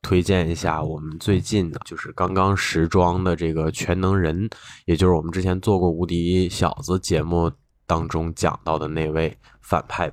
[0.07, 4.49] 推荐一下我们最近的就是刚刚时装的这个全能人，
[4.85, 7.51] 也就是我们之前做过《无敌小子》节目
[7.85, 10.09] 当中讲到的那位反派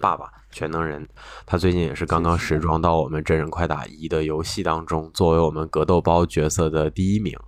[0.00, 0.26] 爸爸。
[0.50, 1.06] 全能人，
[1.44, 7.38] 他最近也是刚刚时装到我们真人快打一的游戏当中，作为我们格斗包角色的第一名，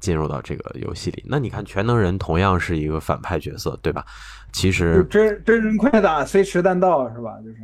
[0.00, 1.22] 进入到这个游戏里。
[1.28, 4.04] 那你看，全能人同样是一个反派角色，对吧？
[4.50, 7.38] 其实真真人快打虽迟但到，是吧？
[7.44, 7.58] 就是。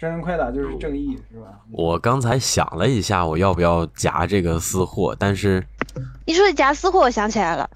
[0.00, 1.60] 真人快打就是正义，是吧？
[1.70, 5.14] 我刚才想了一下，我要不要夹这个私货？
[5.18, 5.62] 但是
[6.26, 7.68] 你说夹私货，我想起来了。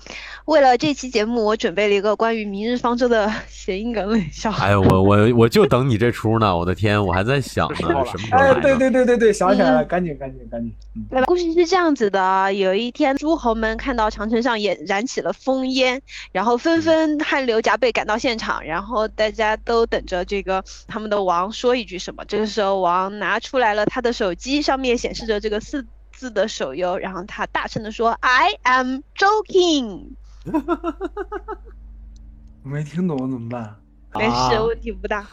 [0.45, 4.66] 为了这期节目，我准备了一个关于《明日方舟》的谐音梗冷笑话。
[4.66, 6.55] 哎，我我我就等你这出呢！
[6.55, 10.70] 我的天，我还在想呢，什么时候哎，对对对对对，想起来了，赶紧赶紧赶紧。
[11.11, 22.23] 来吧，故事是这样子的：有一天，诸侯们看到长城上也燃起了烽烟，然后纷纷汗流浃背赶到现场，然后大家都等着这个他们的王说一句什么。
[22.27, 25.86] 这个时候，王拿出来了他的手机，上面显示着这个四
[26.24, 30.12] 字的手游，然后他大声的说：“I am joking。
[32.64, 33.76] ”没听懂怎么办？
[34.14, 35.26] 没事，问题不大。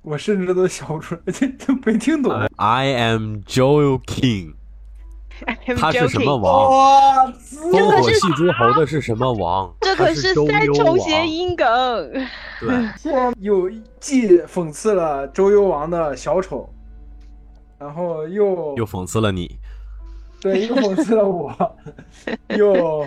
[0.00, 2.32] 我甚至都笑出来， 这这没听懂。
[2.56, 4.54] I am joking。
[5.76, 7.30] 他是什么王？
[7.70, 9.70] 烽火戏诸侯的是什么王？
[9.82, 11.66] 这可是三重谐音梗。
[12.58, 16.68] 对，既讽刺了周幽王的小丑，
[17.78, 19.58] 然后又又讽刺了你，
[20.42, 21.76] 对，一个讽刺了我，
[22.56, 23.06] 又，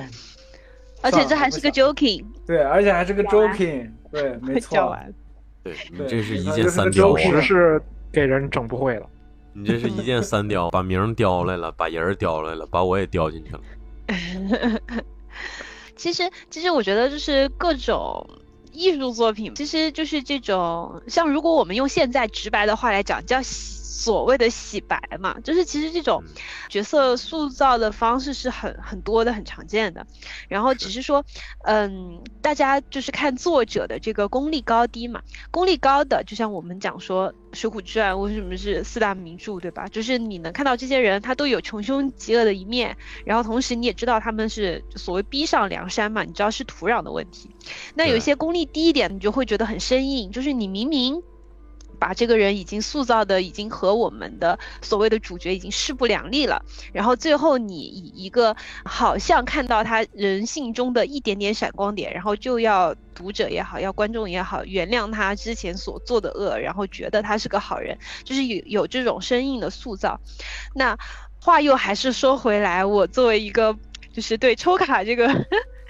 [1.02, 4.98] 而且这还是个 joking，对，而且还是个 joking，对， 没错，
[5.64, 7.82] 对你这是一箭三雕，实是
[8.12, 9.08] 给人整不会了。
[9.54, 13.62] 你这是一箭三雕，把名雕来了，把人雕来了，把我也雕进去了。
[15.96, 18.28] 其实，其实我觉得就是各种
[18.72, 23.42] 艺术作品，其实就是这种像如果我们用现在直白的话来讲，叫
[24.02, 26.24] 所谓的洗白嘛，就是其实这种
[26.70, 30.08] 角色塑造的方式是很很多的，很常见的。
[30.48, 31.24] 然后只是说，
[31.66, 35.22] 嗯，大家就是看作者的这个功力高低嘛。
[35.52, 39.88] 功力高的，就像我们讲说《水浒传》为什么是四大名著，对吧？
[39.88, 47.52] 就是你能看到这些人他都有穷凶极恶的一面，然后同时你也知道他们是所谓逼上梁山嘛，你知道是土壤的问题。
[47.94, 51.22] 那有一些功力低一点，你就会觉得很生硬，就是你明明。
[52.02, 56.60] 把这个人已经塑造的已经和我们的所谓的主角已经势不两立了，
[56.92, 70.20] 然后最后你以一个好像看到他人性中的一点点闪光点，然后就要读者也好，要观众也好原谅他之前所做的恶，然后觉得他是个好人，就是有有这种生硬的塑造。
[70.74, 70.98] 那
[71.40, 73.78] 话又还是说回来，我作为一个
[74.12, 75.30] 就是对抽卡这个。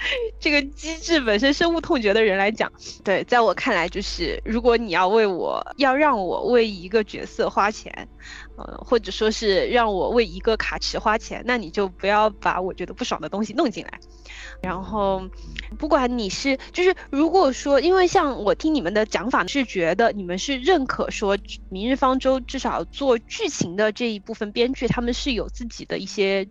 [0.40, 2.72] 这个机制本身深恶痛绝的人来讲，
[3.04, 8.08] 对，在我看来，就是如果你要为我要让我为一个角色花钱，
[8.58, 14.00] 呃，或者说是让我为一个卡池花钱，那你就不要把我觉得不爽的东西弄进来。
[14.62, 15.28] 然后，
[15.78, 21.38] 不管你是就是如果说，因为像我听你们的讲法是觉得你们是认可说
[21.70, 26.48] 《明日方舟》至少做剧情的这一部分编剧，他们是有自己的一些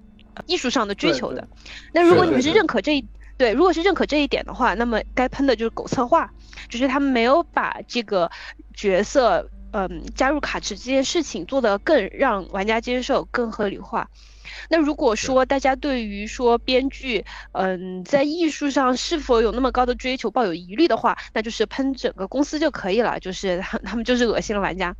[0.46, 1.48] 艺术上的追求的。
[1.92, 3.06] 那如果你们是认可这一
[3.40, 6.30] 对，如果是认可这一点的话，那么该喷的就是狗策划，
[6.68, 8.30] 就是他们没有把这个
[8.74, 14.10] 角色，嗯，加入卡池这件事情做得更让玩家接受、更合理化。
[14.68, 24.94] 那如果说大家对于说编剧，嗯，在艺术上是否有那么高的追求抱有疑虑的话，那就是喷整个公司就可以了，就是他他们就是恶心了玩家。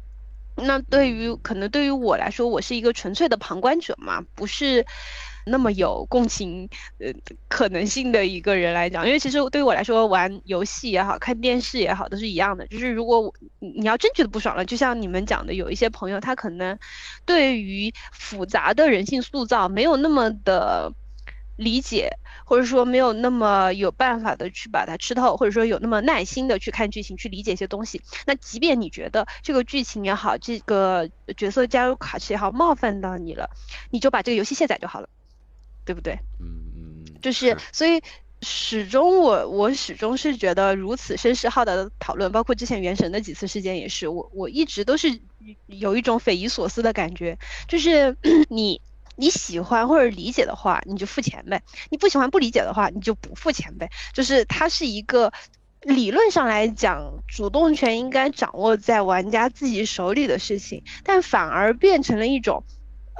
[0.57, 4.87] 那对于可能对于我来说，我是一个纯粹的旁观者嘛，不是。
[5.47, 6.69] 那么有共情
[6.99, 7.13] 呃
[7.49, 12.67] 可能性的一个人来讲，因为其实对于我来说，玩游戏也好看电视也好，都是一样的。
[12.67, 16.79] 就是如果你要真觉得不爽了，就像你们讲的，有一些朋友他可能
[17.25, 20.93] 对于复杂的人性塑造没有那么的
[21.57, 28.01] 理解，或者说没有那么有办法的去把它吃透，或者说有那么耐心的去看剧情，去理解一些东西。
[28.27, 33.51] 那即便你觉得这个剧情也好，这个角色加入卡池也好，冒犯到你了，
[33.91, 35.09] 你就把这个游戏卸载就好了，
[35.85, 36.19] 对不对？
[36.41, 38.01] 嗯嗯，就是所以。
[38.43, 45.21] 始终我我始终是觉得如此声势浩大的讨论，包括之前原神的几次事件也是，我我一直都是
[45.67, 47.39] 有一种匪夷所思的感觉，
[47.69, 48.17] 就是
[48.49, 48.81] 你
[49.17, 51.59] 你喜欢或者理解的话，你就付钱呗；
[51.91, 53.91] 你不喜欢不理解的话，你就不付钱呗。
[54.15, 55.31] 就是它是一个
[55.83, 62.65] 理论上来讲，主动权应该掌握在玩家自己手里的事情，但反而变成了一种。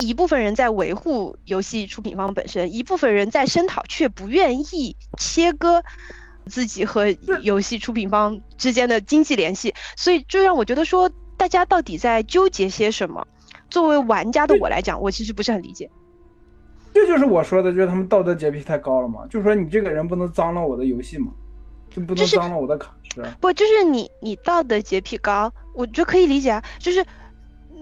[0.01, 5.83] 一部分人在维护游戏出品方本身，一部分人在声讨，却不愿意切割
[6.47, 7.09] 自己和
[7.43, 13.27] 游戏出品方之间的经济联系，所以就让我觉得说，大家到底在纠结些什么？
[13.69, 15.91] 作为玩家的我来讲，我其实不是很理解。
[16.93, 19.27] 这就是我说的，就是他们道德洁癖太高了嘛？
[19.29, 21.31] 就是说你这个人不能脏了我的游戏嘛，
[21.89, 23.23] 就不能脏了我的卡池。
[23.41, 27.05] 不，就是你你道德洁癖高，我觉得可以理解啊，就是。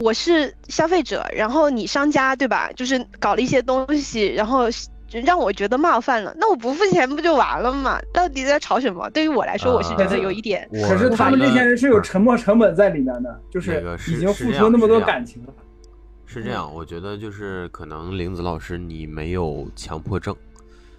[0.01, 2.71] 我是消费者，然后你商家对吧？
[2.73, 4.69] 就是搞了一些东西，然后
[5.25, 7.99] 让我觉得冒犯了，那我不付钱不就完了吗？
[8.13, 9.09] 到底在吵什么？
[9.11, 10.69] 对于我来说，我是觉得有一点。
[10.89, 15.53] 可是他们这些人是有沉没成本在里面的，就是已经付出那么多感情了。
[16.27, 20.37] 是这样，我觉得就是可能玲子老师你没有强迫症，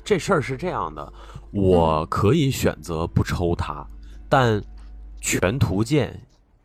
[0.03, 1.13] 这事儿是这样的，
[1.51, 3.85] 我可以选择不抽他，
[4.27, 4.61] 但
[5.21, 6.19] 全图鉴。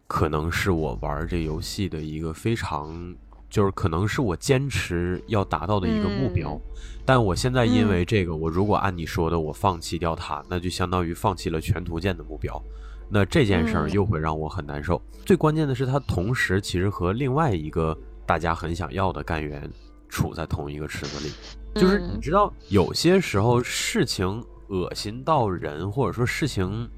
[0.07, 3.15] 可能是我玩这游戏的一个非常，
[3.49, 6.61] 就是可能是我坚持要达到的一个目标，
[7.05, 12.63] 但我现在因为这个，我如果按你说的，我放弃掉它，那就相当于放弃了全图鉴的目标，
[13.09, 15.01] 那这件事儿又会让我很难受。
[15.25, 19.69] 最关键的是，它同时其实和另外一个大家很想要的干员
[20.09, 21.33] 处在同一个池子里，
[21.81, 26.89] 就是你知道，有些时候事情恶心到人，或者说事情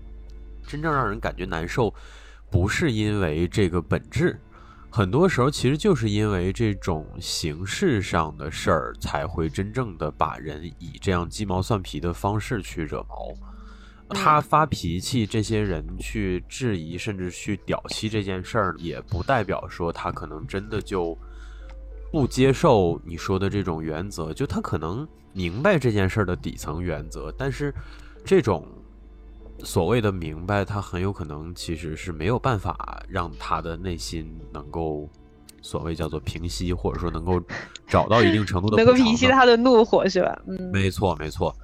[0.67, 1.95] 真正让人感觉难受。
[2.57, 4.41] 不是因为这个本质，
[4.89, 13.35] 很多时候其实就是因为这种形式上的事儿，才会真正的把人以这样鸡毛蒜皮的方式去惹毛。
[14.09, 21.17] 他发脾气，这些人去质疑甚至去屌气这件事儿，也不代表说他可能真的就
[22.11, 27.71] 不接受你说的这种原则，就他可能明白这件事儿的底层原则，但是
[28.25, 28.67] 这种。
[29.65, 35.09] 所谓的明白，他很有可能其实是没有办法让他的内心能够
[35.63, 37.41] 所谓叫做平息，或者说能够
[37.87, 40.43] 找到一定程度的 能够平息他的怒火，是吧？
[40.47, 41.55] 嗯，没错，没错。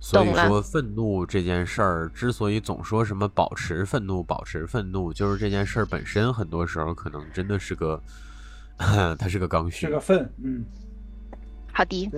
[0.00, 8.02] 所以说，愤怒这件事儿之所以总说什么保持愤怒，保持愤怒，就是这件事儿本身很多时候可能真的是个，
[9.16, 10.28] 它是个刚需，是个愤。
[10.42, 10.64] 嗯，
[11.72, 12.10] 好的，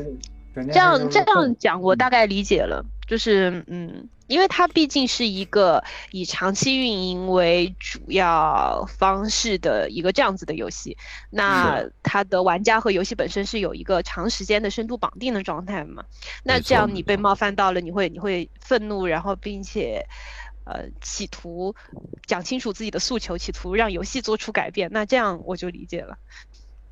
[0.55, 4.09] 这样这样讲，我大概理解了，就是嗯。
[4.27, 10.97] 因为它毕竟是一个以长期运营为主要方式的一个这样子的游戏，
[11.29, 16.03] 那它的玩家和游戏本身是有一个长时间的深度绑定的状态嘛？
[16.43, 20.03] 那这样你被冒犯到了，你会你会愤怒，然后并且，
[20.65, 21.75] 呃，企图
[22.25, 26.17] 讲清楚自己的诉求，企图让游戏做出改变，那这样我就理解了。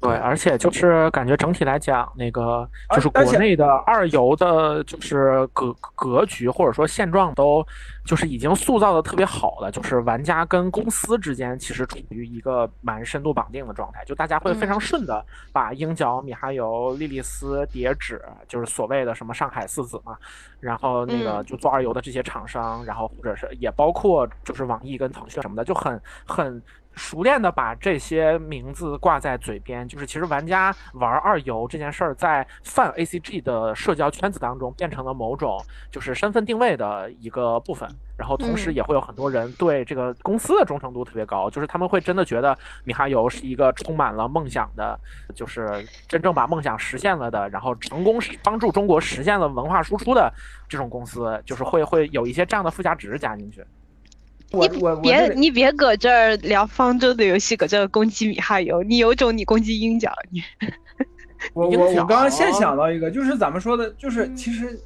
[0.02, 7.64] 对，而且就是感觉整体来讲，那个就是国内的二游的，就是格格局或者说现状都，
[8.04, 9.70] 就是已经塑造的特别好了。
[9.70, 20.16] 就是玩家跟公司之间其实处于一个蛮深度绑定的状态，就大家会非常顺的把鹰角、米哈游、莉莉丝、叠纸，就是所谓的什么上海四子嘛，
[20.58, 26.60] 然后那个就做二游的这些厂商，然后或者是也包括就是网易跟腾讯什么的，就很很。
[26.94, 35.58] 熟练的把这些名字挂在嘴边，就是其实玩家玩二游这件事儿，在泛 A C G 的社交圈子当中变成了某种
[35.90, 44.98] 就是身份定位的一个部分，然后同时也会有很多人对这个公司的忠诚度特别高，就是他们会真的觉得米哈游是一个充满了梦想的，
[45.34, 50.32] 就是真正把梦想实现了的，然后成功帮助中国实现了文化输出的
[50.68, 53.64] 这种公司，就是会会有一些这样的附加值加进去。
[54.52, 60.42] 你别你别搁这儿聊方舟的游戏，搁这儿攻击米哈游，你有种你攻击鹰角你。
[61.54, 64.78] 我我我刚刚先想到一个，就是咱们说的，就是其实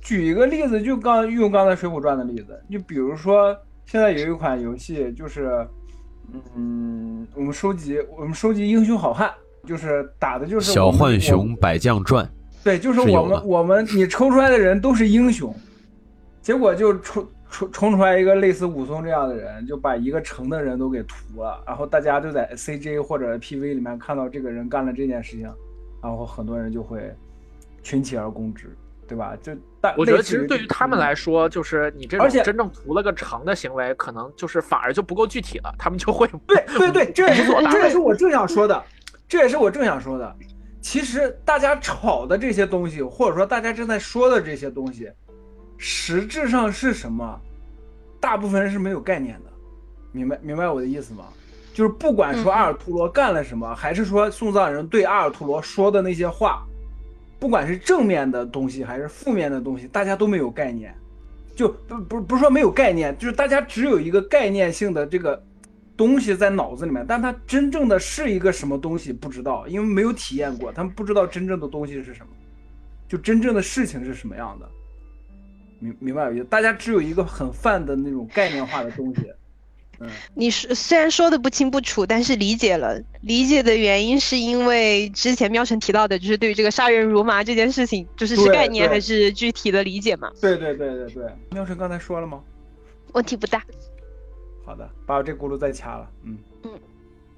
[0.00, 3.56] 举一个例子，就刚用刚才《水浒传》的例子，就比如说
[3.86, 5.66] 现在有一款游戏，就是
[6.54, 9.32] 嗯，我们收集我们收集英雄好汉，
[9.66, 12.28] 就是打的就是小浣熊百将传，
[12.62, 15.52] 对，就是我们我们你抽出来的人都是英雄，
[16.40, 17.26] 结果就抽。
[17.50, 25.44] 冲冲出来一个类似武松这样的人，就把一个城的人都给屠了，然后大家就在 CJ 或者 PV 里面看到这个人干了这件事情，
[26.02, 27.14] 然后很多人就会
[27.82, 29.36] 群起而攻之，对吧？
[29.40, 38.82] 就但，我觉得其实对于他们来说，就是你这种真正屠了个城的行为，可能就是反而就不够具体了，他们就会对对对，这也是无所大谓这也是我正想说的，
[39.28, 40.36] 这也是我正想说的。
[40.80, 45.10] 其实大家吵的这些东西，或者说大家正在说的这些东西，
[45.78, 47.40] 实质上是什么？
[48.20, 49.50] 大部分人是没有概念的，
[50.12, 51.26] 明白明白我的意思吗？
[51.74, 56.66] 就是不管说嗯阿尔图罗干了什么，还是说送葬人对阿尔图罗说的那些话，
[57.38, 60.94] 不管是正面的东西还是负面的东西，大家都没有概念。
[61.54, 65.42] 就不不不是说没有概念，就是大家只有一个概念性的这个
[65.96, 72.28] 东西在脑子里面，但它真正的是一个什么东西不知道，因为没有体验过，他们不知道真正的东西是什么，
[73.08, 74.68] 就真正的事情是什么样的。
[75.78, 76.44] 明明白我意思？
[76.44, 79.22] 大家只有一个很泛的那种概念化的东西，
[80.00, 83.00] 嗯， 你是虽然说的不清不楚，但是理解了。
[83.22, 90.30] 理解的原因是因为之前喵晨提到的，就是对于这个杀人如麻这件事情，就是是概念还是具体的理解嘛？
[90.40, 91.24] 对对对对对。
[91.50, 92.40] 喵晨刚才说了吗？
[93.12, 93.62] 问题不大。
[94.64, 96.38] 好的，把我这轱辘再掐了，嗯，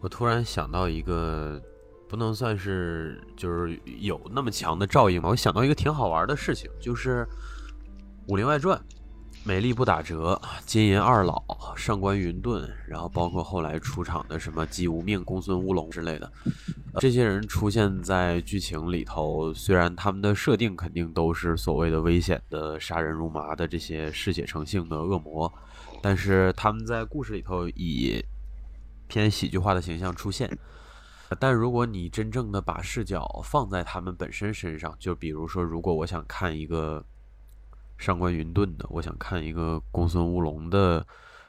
[0.01, 1.61] 我突然想到一个，
[2.09, 5.29] 不能算是就是有那么强的照应吧。
[5.29, 7.23] 我想到一个挺好玩的事情，就是
[8.29, 8.79] 《武林外传》，
[9.43, 11.43] 美丽不打折，金银二老，
[11.75, 16.31] 上官云顿，然后包括后来出场的什么姬无命、公孙乌龙之类的，
[16.99, 25.51] 这些人出现在剧情里头，虽然他们的设定肯定都是所谓的危险的、杀人如麻的这些嗜血成性的恶魔，
[26.03, 28.23] 但是他们在故事里头以
[29.07, 30.55] 偏喜剧化的形象出现。
[31.39, 37.03] 但如果你真正的把视角放在他们本身身上，就比如说，如果我想看一个
[37.99, 41.05] 上官云顿的，我想看一个公孙乌龙的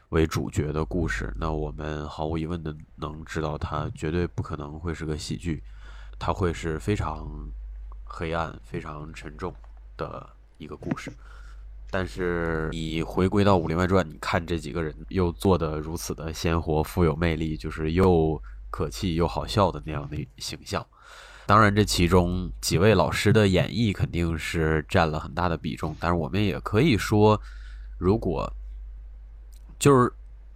[0.09, 5.63] 为主角的故事，那我们毫无疑问的能知道，它绝对不可能会是个喜剧，
[6.17, 7.27] 它会是非常
[8.03, 9.53] 黑暗、非常沉重
[9.95, 10.27] 的
[10.57, 11.13] 一个故事。
[11.91, 20.85] 但是你回归到《武林外传》，你看这几个人又做的如此的鲜活、富有魅力，就是又可气又好笑的那样的形象。
[21.49, 27.41] 当然，这其中几位老师的演绎肯定是占了很大的比重，但是我们也可以说，
[27.97, 28.53] 如果
[29.79, 30.13] 就是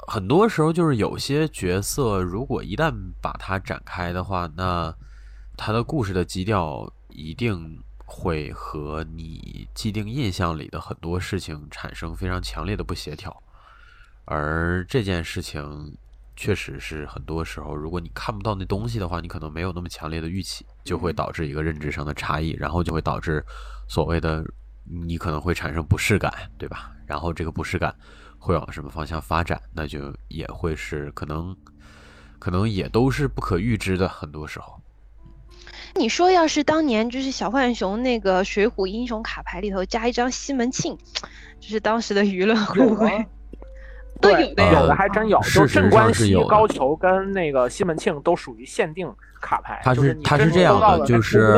[0.08, 4.96] 很多时候就是有些角色，如果一旦把它展开的话，那
[5.58, 13.36] 他的故事的基调一定会和你既定印象里的很多事情产生非常强烈的不协调，
[14.26, 15.98] 而这件事情
[16.36, 23.44] 确实是很多时候，如果你看不到那东西的话，你可能没有那么强烈的预期，就会导致一个认知上的差异，然后就会导致
[23.88, 24.44] 所谓的
[24.84, 26.92] 你可能会产生不适感，对吧？
[27.06, 27.94] 然后这个不适感
[28.40, 31.56] 会往什么方向发展，那就也会是可能，
[32.40, 34.82] 可能也都是不可预知的，很多时候。
[35.96, 40.98] 你说要是当年就是小浣熊那个《水浒英雄》卡牌里头加一张西门庆，
[41.62, 43.26] 就是当时的舆论会不会
[44.22, 44.80] 对有的呀？
[44.82, 49.12] 有的还真有，就镇关西高俅跟那个西门庆都属于限定
[49.42, 49.82] 卡牌。
[49.84, 51.58] 它就是你真它是这样的，就是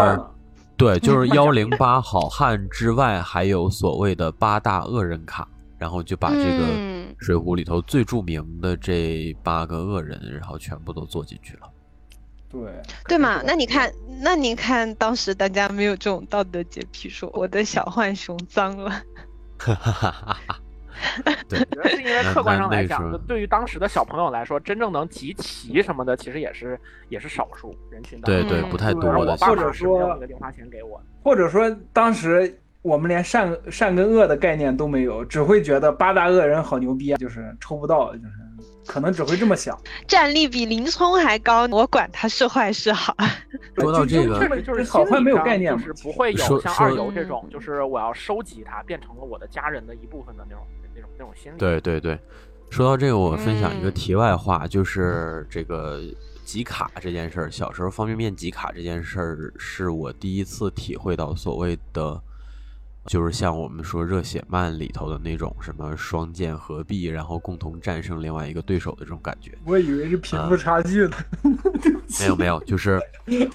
[0.78, 11.70] 对，就是 幺零八好汉之外，还有所谓的八大恶人卡，然后就把这个嗯《水浒》里头最著名的这八个恶人，然后全部都做进去了。
[12.50, 12.62] 对
[13.08, 13.42] 对嘛？
[13.46, 13.92] 那你看，
[14.22, 19.02] 那你看当时大家没有这种道德洁癖，说我的小浣熊脏了。
[21.50, 28.50] 对，我觉得是因为客观上来讲，对于当时的小朋友来说，真正能集齐什么的，其实也是也是少数人群当中。
[28.50, 29.38] 对对，嗯不太多的。
[29.38, 31.02] 或者说零花钱给我。
[31.24, 38.34] 或者说当时我们连善善跟恶的概念都没有，只会觉得八大恶人好牛逼啊，就是抽不到，就是
[38.88, 39.76] 可能只会这么想。
[40.08, 43.16] 战力比林冲还高，我管他是坏是好。
[43.80, 50.64] 说到就这个就就是就是好坏没有概念就是不会有说像二游这种嗯，就是我要收集它，变成了我的家人的一部分的那种
[50.96, 51.58] 那种那种心理。
[51.58, 52.18] 对对对，
[52.70, 56.02] 说到这个，我分享一个嗯题外话，就是这个
[56.46, 57.52] 集卡这件事儿。
[57.52, 62.22] 小时候方便面集卡这件事儿，是我第一次体会到所谓的，
[63.08, 69.52] 就是像我们说热血漫里头的那种什么双剑合璧，然后共同战胜另外一个对手的这种感觉。
[69.66, 71.18] 我以为是贫富差距呢。
[72.20, 73.02] 没有没有，就是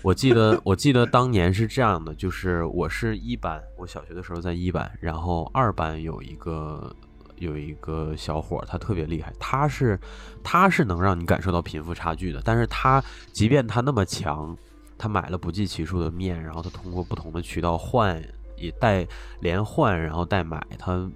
[0.02, 6.94] 我记得我记得当年是这样的，就是我是一班，我小学的时候在一班，然后二班有一个
[7.40, 9.98] 有一个小伙，他特别厉害，他是
[10.44, 13.02] 他是能让你感受到贫富差距的，但是他
[13.32, 14.56] 即便他那么强，
[14.96, 18.22] 他买了不计其数的面，然后他通过不同的渠道换，
[18.56, 19.06] 也带
[19.40, 21.10] 连换然后带买，他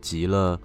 [0.00, 0.58] 集了。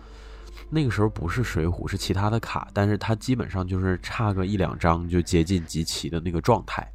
[0.69, 6.89] 那个时候不是水浒，是其他的卡，但是他基本上就是差个一两张就接近集齐的那个状态。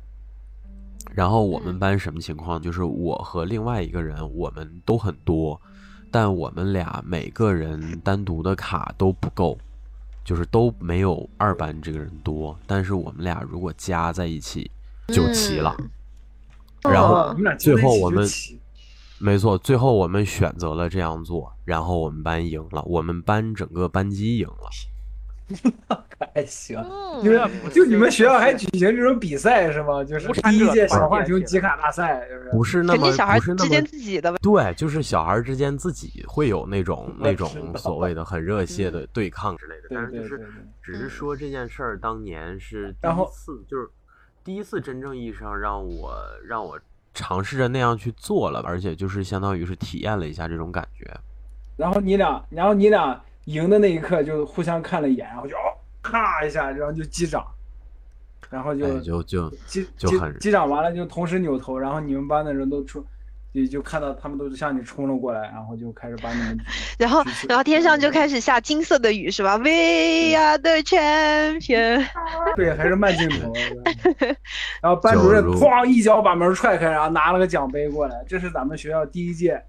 [1.13, 2.61] 然后我们班什么情况？
[2.61, 5.61] 就是我和另外一个人，我们都很多，
[6.11, 9.57] 但我们俩每个人单独的卡都不够，
[10.25, 12.59] 就是都没有二班这个人多。
[12.67, 14.71] 但是我们俩如果加在一起
[15.09, 15.77] 就齐了。
[16.83, 18.27] 然后最后我们
[19.19, 24.71] 没错，最后我们选择了这样做，然后我们班赢了，我们班整个班级赢了。
[26.35, 26.79] 还行。
[26.79, 30.03] 嗯你们就你们学校还举行这种比赛是吗？
[30.05, 40.41] 就是第一届小浣熊集卡大赛，就是不是那么小孩不是那么之间自己的对，就是小孩之间自己会有那种那种所谓的很热血的对抗之类的，对但是就是
[40.83, 43.89] 只是说这件事儿当年是第然后一次，就是
[44.45, 46.15] 第一次真正意义上让我
[46.47, 46.79] 让我
[47.13, 51.05] 尝试着那样去做了，而且就是相当于是体验了一下这种感觉。
[51.77, 55.73] 然后你俩，然后你俩赢的那一刻就互相看了一眼，然后就哦，
[56.03, 57.45] 咔一下，然后就击掌，
[58.49, 60.09] 然后就哎，就就击击
[60.41, 63.05] 击掌完了就同时扭头，然后你们班的人都出，
[63.53, 66.59] 就就看到他们都是向你冲了过来，然后就开始把你们
[66.99, 72.07] 然后然后天上就开始下金色的雨是吧？We are the champion。
[72.57, 73.53] 对，还是慢镜头。
[74.83, 79.63] 然后班主任哐一脚把门踹开，然后拿了个奖杯过来，这是咱们学校第一届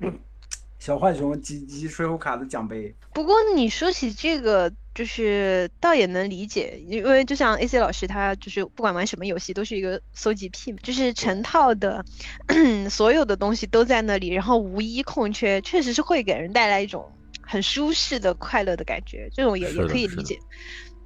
[0.81, 2.91] 小浣熊集集水浒卡的奖杯。
[3.13, 12.03] 不过你说起这个，就是倒也能理解，因为就像 AC 老师他就是不管玩什么游戏都是一个搜集癖嘛，就是成套的
[12.89, 17.07] 所有的东西都在那里，然后无一空缺，确实是会给人带来一种
[17.43, 20.39] 很舒适的快乐的感觉，这种也也可以理解。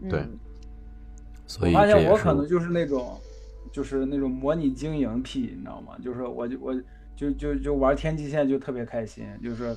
[0.10, 0.40] 对嗯，
[1.46, 3.20] 所以我发现我可能就是那种，
[3.74, 5.98] 就是那种模拟经营癖，你知道吗？
[6.02, 6.74] 就是我就我
[7.16, 9.76] 就就就玩天际线就特别开心，就是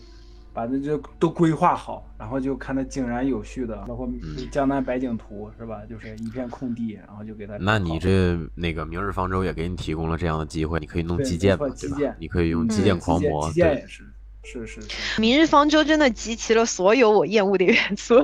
[0.53, 5.83] 把那就都规划好，然后就看它井然有序的，包括嗯江南百景图是吧？
[5.89, 12.17] 就是一片空地，然后就给它那你这那个明日方舟也给你提供了这样的机会，你可以弄基建嘛，对吧基建？
[12.19, 14.05] 你可以用嗯基建狂魔，对基建也，是
[14.43, 15.21] 是是是。
[15.21, 18.17] 明日方舟真的集齐了所有我厌恶的元素，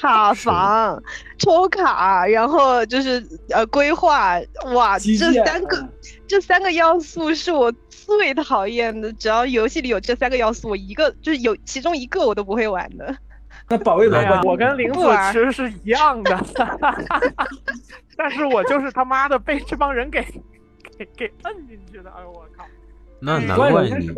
[0.00, 1.02] 卡房、
[1.38, 4.40] 抽卡，然后就是呃规划，
[4.74, 5.92] 哇，这三个嗯
[6.26, 9.12] 这三个要素是我最讨厌的。
[9.12, 13.14] 只要游戏里有这三个要素，我一个就是有其中一个我都不会玩的。
[13.68, 16.46] 那保卫萝卜，我跟玲子玩其实是一样的，
[18.16, 20.22] 但是我就是他妈的被这帮人给
[20.96, 22.10] 给给摁进去的。
[22.10, 22.64] 哎呦我靠！
[23.22, 24.10] 那难关怪你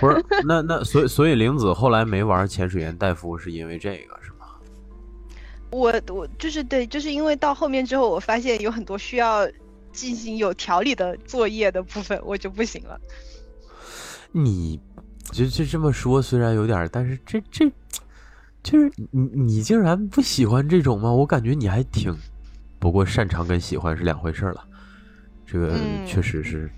[0.00, 4.17] 不是那那所以所以玲子后来没玩潜水员戴夫是因为这个？
[5.70, 9.48] 我我就是对，就是因为到后面之后，我发现有很多需要
[9.92, 12.98] 进行有条理的作业的部分，我就不行了。
[14.32, 14.80] 你
[15.32, 17.70] 就就这么说，虽然有点儿，但是这这
[18.62, 21.12] 就是你你竟然不喜欢这种吗？
[21.12, 22.16] 我感觉你还挺，
[22.78, 24.64] 不过擅长跟喜欢是两回事儿了。
[25.46, 26.70] 这个嗯确实是，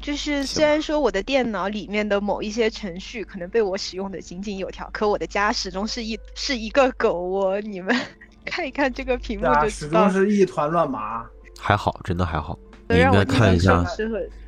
[0.00, 7.60] 就是虽然说我的电脑里面的某一些程序可能被我使用的井井有条，可我的家始终是一是一个狗窝。
[7.60, 7.96] 你们
[8.46, 10.10] 看一看这个屏幕就知道始终。
[10.10, 11.24] 是一团乱麻。
[11.58, 12.58] 还好，真的还好。
[12.88, 13.84] 你应该看一下。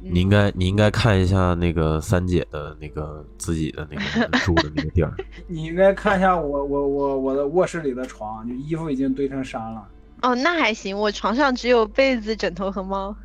[0.02, 5.14] 你应该你应该看一下那个三姐的那个自己的那个住的那个地儿。
[5.46, 9.86] 你应该看一下我我我我的卧室里的床，就衣服已经堆成山了。
[10.22, 13.16] 哦，那还行，我床上只有被子、枕头和猫。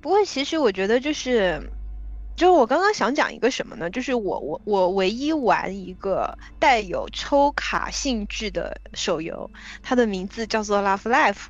[0.00, 1.60] 不过其实我觉得就是，
[2.34, 3.88] 就是我刚刚想讲一个什么呢？
[3.90, 9.50] 就是我我我唯一玩一个带有抽卡性质的手游，
[9.82, 11.44] 它的名字叫做 Love Life。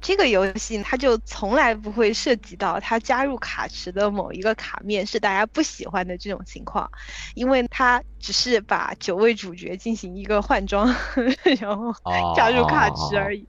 [0.00, 6.88] 这个游戏它就从来不会涉及到它加入卡池的某一个卡面是大家不喜欢的这种情况，
[7.34, 10.94] 因为它只是把九位主角进行一个换装，
[11.60, 13.48] 然后哦加入卡池而已。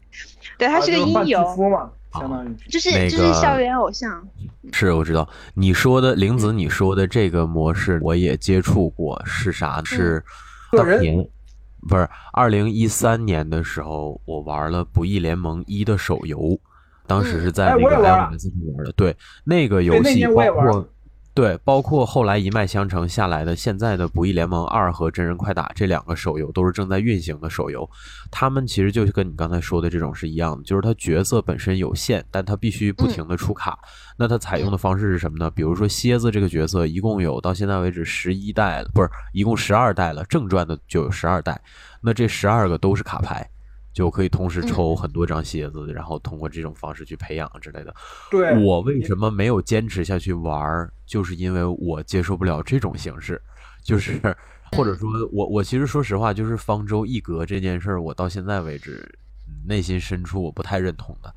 [0.58, 1.44] 对，它啊是个音游，
[2.14, 2.56] 相当于。
[2.70, 4.28] 就是那就是校个园偶像。
[4.72, 9.82] 是我知道你说的玲子，你说的这个模式我也接触过，是啥？
[9.84, 10.24] 是
[10.72, 11.28] 当年
[11.88, 16.60] 不是二零一三年的时候，我玩了《不义联盟一》的手游，
[17.08, 18.92] 当时是在哎那个我也玩了 iOS 上玩的。
[18.94, 20.88] 对，那个游戏包括
[21.40, 27.90] 对，包括后来一脉相承下来的现在的《不义联盟二》和《真人快打》这两个手游都是正在运行的手游，
[28.30, 33.80] 他们其实就跟你刚才说的这种是一样的，就是它角色本身有限，但它必须不停的出卡。
[34.18, 35.50] 那它采用的方式是什么呢？
[35.52, 41.62] 比如说蝎子这个角色，一共有到现在为止十一代了，不是，一共十二代了，正传的就有十二代，
[42.02, 43.50] 那这十二个都是卡牌。
[43.92, 47.94] 就可以同时抽很多张蝎子，然后通过这种方式去培养之类的。
[48.30, 53.42] 对，我为什么没有坚持下去玩儿，就是因为我接受不了这种形式，
[53.84, 54.20] 就是
[54.72, 59.18] 或者说我我其实说实话，就是方舟一格这件事儿，我到现在为止
[59.66, 61.34] 内心深处我不太认同的。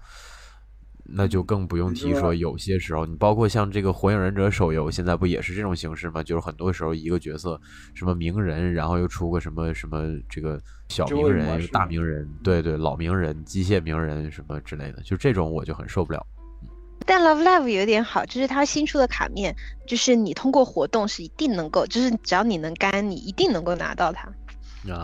[1.05, 6.23] 那就更不用提说有些时候，你包括像这个《火影忍者》手游，现在不也是这种形式吗？
[6.23, 7.61] 就是很多时候一个角色
[7.95, 16.25] 什么鸣人，然后又出个什么什么这个小鸣人、大鸣人，对对，老鸣人、机械鸣人什么之类的，就这种我就很受不了。
[17.05, 19.55] 但 Love Live 有点好，就是它新出的卡面，
[19.89, 24.29] 就是你通过活动是一定能够，就是只要你能干，你一定能够拿到它。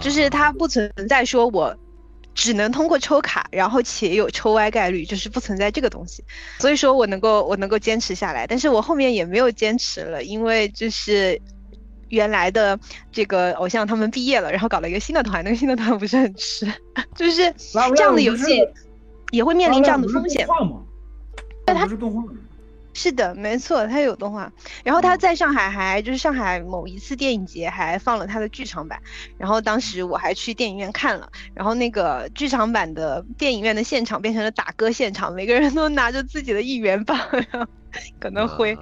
[0.01, 1.77] 就是它不存在说我
[2.39, 6.23] 只能通过抽卡，然后且有抽歪概率，就是不存在这个东西。
[6.61, 11.37] 所以说我能够我能够坚持下来，但是我后面也没有坚持了，因为就是
[12.11, 12.79] 原来的
[13.11, 16.65] 这个偶像他们毕业了，然后搞了一个新的团，那个新的团不是很吃，
[17.17, 17.53] 就是
[17.97, 18.65] 这样的游戏
[19.33, 20.47] 也会面临这样的风险。
[21.67, 22.23] 它是动画，
[22.99, 24.53] 是的，没错，他有动画。
[24.83, 29.01] 然后他在上海还就是上海某一次电影节还放了他的剧场版，
[29.37, 31.31] 然后当时我还去电影院看了。
[31.55, 37.17] 然后那个剧场版的电影院的现场变成了打歌现场，每个人都拿着自己的一元棒，
[38.19, 38.77] 可能会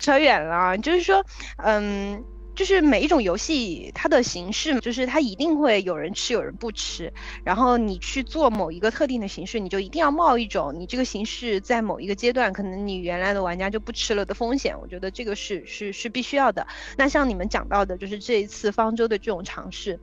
[0.00, 0.76] 扯远了。
[0.78, 1.24] 就是说，
[1.58, 2.24] 嗯。
[2.54, 7.12] 就是每一种游戏，它的形式就是它一定会有人吃，有人不吃。
[7.44, 14.78] 然后你去做某一个特定的形式，你就一定要冒一种你这个形式在某一个阶段可能你原来的玩家就不吃了的风险。
[14.80, 16.66] 我觉得这个是是是必须要的。
[16.96, 20.00] 那像你们讲到的，就是这一次方舟的这种尝试。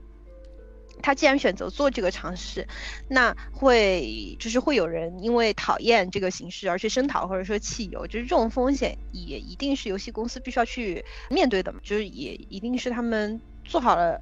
[1.01, 2.67] 他既然选择做这个尝试，
[3.07, 14.21] 那会就是会有人因为讨厌这个形式而去声讨或者说弃游，就是这种风险也一定是游戏公司必须要去面对的嘛，就是也一定是他们做好了。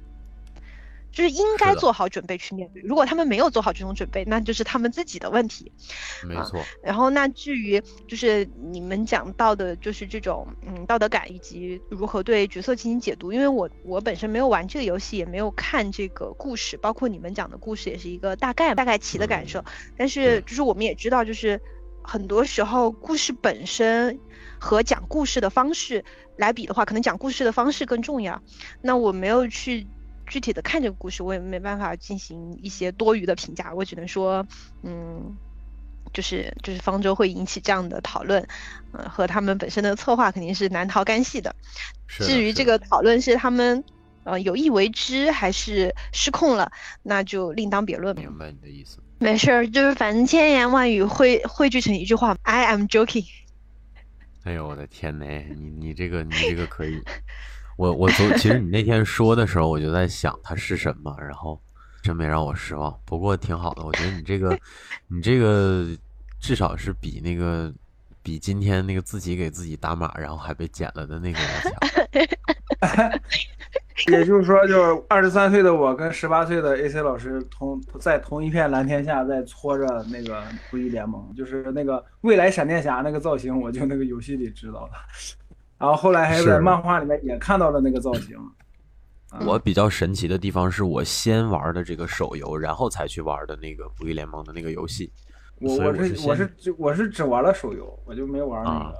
[1.12, 2.80] 就是应该做好准备去面对。
[2.82, 5.72] 如果他们没有做好这种准备，那就是他们自己的问题。
[6.24, 6.62] 没错。
[6.82, 13.32] 然后，那至于就是你们讲到的，就是这种嗯道德感以及如何对角色进行解读。
[13.32, 19.64] 因为我我本身没有玩这个游戏，也没有看这个故事，包括你们讲的故事也是一个大概大概齐的感受。
[19.96, 21.60] 但是就是我们也知道，就是
[22.02, 24.16] 很多时候故事本身
[24.60, 26.04] 和讲故事的方式
[26.36, 28.40] 来比的话，可能讲故事的方式更重要。
[28.80, 29.88] 那我没有去。
[30.30, 34.46] 具体的看这个故事，我也没办法进行一些多余的评价，我只能说，
[34.84, 35.36] 嗯，
[36.12, 38.46] 就是就是方舟会引起这样的讨论，
[38.92, 41.54] 嗯，和他们本身的策划肯定是难逃干系的。
[42.06, 43.84] 至于这个讨论是他们
[44.22, 46.70] 呃有意为之还是失控了，
[47.02, 48.14] 那就另当别论。
[48.14, 49.02] 明白你的意思。
[49.18, 53.26] 没事儿，就是反正千言万语汇汇聚成一句话：I am joking。
[54.44, 57.02] 哎呦我的天呐，你你这个你这个可以。
[57.80, 61.58] 我我昨其实你那天说的时候，我就在想它是什么，然后
[62.02, 62.94] 真没让我失望。
[63.06, 64.58] 不过挺好的，我觉得你这个
[65.08, 65.86] 你这个
[66.38, 67.72] 至少是比那个
[68.22, 73.18] 比今天那个自己给自己打码，然后还被剪了的那个要强。
[74.12, 84.92] 也就是说，就是二十三岁的我跟十八岁的 AC 老师同在同一片蓝天下在搓着那个不义联盟，就是那个未来闪电侠那个造型，我就那个游戏里知道了。
[85.80, 88.36] 然后后来还在漫画里面也看到了那个造型。
[89.46, 95.10] 我比较神奇的地方是我先玩的这个手游，然后才去玩的那个《不义联盟》的那个游戏。
[95.58, 98.94] 我我是我是我是只玩了手游，我就没玩那个。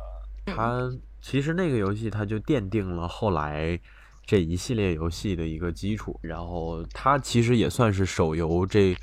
[0.47, 0.91] 它
[1.21, 3.79] 其实那个游戏它就奠定了后来
[4.25, 8.97] 这一系列游戏的一个基础，然后它其实也算是手游这。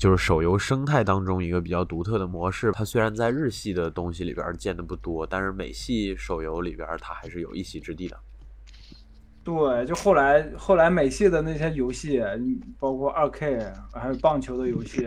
[0.00, 8.16] 就是手游生态当中一个比较独特的模式，它虽然在日系的东西里边见的不多，但是美系手游里边它还是有一席之地的。
[9.44, 12.18] 对，就后来后来美系的那些游戏，
[12.78, 13.58] 包括二 K，
[13.92, 15.06] 还有棒球的游戏，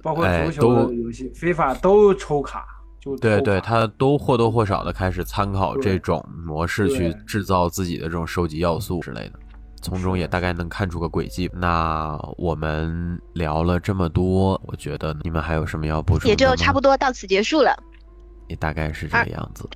[0.00, 2.64] 包括足球的游戏，非法都抽卡，
[3.00, 9.40] 就对对，它都或多或少的开始参考这种模式去制造自己的这种收集要素之类的。
[9.82, 11.50] 从中也大概能看出个轨迹。
[11.54, 16.28] 那我们聊了这么多，我觉得你们还有什么要补充？
[16.28, 17.76] 也就差不多到此结束了。
[18.48, 19.68] 也大概是这个样子。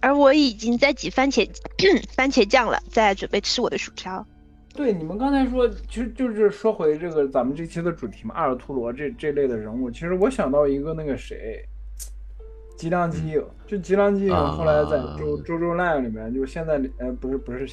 [0.00, 1.48] 而我已经在挤番茄
[2.14, 4.26] 番茄酱了，在准备吃我的薯条。
[4.74, 9.90] 对，你们刚才说，其实就是说回这个咱们这期的主题嘛，阿尔图罗这这类的人物。
[9.90, 11.64] 其实我想到一个那个谁。
[12.76, 17.66] 吉良吉影，就吉良吉影，后来在周周周 live 里面，就是现在呃不是不是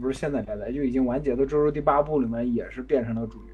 [0.00, 3.52] 不是现在连载，就已经完结的周周第八部里面也是变成了主角，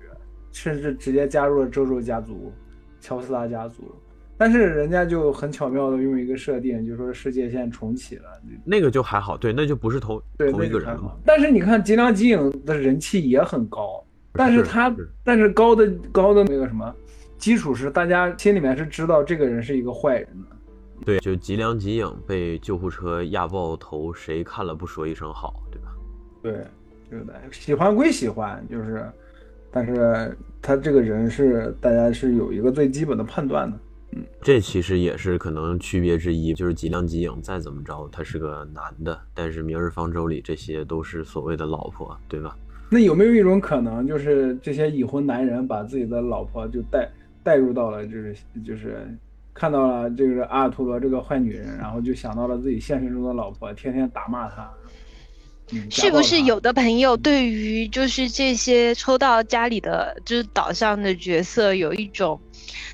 [0.53, 2.53] 甚至直接加入了周周家族、
[3.01, 3.95] 乔斯拉家族。
[4.39, 8.25] 但是人家就很巧妙的用一个设定，就说世界线重启了，
[8.65, 10.21] 那个就还好，对，那就不是同
[10.51, 11.17] 同一个人了。
[11.25, 14.03] 但是你看吉良吉影的人气也很高，
[14.33, 14.93] 但是他
[15.23, 16.93] 但是高的高的那个什么
[17.39, 20.52] 基础是大家心里面是知道这个人是一个坏人的。
[21.05, 25.89] 对，就吉良吉影被救护车压爆头，谁看了不说一声好，对吧？
[26.43, 26.53] 对，
[27.11, 27.35] 对的。
[27.51, 29.11] 喜欢归喜欢，就是，
[29.71, 33.77] 但是他这个人是大家是有一个最基本的判断的。
[34.15, 42.55] 嗯这其实也是可能区别之一，就是吉良吉影再怎么着，他是个男的，但是《明日方舟》里这些都是所谓的老婆，对吧？
[42.91, 47.11] 那有没有一种可能，就是这些已婚男人把自己的老婆就带
[47.43, 49.09] 带入到了，就是就是
[49.55, 54.71] 看到了这个阿尔图罗这个坏女人，然后就想到了自己现实中的老婆，天天打骂她。
[55.73, 56.43] 嗯是不是？
[56.43, 62.39] 有的朋友对于就是这些抽到家里的就是岛上的角色有一种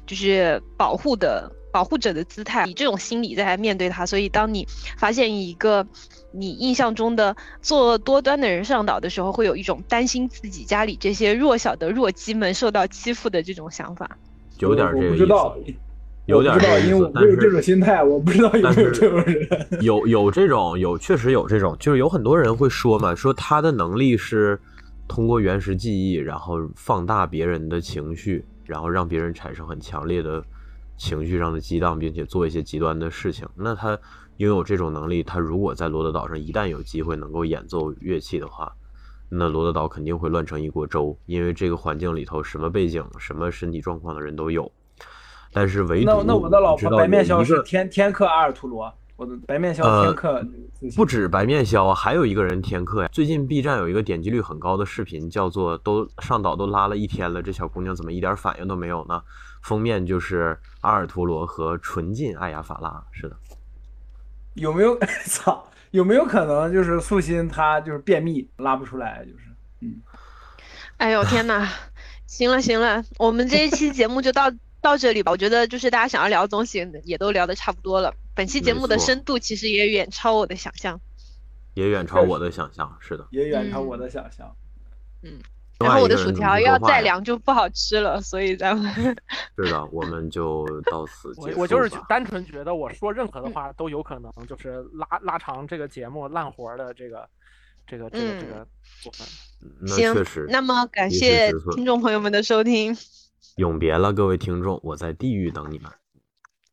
[0.07, 4.67] 就是保护的保护者的姿态，以这种心理在面对他，所以当你
[4.97, 5.85] 发现一个
[6.31, 14.17] 你印象中的作恶多端的人上岛的时候，会有一种担心自己家里这些弱小的弱鸡们受到欺负的这种想法。
[14.59, 15.75] 有点我这个意不知道思，，
[16.29, 19.49] 有点我不知道，这个意因为我思，但没有这种心态，我不知道有没有这种人。
[19.81, 24.61] 有有这种有确实有这种，就是有很多人会说嘛，说他的能力是
[25.09, 30.45] 通过原始记忆，然后放大别人的情绪，然后让别人产生很强烈的
[30.99, 33.49] 情绪上的激荡，并且做一些极端的事情。
[33.57, 33.99] 那他
[34.37, 38.71] 拥有这种能力，他如果在罗德岛上一旦有机会能够演奏乐器的话，
[39.31, 44.71] 那罗德岛肯定会乱成一锅粥，因为这个环境里头什么背景、什么身体状况的人都有。
[45.53, 50.47] 但是唯独那那我的老婆白面鸮是天天克阿尔图罗，我的白面鸮呃天克
[50.95, 53.09] 不止白面鸮啊，还有一个人天克呀。
[53.13, 59.21] 最近 B 站有一个点击率很高的视频，叫做“都上岛都拉了一天了，这小姑娘怎么一点反应都没有呢？”
[59.63, 63.37] 封面就是阿尔图罗和纯净艾雅法拉，是的，
[64.55, 64.97] 有没有
[65.27, 65.65] 操？
[65.91, 69.39] 有没有可能就是素心她就是便秘拉不出来，就是
[69.81, 70.01] 嗯
[70.99, 71.67] 哎呦天呐，
[72.27, 75.33] 行了行了，我们这一期节目就到到这里吧。
[75.33, 78.15] 我觉得就是大家想要聊的东西也都聊得差不多了。
[78.35, 81.01] 本期节目的深度其实也远超我的想象。
[81.75, 82.97] 也远超我的想象。
[83.01, 84.55] 是的，也远超嗯我的想象。
[85.23, 85.39] 嗯
[85.81, 88.93] 然后我的薯条要再凉就不好吃了，所以咱们
[89.57, 97.29] 是的，我们就到此结束我我就是单纯觉得我说任何的话都有可能就是拉拉长这个节目烂活儿的这个
[97.87, 98.67] 这个这个这嗯个
[99.05, 99.87] 部分。
[99.87, 100.47] 行。
[100.49, 102.97] 那么感谢听众朋友们的收听，
[103.57, 105.91] 永别了，各位听众，我在地狱等你们。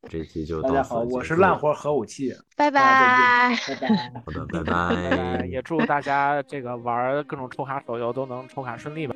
[0.07, 1.23] 这期就到此大家好，我。
[1.23, 3.55] 是烂活核武器，拜拜。
[3.67, 4.21] 拜拜。
[4.23, 5.45] 好的， 拜呃，拜。
[5.49, 9.15] 也祝大家这个玩各种抽卡手游都能抽卡顺利吧。